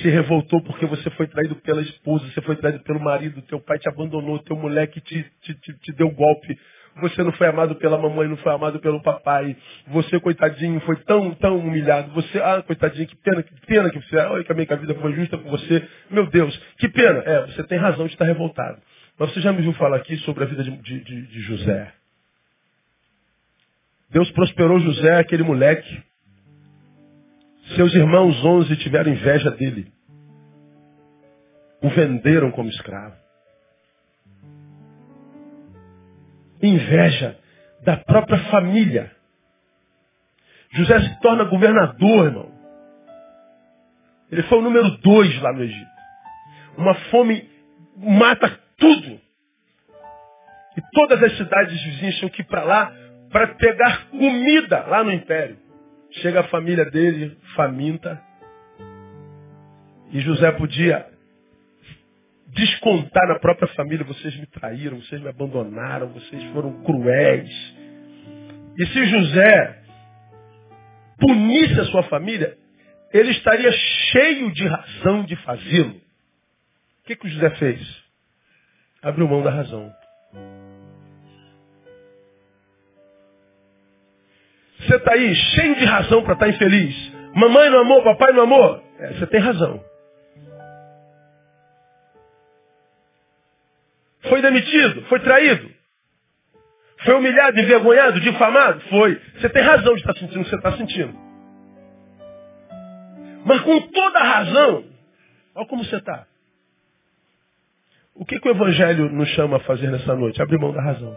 se 0.01 0.09
revoltou 0.09 0.61
porque 0.62 0.85
você 0.85 1.09
foi 1.11 1.27
traído 1.29 1.57
pela 1.57 1.81
esposa, 1.81 2.27
você 2.27 2.43
foi 2.43 2.57
traído 2.57 2.81
pelo 2.81 3.01
marido, 3.01 3.41
teu 3.43 3.61
pai 3.61 3.79
te 3.79 3.89
abandonou, 3.89 4.39
teu 4.41 4.57
moleque 4.57 5.01
te, 5.01 5.25
te, 5.41 5.55
te, 5.55 5.73
te 5.79 5.93
deu 5.93 6.11
golpe, 6.11 6.59
você 7.01 7.23
não 7.23 7.33
foi 7.33 7.47
amado 7.47 7.77
pela 7.77 7.97
mamãe, 7.97 8.29
não 8.29 8.37
foi 8.39 8.53
amado 8.53 8.81
pelo 8.81 9.03
papai, 9.03 9.57
você, 9.89 10.19
coitadinho, 10.19 10.81
foi 10.81 10.97
tão, 11.05 11.35
tão 11.35 11.59
humilhado, 11.59 12.12
você, 12.12 12.39
ah, 12.39 12.62
coitadinho, 12.62 13.07
que 13.07 13.17
pena, 13.17 13.43
que 13.43 13.67
pena 13.67 13.91
que 13.91 14.01
você, 14.01 14.17
olha 14.17 14.45
que 14.45 14.53
a 14.53 14.55
minha 14.55 14.77
vida 14.77 14.95
foi 14.95 15.12
justa 15.14 15.39
com 15.39 15.51
você, 15.51 15.87
meu 16.11 16.27
Deus, 16.27 16.57
que 16.79 16.89
pena, 16.89 17.23
é, 17.25 17.47
você 17.47 17.62
tem 17.64 17.79
razão 17.79 18.07
de 18.07 18.12
estar 18.12 18.25
revoltado. 18.25 18.81
Mas 19.19 19.33
você 19.33 19.41
já 19.41 19.53
me 19.53 19.62
viu 19.62 19.73
falar 19.75 19.97
aqui 19.97 20.17
sobre 20.19 20.45
a 20.45 20.47
vida 20.47 20.62
de, 20.62 20.71
de, 20.83 21.27
de 21.27 21.41
José. 21.41 21.93
Deus 24.11 24.31
prosperou 24.33 24.79
José, 24.79 25.19
aquele 25.19 25.43
moleque. 25.43 26.03
Seus 27.75 27.95
irmãos 27.95 28.45
onze 28.45 28.77
tiveram 28.77 29.11
inveja 29.11 29.51
dele. 29.51 29.91
O 31.83 31.89
venderam 31.89 32.51
como 32.51 32.69
escravo. 32.69 33.17
Inveja 36.62 37.39
da 37.85 37.97
própria 37.97 38.39
família. 38.51 39.11
José 40.71 41.01
se 41.01 41.21
torna 41.21 41.45
governador, 41.45 42.27
irmão. 42.27 42.53
Ele 44.31 44.43
foi 44.45 44.59
o 44.59 44.62
número 44.62 44.91
dois 44.99 45.41
lá 45.41 45.53
no 45.53 45.62
Egito. 45.62 45.91
Uma 46.77 46.95
fome 47.11 47.49
mata 47.97 48.66
tudo. 48.79 49.20
E 50.77 50.81
todas 50.93 51.22
as 51.22 51.37
cidades 51.37 51.83
vizinhas 51.83 52.16
tinham 52.16 52.31
que 52.31 52.43
ir 52.43 52.45
para 52.45 52.64
lá 52.64 52.93
para 53.31 53.49
pegar 53.55 54.09
comida 54.11 54.87
lá 54.87 55.03
no 55.03 55.12
império. 55.12 55.59
Chega 56.22 56.41
a 56.41 56.49
família 56.49 56.85
dele, 56.87 57.37
faminta. 57.55 58.22
E 60.12 60.20
José 60.20 60.53
podia 60.53 61.07
descontar 62.49 63.29
na 63.29 63.39
própria 63.39 63.68
família, 63.74 64.05
vocês 64.05 64.35
me 64.37 64.47
traíram, 64.47 65.01
vocês 65.03 65.20
me 65.20 65.29
abandonaram, 65.29 66.09
vocês 66.09 66.43
foram 66.53 66.83
cruéis. 66.83 67.51
E 68.79 68.87
se 68.87 69.07
José 69.07 69.83
punisse 71.18 71.81
a 71.81 71.85
sua 71.87 72.05
família, 72.05 72.57
ele 73.12 73.33
estaria 73.33 73.72
cheio 73.72 74.53
de 74.53 74.66
razão 74.66 75.24
de 75.24 75.37
fazê-lo. 75.37 75.97
O 75.97 77.07
que, 77.07 77.16
que 77.16 77.27
o 77.27 77.31
José 77.31 77.51
fez? 77.51 78.06
Abriu 79.07 79.29
mão 79.29 79.41
da 79.41 79.51
razão. 79.51 79.95
Você 84.81 84.97
está 84.97 85.13
aí 85.13 85.35
cheio 85.35 85.77
de 85.77 85.85
razão 85.85 86.23
para 86.25 86.35
estar 86.35 86.47
tá 86.47 86.51
infeliz. 86.51 87.13
Mamãe 87.35 87.71
não 87.71 87.81
amou, 87.81 88.03
papai 88.03 88.33
não 88.33 88.43
amou. 88.43 88.83
É, 88.99 89.13
você 89.13 89.27
tem 89.29 89.41
razão. 89.41 89.83
Foi 94.29 94.43
demitido, 94.43 95.03
foi 95.03 95.21
traído. 95.21 95.71
Foi 97.05 97.15
humilhado, 97.15 97.61
envergonhado, 97.61 98.21
difamado? 98.21 98.81
Foi. 98.89 99.21
Você 99.37 99.49
tem 99.51 99.63
razão 99.63 99.95
de 99.95 100.01
estar 100.01 100.15
tá 100.15 100.21
sentindo 100.21 100.41
o 100.41 100.45
que 100.45 100.51
você 100.51 100.57
está 100.57 100.73
sentindo. 100.77 101.17
Mas 103.45 103.61
com 103.61 103.81
toda 103.83 104.19
a 104.19 104.25
razão, 104.25 104.85
olha 105.55 105.67
como 105.69 105.85
você 105.85 105.97
está. 105.97 106.27
O 108.19 108.25
que, 108.25 108.41
que 108.41 108.49
o 108.49 108.51
Evangelho 108.51 109.11
nos 109.11 109.29
chama 109.31 109.59
a 109.59 109.61
fazer 109.61 109.91
nessa 109.91 110.14
noite? 110.14 110.41
Abrir 110.41 110.59
mão 110.59 110.73
da 110.73 110.81
razão. 110.81 111.17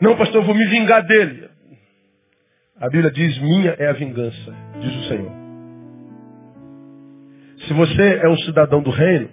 Não, 0.00 0.16
pastor, 0.16 0.42
eu 0.42 0.46
vou 0.46 0.54
me 0.54 0.66
vingar 0.66 1.02
dele. 1.06 1.48
A 2.78 2.90
Bíblia 2.90 3.10
diz, 3.10 3.38
minha 3.38 3.70
é 3.78 3.88
a 3.88 3.94
vingança, 3.94 4.54
diz 4.80 4.94
o 4.94 5.08
Senhor. 5.08 5.32
Se 7.66 7.72
você 7.72 8.20
é 8.22 8.28
um 8.28 8.36
cidadão 8.38 8.82
do 8.82 8.90
reino, 8.90 9.30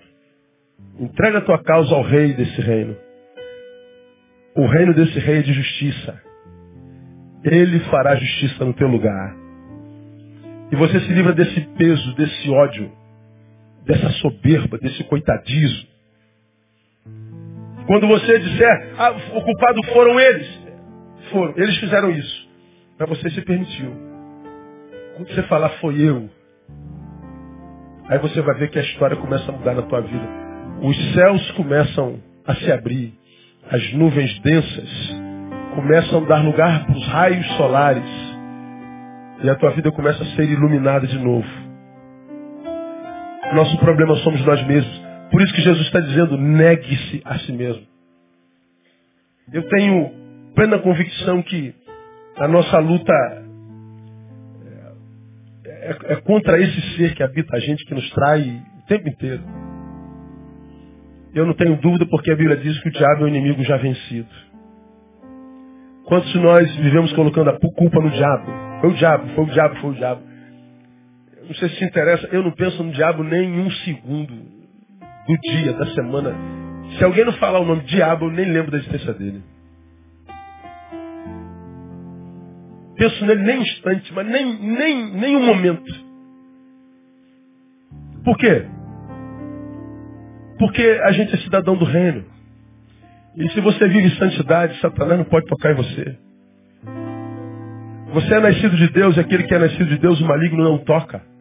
entrega 0.97 1.39
a 1.39 1.41
tua 1.41 1.61
causa 1.61 1.93
ao 1.93 2.03
rei 2.03 2.33
desse 2.33 2.61
reino. 2.61 2.95
O 4.55 4.65
reino 4.65 4.93
desse 4.93 5.19
rei 5.19 5.39
é 5.39 5.41
de 5.41 5.51
justiça. 5.51 6.21
Ele 7.43 7.81
fará 7.91 8.15
justiça 8.15 8.63
no 8.63 8.73
teu 8.73 8.87
lugar. 8.87 9.35
E 10.71 10.75
você 10.77 11.01
se 11.01 11.11
livra 11.11 11.33
desse 11.33 11.59
peso, 11.77 12.15
desse 12.15 12.49
ódio 12.49 13.02
dessa 13.85 14.09
soberba, 14.13 14.77
desse 14.77 15.03
coitadismo. 15.05 15.87
Quando 17.85 18.07
você 18.07 18.39
disser, 18.39 18.93
ah, 18.97 19.11
o 19.33 19.41
culpado 19.41 19.83
foram 19.91 20.19
eles, 20.19 20.47
foram, 21.31 21.53
eles 21.57 21.77
fizeram 21.77 22.11
isso. 22.11 22.49
Mas 22.97 23.09
você 23.09 23.29
se 23.31 23.41
permitiu. 23.41 23.91
Quando 25.15 25.27
você 25.27 25.43
falar, 25.43 25.69
foi 25.81 26.01
eu, 26.01 26.29
aí 28.07 28.19
você 28.19 28.41
vai 28.41 28.55
ver 28.55 28.69
que 28.69 28.79
a 28.79 28.83
história 28.83 29.17
começa 29.17 29.51
a 29.51 29.51
mudar 29.51 29.73
na 29.75 29.81
tua 29.83 30.01
vida. 30.01 30.27
Os 30.81 31.13
céus 31.13 31.51
começam 31.51 32.19
a 32.45 32.55
se 32.55 32.71
abrir, 32.71 33.13
as 33.69 33.93
nuvens 33.93 34.39
densas 34.39 35.13
começam 35.75 36.23
a 36.23 36.27
dar 36.27 36.43
lugar 36.43 36.85
para 36.85 36.95
os 36.95 37.07
raios 37.07 37.47
solares, 37.57 38.33
e 39.43 39.49
a 39.49 39.55
tua 39.55 39.71
vida 39.71 39.91
começa 39.91 40.23
a 40.23 40.27
ser 40.35 40.49
iluminada 40.49 41.07
de 41.07 41.17
novo. 41.17 41.62
Nosso 43.53 43.77
problema 43.77 44.15
somos 44.17 44.43
nós 44.45 44.65
mesmos. 44.65 45.01
Por 45.29 45.41
isso 45.41 45.53
que 45.53 45.61
Jesus 45.61 45.85
está 45.85 45.99
dizendo, 45.99 46.37
negue-se 46.37 47.21
a 47.23 47.37
si 47.39 47.51
mesmo. 47.51 47.83
Eu 49.51 49.67
tenho 49.67 50.11
plena 50.55 50.79
convicção 50.79 51.41
que 51.43 51.73
a 52.37 52.47
nossa 52.47 52.79
luta 52.79 53.13
é, 55.65 55.89
é, 55.89 56.13
é 56.13 56.15
contra 56.21 56.59
esse 56.59 56.95
ser 56.95 57.13
que 57.13 57.21
habita 57.21 57.55
a 57.55 57.59
gente, 57.59 57.85
que 57.85 57.93
nos 57.93 58.09
trai 58.11 58.61
o 58.79 58.87
tempo 58.87 59.07
inteiro. 59.07 59.43
Eu 61.35 61.45
não 61.45 61.53
tenho 61.53 61.75
dúvida 61.77 62.07
porque 62.07 62.31
a 62.31 62.35
Bíblia 62.35 62.57
diz 62.57 62.79
que 62.81 62.89
o 62.89 62.91
diabo 62.91 63.21
é 63.21 63.23
o 63.25 63.27
inimigo 63.27 63.63
já 63.63 63.77
vencido. 63.77 64.29
Quantos 66.05 66.31
de 66.31 66.39
nós 66.39 66.75
vivemos 66.77 67.13
colocando 67.13 67.49
a 67.49 67.59
culpa 67.59 68.01
no 68.01 68.09
diabo? 68.09 68.45
Foi 68.81 68.89
o 68.89 68.93
diabo, 68.93 69.27
foi 69.35 69.43
o 69.43 69.47
diabo, 69.47 69.75
foi 69.75 69.89
o 69.91 69.93
diabo 69.93 70.32
não 71.47 71.55
sei 71.55 71.69
se 71.69 71.75
te 71.77 71.85
interessa, 71.85 72.27
eu 72.31 72.43
não 72.43 72.51
penso 72.51 72.83
no 72.83 72.91
diabo 72.91 73.23
nem 73.23 73.59
um 73.59 73.69
segundo 73.69 74.33
do 74.33 75.37
dia, 75.41 75.73
da 75.73 75.85
semana. 75.93 76.35
Se 76.97 77.03
alguém 77.03 77.25
não 77.25 77.33
falar 77.33 77.59
o 77.59 77.65
nome 77.65 77.83
diabo, 77.83 78.25
eu 78.25 78.31
nem 78.31 78.51
lembro 78.51 78.71
da 78.71 78.77
existência 78.77 79.13
dele. 79.13 79.43
Penso 82.95 83.25
nele 83.25 83.43
nem 83.43 83.59
um 83.59 83.61
instante, 83.61 84.13
mas 84.13 84.27
nem, 84.27 84.59
nem, 84.59 85.11
nem 85.13 85.35
um 85.35 85.45
momento. 85.45 85.91
Por 88.23 88.37
quê? 88.37 88.65
Porque 90.59 90.81
a 91.03 91.11
gente 91.11 91.33
é 91.33 91.37
cidadão 91.39 91.75
do 91.75 91.85
reino. 91.85 92.23
E 93.35 93.49
se 93.49 93.59
você 93.59 93.87
vive 93.87 94.15
santidade, 94.15 94.79
Satanás 94.79 95.17
não 95.17 95.25
pode 95.25 95.47
tocar 95.47 95.71
em 95.71 95.75
você. 95.75 96.17
Você 98.13 98.33
é 98.35 98.39
nascido 98.39 98.77
de 98.77 98.89
Deus 98.89 99.17
e 99.17 99.19
aquele 99.19 99.43
que 99.43 99.55
é 99.55 99.59
nascido 99.59 99.85
de 99.87 99.97
Deus, 99.97 100.21
o 100.21 100.25
maligno 100.25 100.63
não 100.63 100.77
toca. 100.77 101.32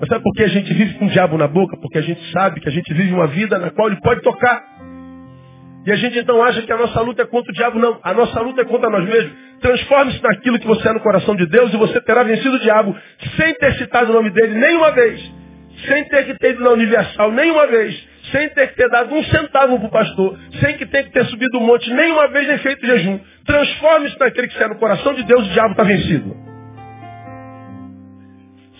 Mas 0.00 0.08
sabe 0.08 0.22
por 0.22 0.32
que 0.34 0.42
a 0.42 0.48
gente 0.48 0.72
vive 0.72 0.94
com 0.94 1.06
o 1.06 1.10
diabo 1.10 1.38
na 1.38 1.46
boca? 1.46 1.76
Porque 1.76 1.98
a 1.98 2.02
gente 2.02 2.20
sabe 2.32 2.60
que 2.60 2.68
a 2.68 2.72
gente 2.72 2.92
vive 2.92 3.12
uma 3.12 3.26
vida 3.26 3.58
na 3.58 3.70
qual 3.70 3.88
ele 3.88 4.00
pode 4.00 4.22
tocar. 4.22 4.62
E 5.86 5.92
a 5.92 5.96
gente 5.96 6.18
então 6.18 6.42
acha 6.42 6.62
que 6.62 6.72
a 6.72 6.76
nossa 6.76 7.00
luta 7.00 7.22
é 7.22 7.26
contra 7.26 7.50
o 7.50 7.54
diabo. 7.54 7.78
Não, 7.78 7.98
a 8.02 8.14
nossa 8.14 8.40
luta 8.40 8.62
é 8.62 8.64
contra 8.64 8.90
nós 8.90 9.04
mesmos. 9.04 9.32
Transforme-se 9.60 10.22
naquilo 10.22 10.58
que 10.58 10.66
você 10.66 10.88
é 10.88 10.92
no 10.92 11.00
coração 11.00 11.36
de 11.36 11.46
Deus 11.46 11.72
e 11.72 11.76
você 11.76 12.00
terá 12.00 12.22
vencido 12.22 12.56
o 12.56 12.60
diabo 12.60 12.96
sem 13.36 13.54
ter 13.54 13.74
citado 13.74 14.10
o 14.10 14.14
nome 14.14 14.30
dele 14.30 14.58
nenhuma 14.58 14.90
vez. 14.92 15.20
Sem 15.86 16.04
ter 16.04 16.26
que 16.26 16.34
ter 16.38 16.54
ido 16.54 16.64
na 16.64 16.70
Universal 16.70 17.32
nenhuma 17.32 17.66
vez 17.66 18.14
sem 18.32 18.48
ter 18.50 18.68
que 18.68 18.76
ter 18.76 18.88
dado 18.88 19.14
um 19.14 19.22
centavo 19.24 19.78
para 19.78 19.86
o 19.86 19.90
pastor, 19.90 20.38
sem 20.60 20.76
que 20.76 20.86
ter 20.86 21.04
que 21.04 21.10
ter 21.10 21.24
subido 21.26 21.58
um 21.58 21.66
monte 21.66 21.92
nenhuma 21.92 22.28
vez 22.28 22.46
nem 22.48 22.58
feito 22.58 22.86
jejum. 22.86 23.20
Transforme-se 23.46 24.18
naquele 24.18 24.48
que 24.48 24.58
sai 24.58 24.68
no 24.68 24.76
coração 24.76 25.14
de 25.14 25.22
Deus, 25.24 25.46
o 25.46 25.52
diabo 25.52 25.72
está 25.72 25.84
vencido. 25.84 26.43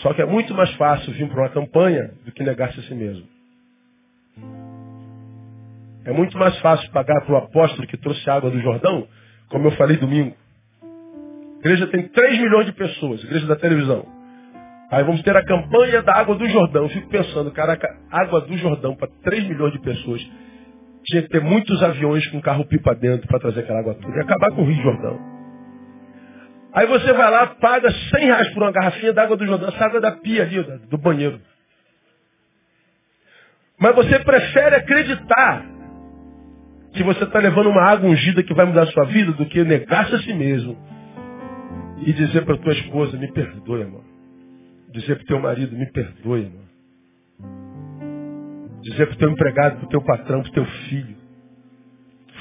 Só 0.04 0.12
que 0.12 0.20
é 0.20 0.26
muito 0.26 0.52
mais 0.54 0.70
fácil 0.74 1.14
vir 1.14 1.26
para 1.30 1.44
uma 1.44 1.48
campanha 1.48 2.12
do 2.26 2.30
que 2.30 2.42
negar-se 2.42 2.78
a 2.78 2.82
si 2.82 2.94
mesmo. 2.94 3.26
É 6.04 6.12
muito 6.12 6.36
mais 6.36 6.58
fácil 6.58 6.90
pagar 6.90 7.22
para 7.22 7.34
o 7.34 7.38
apóstolo 7.38 7.88
que 7.88 7.96
trouxe 7.96 8.28
água 8.28 8.50
do 8.50 8.60
Jordão, 8.60 9.08
como 9.48 9.66
eu 9.66 9.70
falei 9.72 9.96
domingo. 9.96 10.36
A 10.82 11.58
igreja 11.60 11.86
tem 11.86 12.06
3 12.06 12.38
milhões 12.38 12.66
de 12.66 12.72
pessoas, 12.72 13.24
igreja 13.24 13.46
da 13.46 13.56
televisão. 13.56 14.04
Aí 14.90 15.02
vamos 15.04 15.22
ter 15.22 15.34
a 15.34 15.42
campanha 15.42 16.02
da 16.02 16.18
água 16.18 16.34
do 16.34 16.46
Jordão. 16.50 16.82
Eu 16.82 16.90
fico 16.90 17.08
pensando, 17.08 17.50
caraca, 17.50 17.88
água 18.10 18.42
do 18.42 18.58
Jordão 18.58 18.94
para 18.94 19.08
3 19.22 19.48
milhões 19.48 19.72
de 19.72 19.80
pessoas. 19.80 20.20
Tinha 21.06 21.22
que 21.22 21.30
ter 21.30 21.40
muitos 21.40 21.82
aviões 21.82 22.26
com 22.26 22.42
carro-pipa 22.42 22.94
dentro 22.94 23.26
para 23.26 23.40
trazer 23.40 23.60
aquela 23.60 23.80
água 23.80 23.94
toda. 23.94 24.14
E 24.14 24.20
acabar 24.20 24.50
com 24.50 24.60
o 24.60 24.66
Rio 24.66 24.82
Jordão. 24.82 25.33
Aí 26.74 26.88
você 26.88 27.12
vai 27.12 27.30
lá, 27.30 27.46
paga 27.46 27.88
100 27.90 28.24
reais 28.24 28.48
por 28.52 28.64
uma 28.64 28.72
garrafinha 28.72 29.12
d'água 29.12 29.36
do 29.36 29.46
Jordão. 29.46 29.68
Essa 29.68 29.84
água 29.84 29.98
é 29.98 30.00
da 30.00 30.10
pia 30.10 30.42
ali, 30.42 30.60
do 30.88 30.98
banheiro. 30.98 31.40
Mas 33.78 33.94
você 33.94 34.18
prefere 34.18 34.74
acreditar 34.74 35.64
que 36.92 37.04
você 37.04 37.22
está 37.22 37.38
levando 37.38 37.70
uma 37.70 37.82
água 37.82 38.10
ungida 38.10 38.42
que 38.42 38.52
vai 38.54 38.66
mudar 38.66 38.82
a 38.82 38.86
sua 38.88 39.04
vida 39.04 39.32
do 39.32 39.46
que 39.46 39.62
negar-se 39.62 40.16
a 40.16 40.18
si 40.18 40.32
mesmo 40.32 40.76
e 41.98 42.12
dizer 42.12 42.44
para 42.44 42.58
tua 42.58 42.72
esposa, 42.72 43.16
me 43.16 43.30
perdoe, 43.32 43.82
amor. 43.82 44.04
Dizer 44.90 45.16
para 45.16 45.26
teu 45.26 45.40
marido, 45.40 45.76
me 45.76 45.86
perdoe, 45.92 46.40
irmão. 46.40 46.64
Dizer 48.82 49.06
para 49.06 49.16
teu 49.16 49.30
empregado, 49.30 49.78
para 49.78 49.88
teu 49.88 50.02
patrão, 50.02 50.42
para 50.42 50.52
teu 50.52 50.64
filho. 50.64 51.16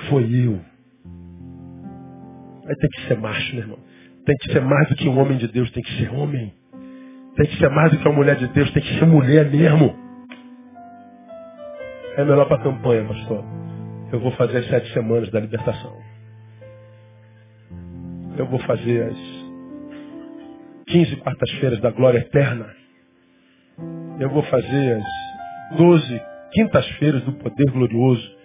Foi 0.09 0.23
eu. 0.23 0.59
Aí 2.67 2.75
tem 2.75 2.89
que 2.89 3.07
ser 3.07 3.17
macho, 3.19 3.55
né, 3.55 3.61
irmão? 3.61 3.92
Tem 4.25 4.35
que 4.37 4.51
ser 4.53 4.61
mais 4.61 4.87
do 4.89 4.95
que 4.95 5.09
um 5.09 5.19
homem 5.19 5.37
de 5.37 5.47
Deus, 5.47 5.69
tem 5.71 5.83
que 5.83 5.97
ser 5.97 6.13
homem. 6.13 6.53
Tem 7.35 7.47
que 7.47 7.57
ser 7.57 7.69
mais 7.69 7.91
do 7.91 7.97
que 7.97 8.07
uma 8.07 8.15
mulher 8.15 8.35
de 8.37 8.47
Deus, 8.47 8.71
tem 8.71 8.81
que 8.81 8.99
ser 8.99 9.05
mulher 9.05 9.49
mesmo. 9.49 9.95
É 12.15 12.23
melhor 12.23 12.45
para 12.45 12.57
a 12.57 12.63
campanha, 12.63 13.05
pastor. 13.07 13.43
Eu 14.11 14.19
vou 14.19 14.31
fazer 14.33 14.59
as 14.59 14.67
sete 14.67 14.93
semanas 14.93 15.29
da 15.31 15.39
libertação. 15.39 15.97
Eu 18.37 18.45
vou 18.45 18.59
fazer 18.59 19.11
as 19.11 19.17
15 20.87 21.15
quartas-feiras 21.17 21.79
da 21.81 21.91
glória 21.91 22.19
eterna. 22.19 22.67
Eu 24.19 24.29
vou 24.29 24.43
fazer 24.43 24.97
as 24.97 25.77
12 25.77 26.21
quintas-feiras 26.51 27.23
do 27.23 27.33
poder 27.33 27.71
glorioso 27.71 28.37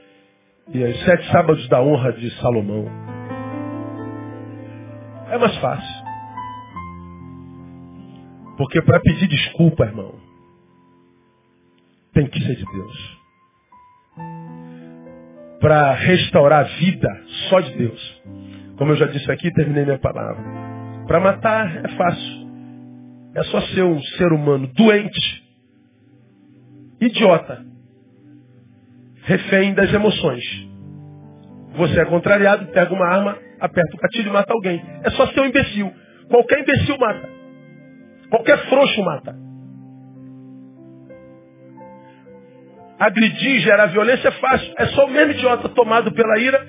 e 0.73 0.83
as 0.83 1.05
sete 1.05 1.31
sábados 1.31 1.69
da 1.69 1.83
honra 1.83 2.13
de 2.13 2.31
Salomão. 2.41 3.18
É 5.31 5.39
mais 5.39 5.57
fácil. 5.59 6.09
Porque 8.57 8.83
para 8.83 9.01
pedir 9.01 9.29
desculpa, 9.29 9.85
irmão, 9.85 10.15
tem 12.13 12.27
que 12.27 12.41
ser 12.41 12.57
de 12.57 12.65
Deus. 12.65 13.19
Para 15.61 15.93
restaurar 15.93 16.61
a 16.61 16.69
vida, 16.79 17.09
só 17.49 17.61
de 17.61 17.77
Deus. 17.77 18.23
Como 18.77 18.93
eu 18.93 18.97
já 18.97 19.07
disse 19.07 19.31
aqui, 19.31 19.53
terminei 19.53 19.85
minha 19.85 19.99
palavra. 19.99 20.43
Para 21.07 21.21
matar 21.21 21.85
é 21.85 21.89
fácil. 21.97 22.49
É 23.35 23.43
só 23.45 23.61
ser 23.69 23.83
um 23.83 24.01
ser 24.01 24.33
humano 24.33 24.67
doente, 24.75 25.45
idiota, 27.01 27.65
refém 29.23 29.75
das 29.75 29.93
emoções. 29.93 30.43
Você 31.77 32.01
é 32.01 32.05
contrariado, 32.07 32.67
pega 32.73 32.93
uma 32.93 33.07
arma, 33.07 33.39
aperta 33.61 33.97
o 33.97 34.01
gatilho 34.01 34.29
e 34.29 34.33
mata 34.33 34.53
alguém. 34.53 34.83
É 35.05 35.11
só 35.11 35.27
ser 35.29 35.41
um 35.41 35.47
imbecil. 35.47 35.93
Qualquer 36.29 36.61
imbecil 36.61 36.99
mata. 36.99 37.29
Qualquer 38.31 38.59
frouxo 38.69 39.03
mata. 39.03 39.35
Agredir, 42.99 43.61
gerar 43.61 43.87
violência 43.87 44.29
é 44.29 44.33
fácil. 44.33 44.75
É 44.77 44.87
só 44.87 45.07
o 45.07 45.11
mesmo 45.11 45.33
idiota 45.33 45.69
tomado 45.69 46.13
pela 46.13 46.39
ira, 46.39 46.67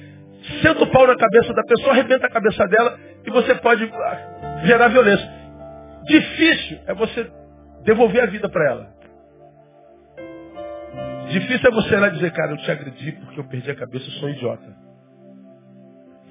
senta 0.61 0.83
o 0.83 0.87
pau 0.87 1.07
na 1.07 1.15
cabeça 1.15 1.53
da 1.53 1.63
pessoa, 1.63 1.91
arrebenta 1.91 2.27
a 2.27 2.29
cabeça 2.29 2.67
dela 2.67 2.99
e 3.25 3.29
você 3.31 3.55
pode 3.55 3.83
ah, 3.83 4.61
gerar 4.63 4.89
violência. 4.89 5.27
Difícil 6.05 6.79
é 6.87 6.93
você 6.93 7.29
devolver 7.83 8.23
a 8.23 8.27
vida 8.27 8.47
para 8.47 8.69
ela. 8.69 8.99
Difícil 11.29 11.69
é 11.69 11.71
você 11.71 11.93
ir 11.95 11.99
lá 11.99 12.09
dizer, 12.09 12.31
cara, 12.31 12.51
eu 12.51 12.57
te 12.57 12.71
agredi 12.71 13.11
porque 13.11 13.39
eu 13.39 13.43
perdi 13.45 13.71
a 13.71 13.75
cabeça, 13.75 14.05
eu 14.05 14.11
sou 14.13 14.29
um 14.29 14.31
idiota. 14.31 14.88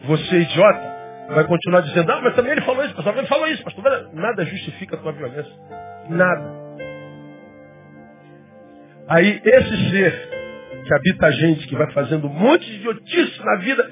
Você, 0.04 0.38
idiota, 0.40 0.98
vai 1.30 1.44
continuar 1.46 1.80
dizendo, 1.80 2.10
ah, 2.10 2.20
mas 2.22 2.34
também 2.34 2.52
ele 2.52 2.62
falou 2.62 2.84
isso, 2.84 2.94
pastor, 2.94 3.18
ele 3.18 3.26
falou 3.26 3.48
isso, 3.48 3.62
pastor. 3.64 4.10
Nada 4.14 4.44
justifica 4.44 4.96
a 4.96 4.98
tua 4.98 5.12
violência. 5.12 5.52
Nada. 6.08 6.68
Aí 9.08 9.40
esse 9.44 9.90
ser 9.90 10.28
que 10.84 10.94
habita 10.94 11.26
a 11.26 11.30
gente, 11.30 11.66
que 11.66 11.76
vai 11.76 11.90
fazendo 11.92 12.26
um 12.26 12.32
monte 12.32 12.64
de 12.64 12.76
idiotice 12.76 13.44
na 13.44 13.56
vida, 13.56 13.90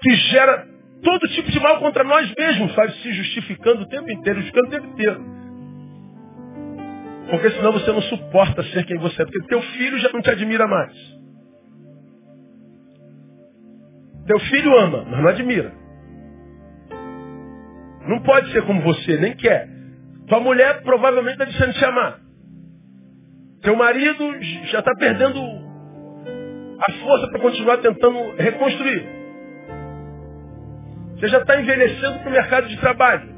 que 0.00 0.14
gera 0.14 0.66
todo 1.02 1.28
tipo 1.28 1.50
de 1.50 1.60
mal 1.60 1.78
contra 1.78 2.04
nós 2.04 2.32
mesmos, 2.36 2.74
sabe? 2.74 2.92
Se 2.94 3.12
justificando 3.12 3.82
o 3.82 3.88
tempo 3.88 4.10
inteiro, 4.10 4.40
justificando 4.40 4.68
o 4.68 4.70
tempo 4.70 4.86
inteiro. 4.88 5.42
Porque 7.30 7.50
senão 7.50 7.72
você 7.72 7.92
não 7.92 8.02
suporta 8.02 8.62
ser 8.64 8.84
quem 8.84 8.98
você 8.98 9.22
é, 9.22 9.24
porque 9.24 9.46
teu 9.46 9.62
filho 9.62 9.98
já 9.98 10.10
não 10.12 10.20
te 10.20 10.30
admira 10.30 10.66
mais. 10.66 10.92
Teu 14.32 14.40
filho 14.40 14.78
ama, 14.78 15.04
mas 15.10 15.20
não 15.20 15.28
admira. 15.28 15.74
Não 18.08 18.22
pode 18.22 18.50
ser 18.50 18.62
como 18.64 18.80
você, 18.80 19.18
nem 19.18 19.36
quer. 19.36 19.68
Tua 20.26 20.40
mulher 20.40 20.80
provavelmente 20.84 21.34
está 21.34 21.44
deixando 21.44 21.72
de 21.74 21.78
te 21.78 21.84
amar. 21.84 22.18
Teu 23.60 23.76
marido 23.76 24.24
já 24.70 24.78
está 24.78 24.94
perdendo 24.94 25.38
a 25.38 26.92
força 27.04 27.28
para 27.28 27.40
continuar 27.40 27.76
tentando 27.76 28.34
reconstruir. 28.38 29.06
Você 31.16 31.28
já 31.28 31.38
está 31.38 31.60
envelhecendo 31.60 32.20
para 32.20 32.28
o 32.28 32.32
mercado 32.32 32.68
de 32.68 32.78
trabalho. 32.78 33.28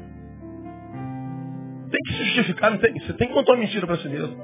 Tem 1.91 2.01
que 2.05 2.13
se 2.13 2.23
justificar, 2.23 2.71
não 2.71 2.77
tem? 2.77 2.97
Você 3.01 3.11
tem 3.15 3.27
que 3.27 3.33
contar 3.33 3.51
uma 3.51 3.59
mentira 3.59 3.85
para 3.85 3.97
si 3.97 4.07
mesmo. 4.07 4.41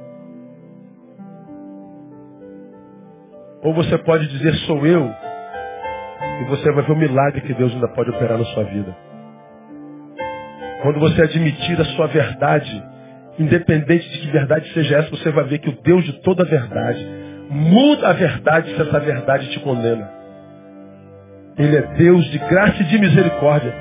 Ou 3.63 3.73
você 3.73 3.97
pode 3.99 4.27
dizer, 4.27 4.53
sou 4.65 4.85
eu, 4.85 5.30
e 6.41 6.43
você 6.45 6.71
vai 6.71 6.83
ver 6.83 6.91
o 6.91 6.97
milagre 6.97 7.41
que 7.41 7.53
Deus 7.53 7.71
ainda 7.71 7.87
pode 7.89 8.09
operar 8.09 8.37
na 8.37 8.45
sua 8.45 8.63
vida. 8.63 8.95
Quando 10.81 10.99
você 10.99 11.21
admitir 11.21 11.79
a 11.79 11.85
sua 11.85 12.07
verdade, 12.07 12.83
independente 13.37 14.09
de 14.09 14.19
que 14.19 14.31
verdade 14.31 14.73
seja 14.73 14.97
essa, 14.97 15.11
você 15.11 15.29
vai 15.29 15.43
ver 15.43 15.59
que 15.59 15.69
o 15.69 15.81
Deus 15.83 16.03
de 16.03 16.13
toda 16.21 16.43
a 16.43 16.47
verdade 16.47 17.07
muda 17.51 18.09
a 18.09 18.13
verdade 18.13 18.73
se 18.73 18.81
essa 18.81 18.99
verdade 18.99 19.51
te 19.51 19.59
condena. 19.59 20.09
Ele 21.57 21.77
é 21.77 21.81
Deus 21.95 22.25
de 22.31 22.39
graça 22.39 22.81
e 22.81 22.85
de 22.85 22.97
misericórdia. 22.97 23.73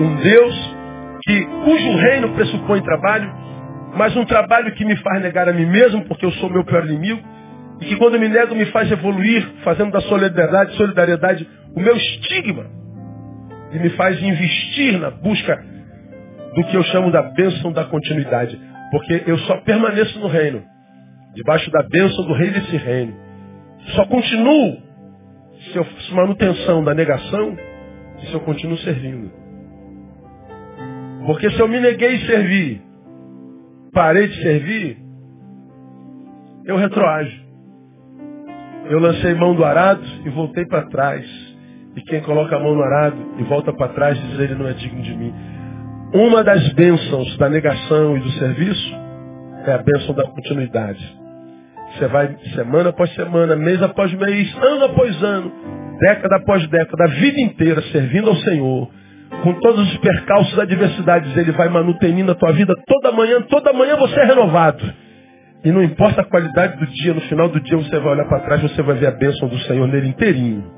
Um 0.00 0.16
Deus 0.16 0.76
que, 1.22 1.44
cujo 1.44 1.96
reino 1.98 2.30
pressupõe 2.30 2.80
trabalho, 2.82 3.32
mas 3.94 4.16
um 4.16 4.24
trabalho 4.24 4.72
que 4.72 4.84
me 4.84 4.96
faz 4.96 5.22
negar 5.22 5.48
a 5.48 5.52
mim 5.52 5.66
mesmo, 5.66 6.04
porque 6.06 6.24
eu 6.24 6.32
sou 6.32 6.50
meu 6.50 6.64
pior 6.64 6.84
inimigo, 6.84 7.20
e 7.80 7.84
que 7.84 7.96
quando 7.96 8.18
me 8.18 8.28
nego 8.28 8.56
me 8.56 8.66
faz 8.66 8.90
evoluir, 8.90 9.46
fazendo 9.62 9.92
da 9.92 10.00
solidariedade, 10.00 10.74
solidariedade 10.76 11.48
o 11.74 11.80
meu 11.80 11.96
estigma, 11.96 12.66
e 13.72 13.78
me 13.78 13.90
faz 13.90 14.20
investir 14.22 14.98
na 14.98 15.10
busca 15.10 15.64
do 16.54 16.64
que 16.64 16.76
eu 16.76 16.82
chamo 16.84 17.10
da 17.10 17.22
bênção 17.22 17.72
da 17.72 17.84
continuidade. 17.84 18.58
Porque 18.90 19.22
eu 19.26 19.38
só 19.40 19.60
permaneço 19.60 20.18
no 20.18 20.28
reino, 20.28 20.62
debaixo 21.34 21.70
da 21.70 21.82
bênção 21.82 22.24
do 22.24 22.32
rei 22.32 22.50
desse 22.50 22.76
reino. 22.76 23.14
Só 23.94 24.06
continuo 24.06 24.82
se 25.70 25.76
eu 25.76 25.84
faço 25.84 26.14
manutenção 26.14 26.82
da 26.82 26.94
negação, 26.94 27.56
se 28.20 28.32
eu 28.32 28.40
continuo 28.40 28.78
servindo. 28.78 29.30
Porque 31.26 31.50
se 31.50 31.60
eu 31.60 31.68
me 31.68 31.80
neguei 31.80 32.16
a 32.16 32.26
servir, 32.26 32.82
parei 33.92 34.28
de 34.28 34.42
servir, 34.42 34.98
eu 36.64 36.76
retroajo. 36.76 37.48
Eu 38.90 38.98
lancei 38.98 39.34
mão 39.34 39.54
do 39.54 39.64
arado 39.64 40.02
e 40.24 40.30
voltei 40.30 40.64
para 40.64 40.86
trás. 40.88 41.26
E 41.96 42.02
quem 42.02 42.20
coloca 42.20 42.56
a 42.56 42.60
mão 42.60 42.74
no 42.74 42.82
arado 42.82 43.16
e 43.38 43.42
volta 43.44 43.72
para 43.72 43.88
trás 43.88 44.20
diz 44.20 44.38
ele 44.38 44.54
não 44.54 44.68
é 44.68 44.72
digno 44.72 45.02
de 45.02 45.14
mim. 45.16 45.34
Uma 46.14 46.42
das 46.42 46.72
bênçãos 46.72 47.36
da 47.36 47.48
negação 47.48 48.16
e 48.16 48.20
do 48.20 48.30
serviço 48.32 48.94
é 49.66 49.72
a 49.72 49.78
bênção 49.78 50.14
da 50.14 50.24
continuidade. 50.24 51.18
Você 51.92 52.06
vai 52.06 52.36
semana 52.54 52.90
após 52.90 53.12
semana, 53.14 53.56
mês 53.56 53.82
após 53.82 54.12
mês, 54.14 54.56
ano 54.56 54.84
após 54.86 55.22
ano, 55.22 55.52
década 56.00 56.36
após 56.36 56.66
década, 56.68 57.04
a 57.04 57.08
vida 57.08 57.40
inteira 57.40 57.82
servindo 57.92 58.28
ao 58.28 58.36
Senhor, 58.36 58.88
com 59.42 59.52
todos 59.54 59.92
os 59.92 59.98
percalços 59.98 60.56
e 60.56 60.60
adversidades, 60.60 61.36
Ele 61.36 61.52
vai 61.52 61.68
manutenindo 61.68 62.32
a 62.32 62.34
tua 62.34 62.52
vida 62.52 62.74
toda 62.86 63.12
manhã, 63.12 63.42
toda 63.42 63.72
manhã 63.72 63.96
você 63.96 64.20
é 64.20 64.24
renovado. 64.24 64.82
E 65.64 65.72
não 65.72 65.82
importa 65.82 66.22
a 66.22 66.24
qualidade 66.24 66.78
do 66.78 66.86
dia, 66.86 67.14
no 67.14 67.20
final 67.22 67.48
do 67.48 67.60
dia 67.60 67.76
você 67.76 67.98
vai 67.98 68.12
olhar 68.12 68.26
para 68.26 68.40
trás, 68.40 68.62
você 68.62 68.80
vai 68.80 68.96
ver 68.96 69.08
a 69.08 69.12
bênção 69.12 69.48
do 69.48 69.58
Senhor 69.60 69.86
nele 69.88 70.08
inteirinho. 70.08 70.77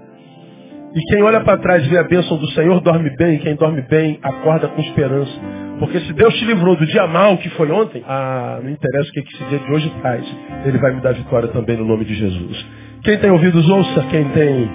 E 0.93 1.01
quem 1.03 1.22
olha 1.22 1.41
para 1.41 1.59
trás 1.59 1.84
e 1.84 1.88
vê 1.88 1.99
a 1.99 2.05
bênção 2.05 2.36
do 2.36 2.49
Senhor 2.49 2.80
dorme 2.80 3.14
bem, 3.16 3.38
quem 3.38 3.55
dorme 3.55 3.80
bem 3.82 4.18
acorda 4.22 4.66
com 4.68 4.80
esperança. 4.80 5.32
Porque 5.78 6.01
se 6.01 6.12
Deus 6.12 6.34
te 6.34 6.45
livrou 6.45 6.74
do 6.76 6.84
dia 6.84 7.07
mal 7.07 7.38
que 7.38 7.49
foi 7.51 7.70
ontem, 7.70 8.03
ah, 8.07 8.59
não 8.62 8.70
interessa 8.70 9.09
o 9.09 9.12
que 9.12 9.20
esse 9.20 9.45
dia 9.45 9.59
de 9.61 9.72
hoje 9.72 9.93
faz, 10.03 10.26
Ele 10.64 10.78
vai 10.78 10.93
me 10.95 11.01
dar 11.01 11.14
vitória 11.14 11.49
também 11.49 11.76
no 11.76 11.84
nome 11.84 12.05
de 12.05 12.14
Jesus. 12.14 12.66
Quem 13.05 13.18
tem 13.18 13.30
ouvidos, 13.30 13.68
ouça, 13.68 14.05
quem 14.11 14.28
tem 14.30 14.70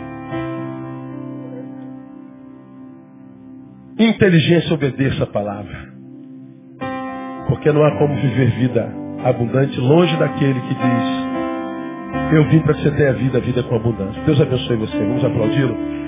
inteligência, 4.00 4.74
obedeça 4.74 5.24
a 5.26 5.28
palavra. 5.28 5.94
Porque 7.50 7.72
não 7.72 7.84
há 7.84 7.98
como 7.98 8.16
viver 8.16 8.52
vida 8.52 8.90
abundante 9.24 9.80
longe 9.80 10.16
daquele 10.18 10.60
que 10.62 10.74
diz, 10.74 11.26
eu 12.34 12.44
vim 12.50 12.60
para 12.60 12.74
que 12.74 12.82
você 12.82 12.92
tenha 12.92 13.14
vida, 13.14 13.40
vida 13.40 13.62
com 13.64 13.76
abundância. 13.76 14.22
Deus 14.24 14.40
abençoe 14.42 14.78
você. 14.78 14.98
Vamos 14.98 15.24
aplaudi-lo. 15.24 16.05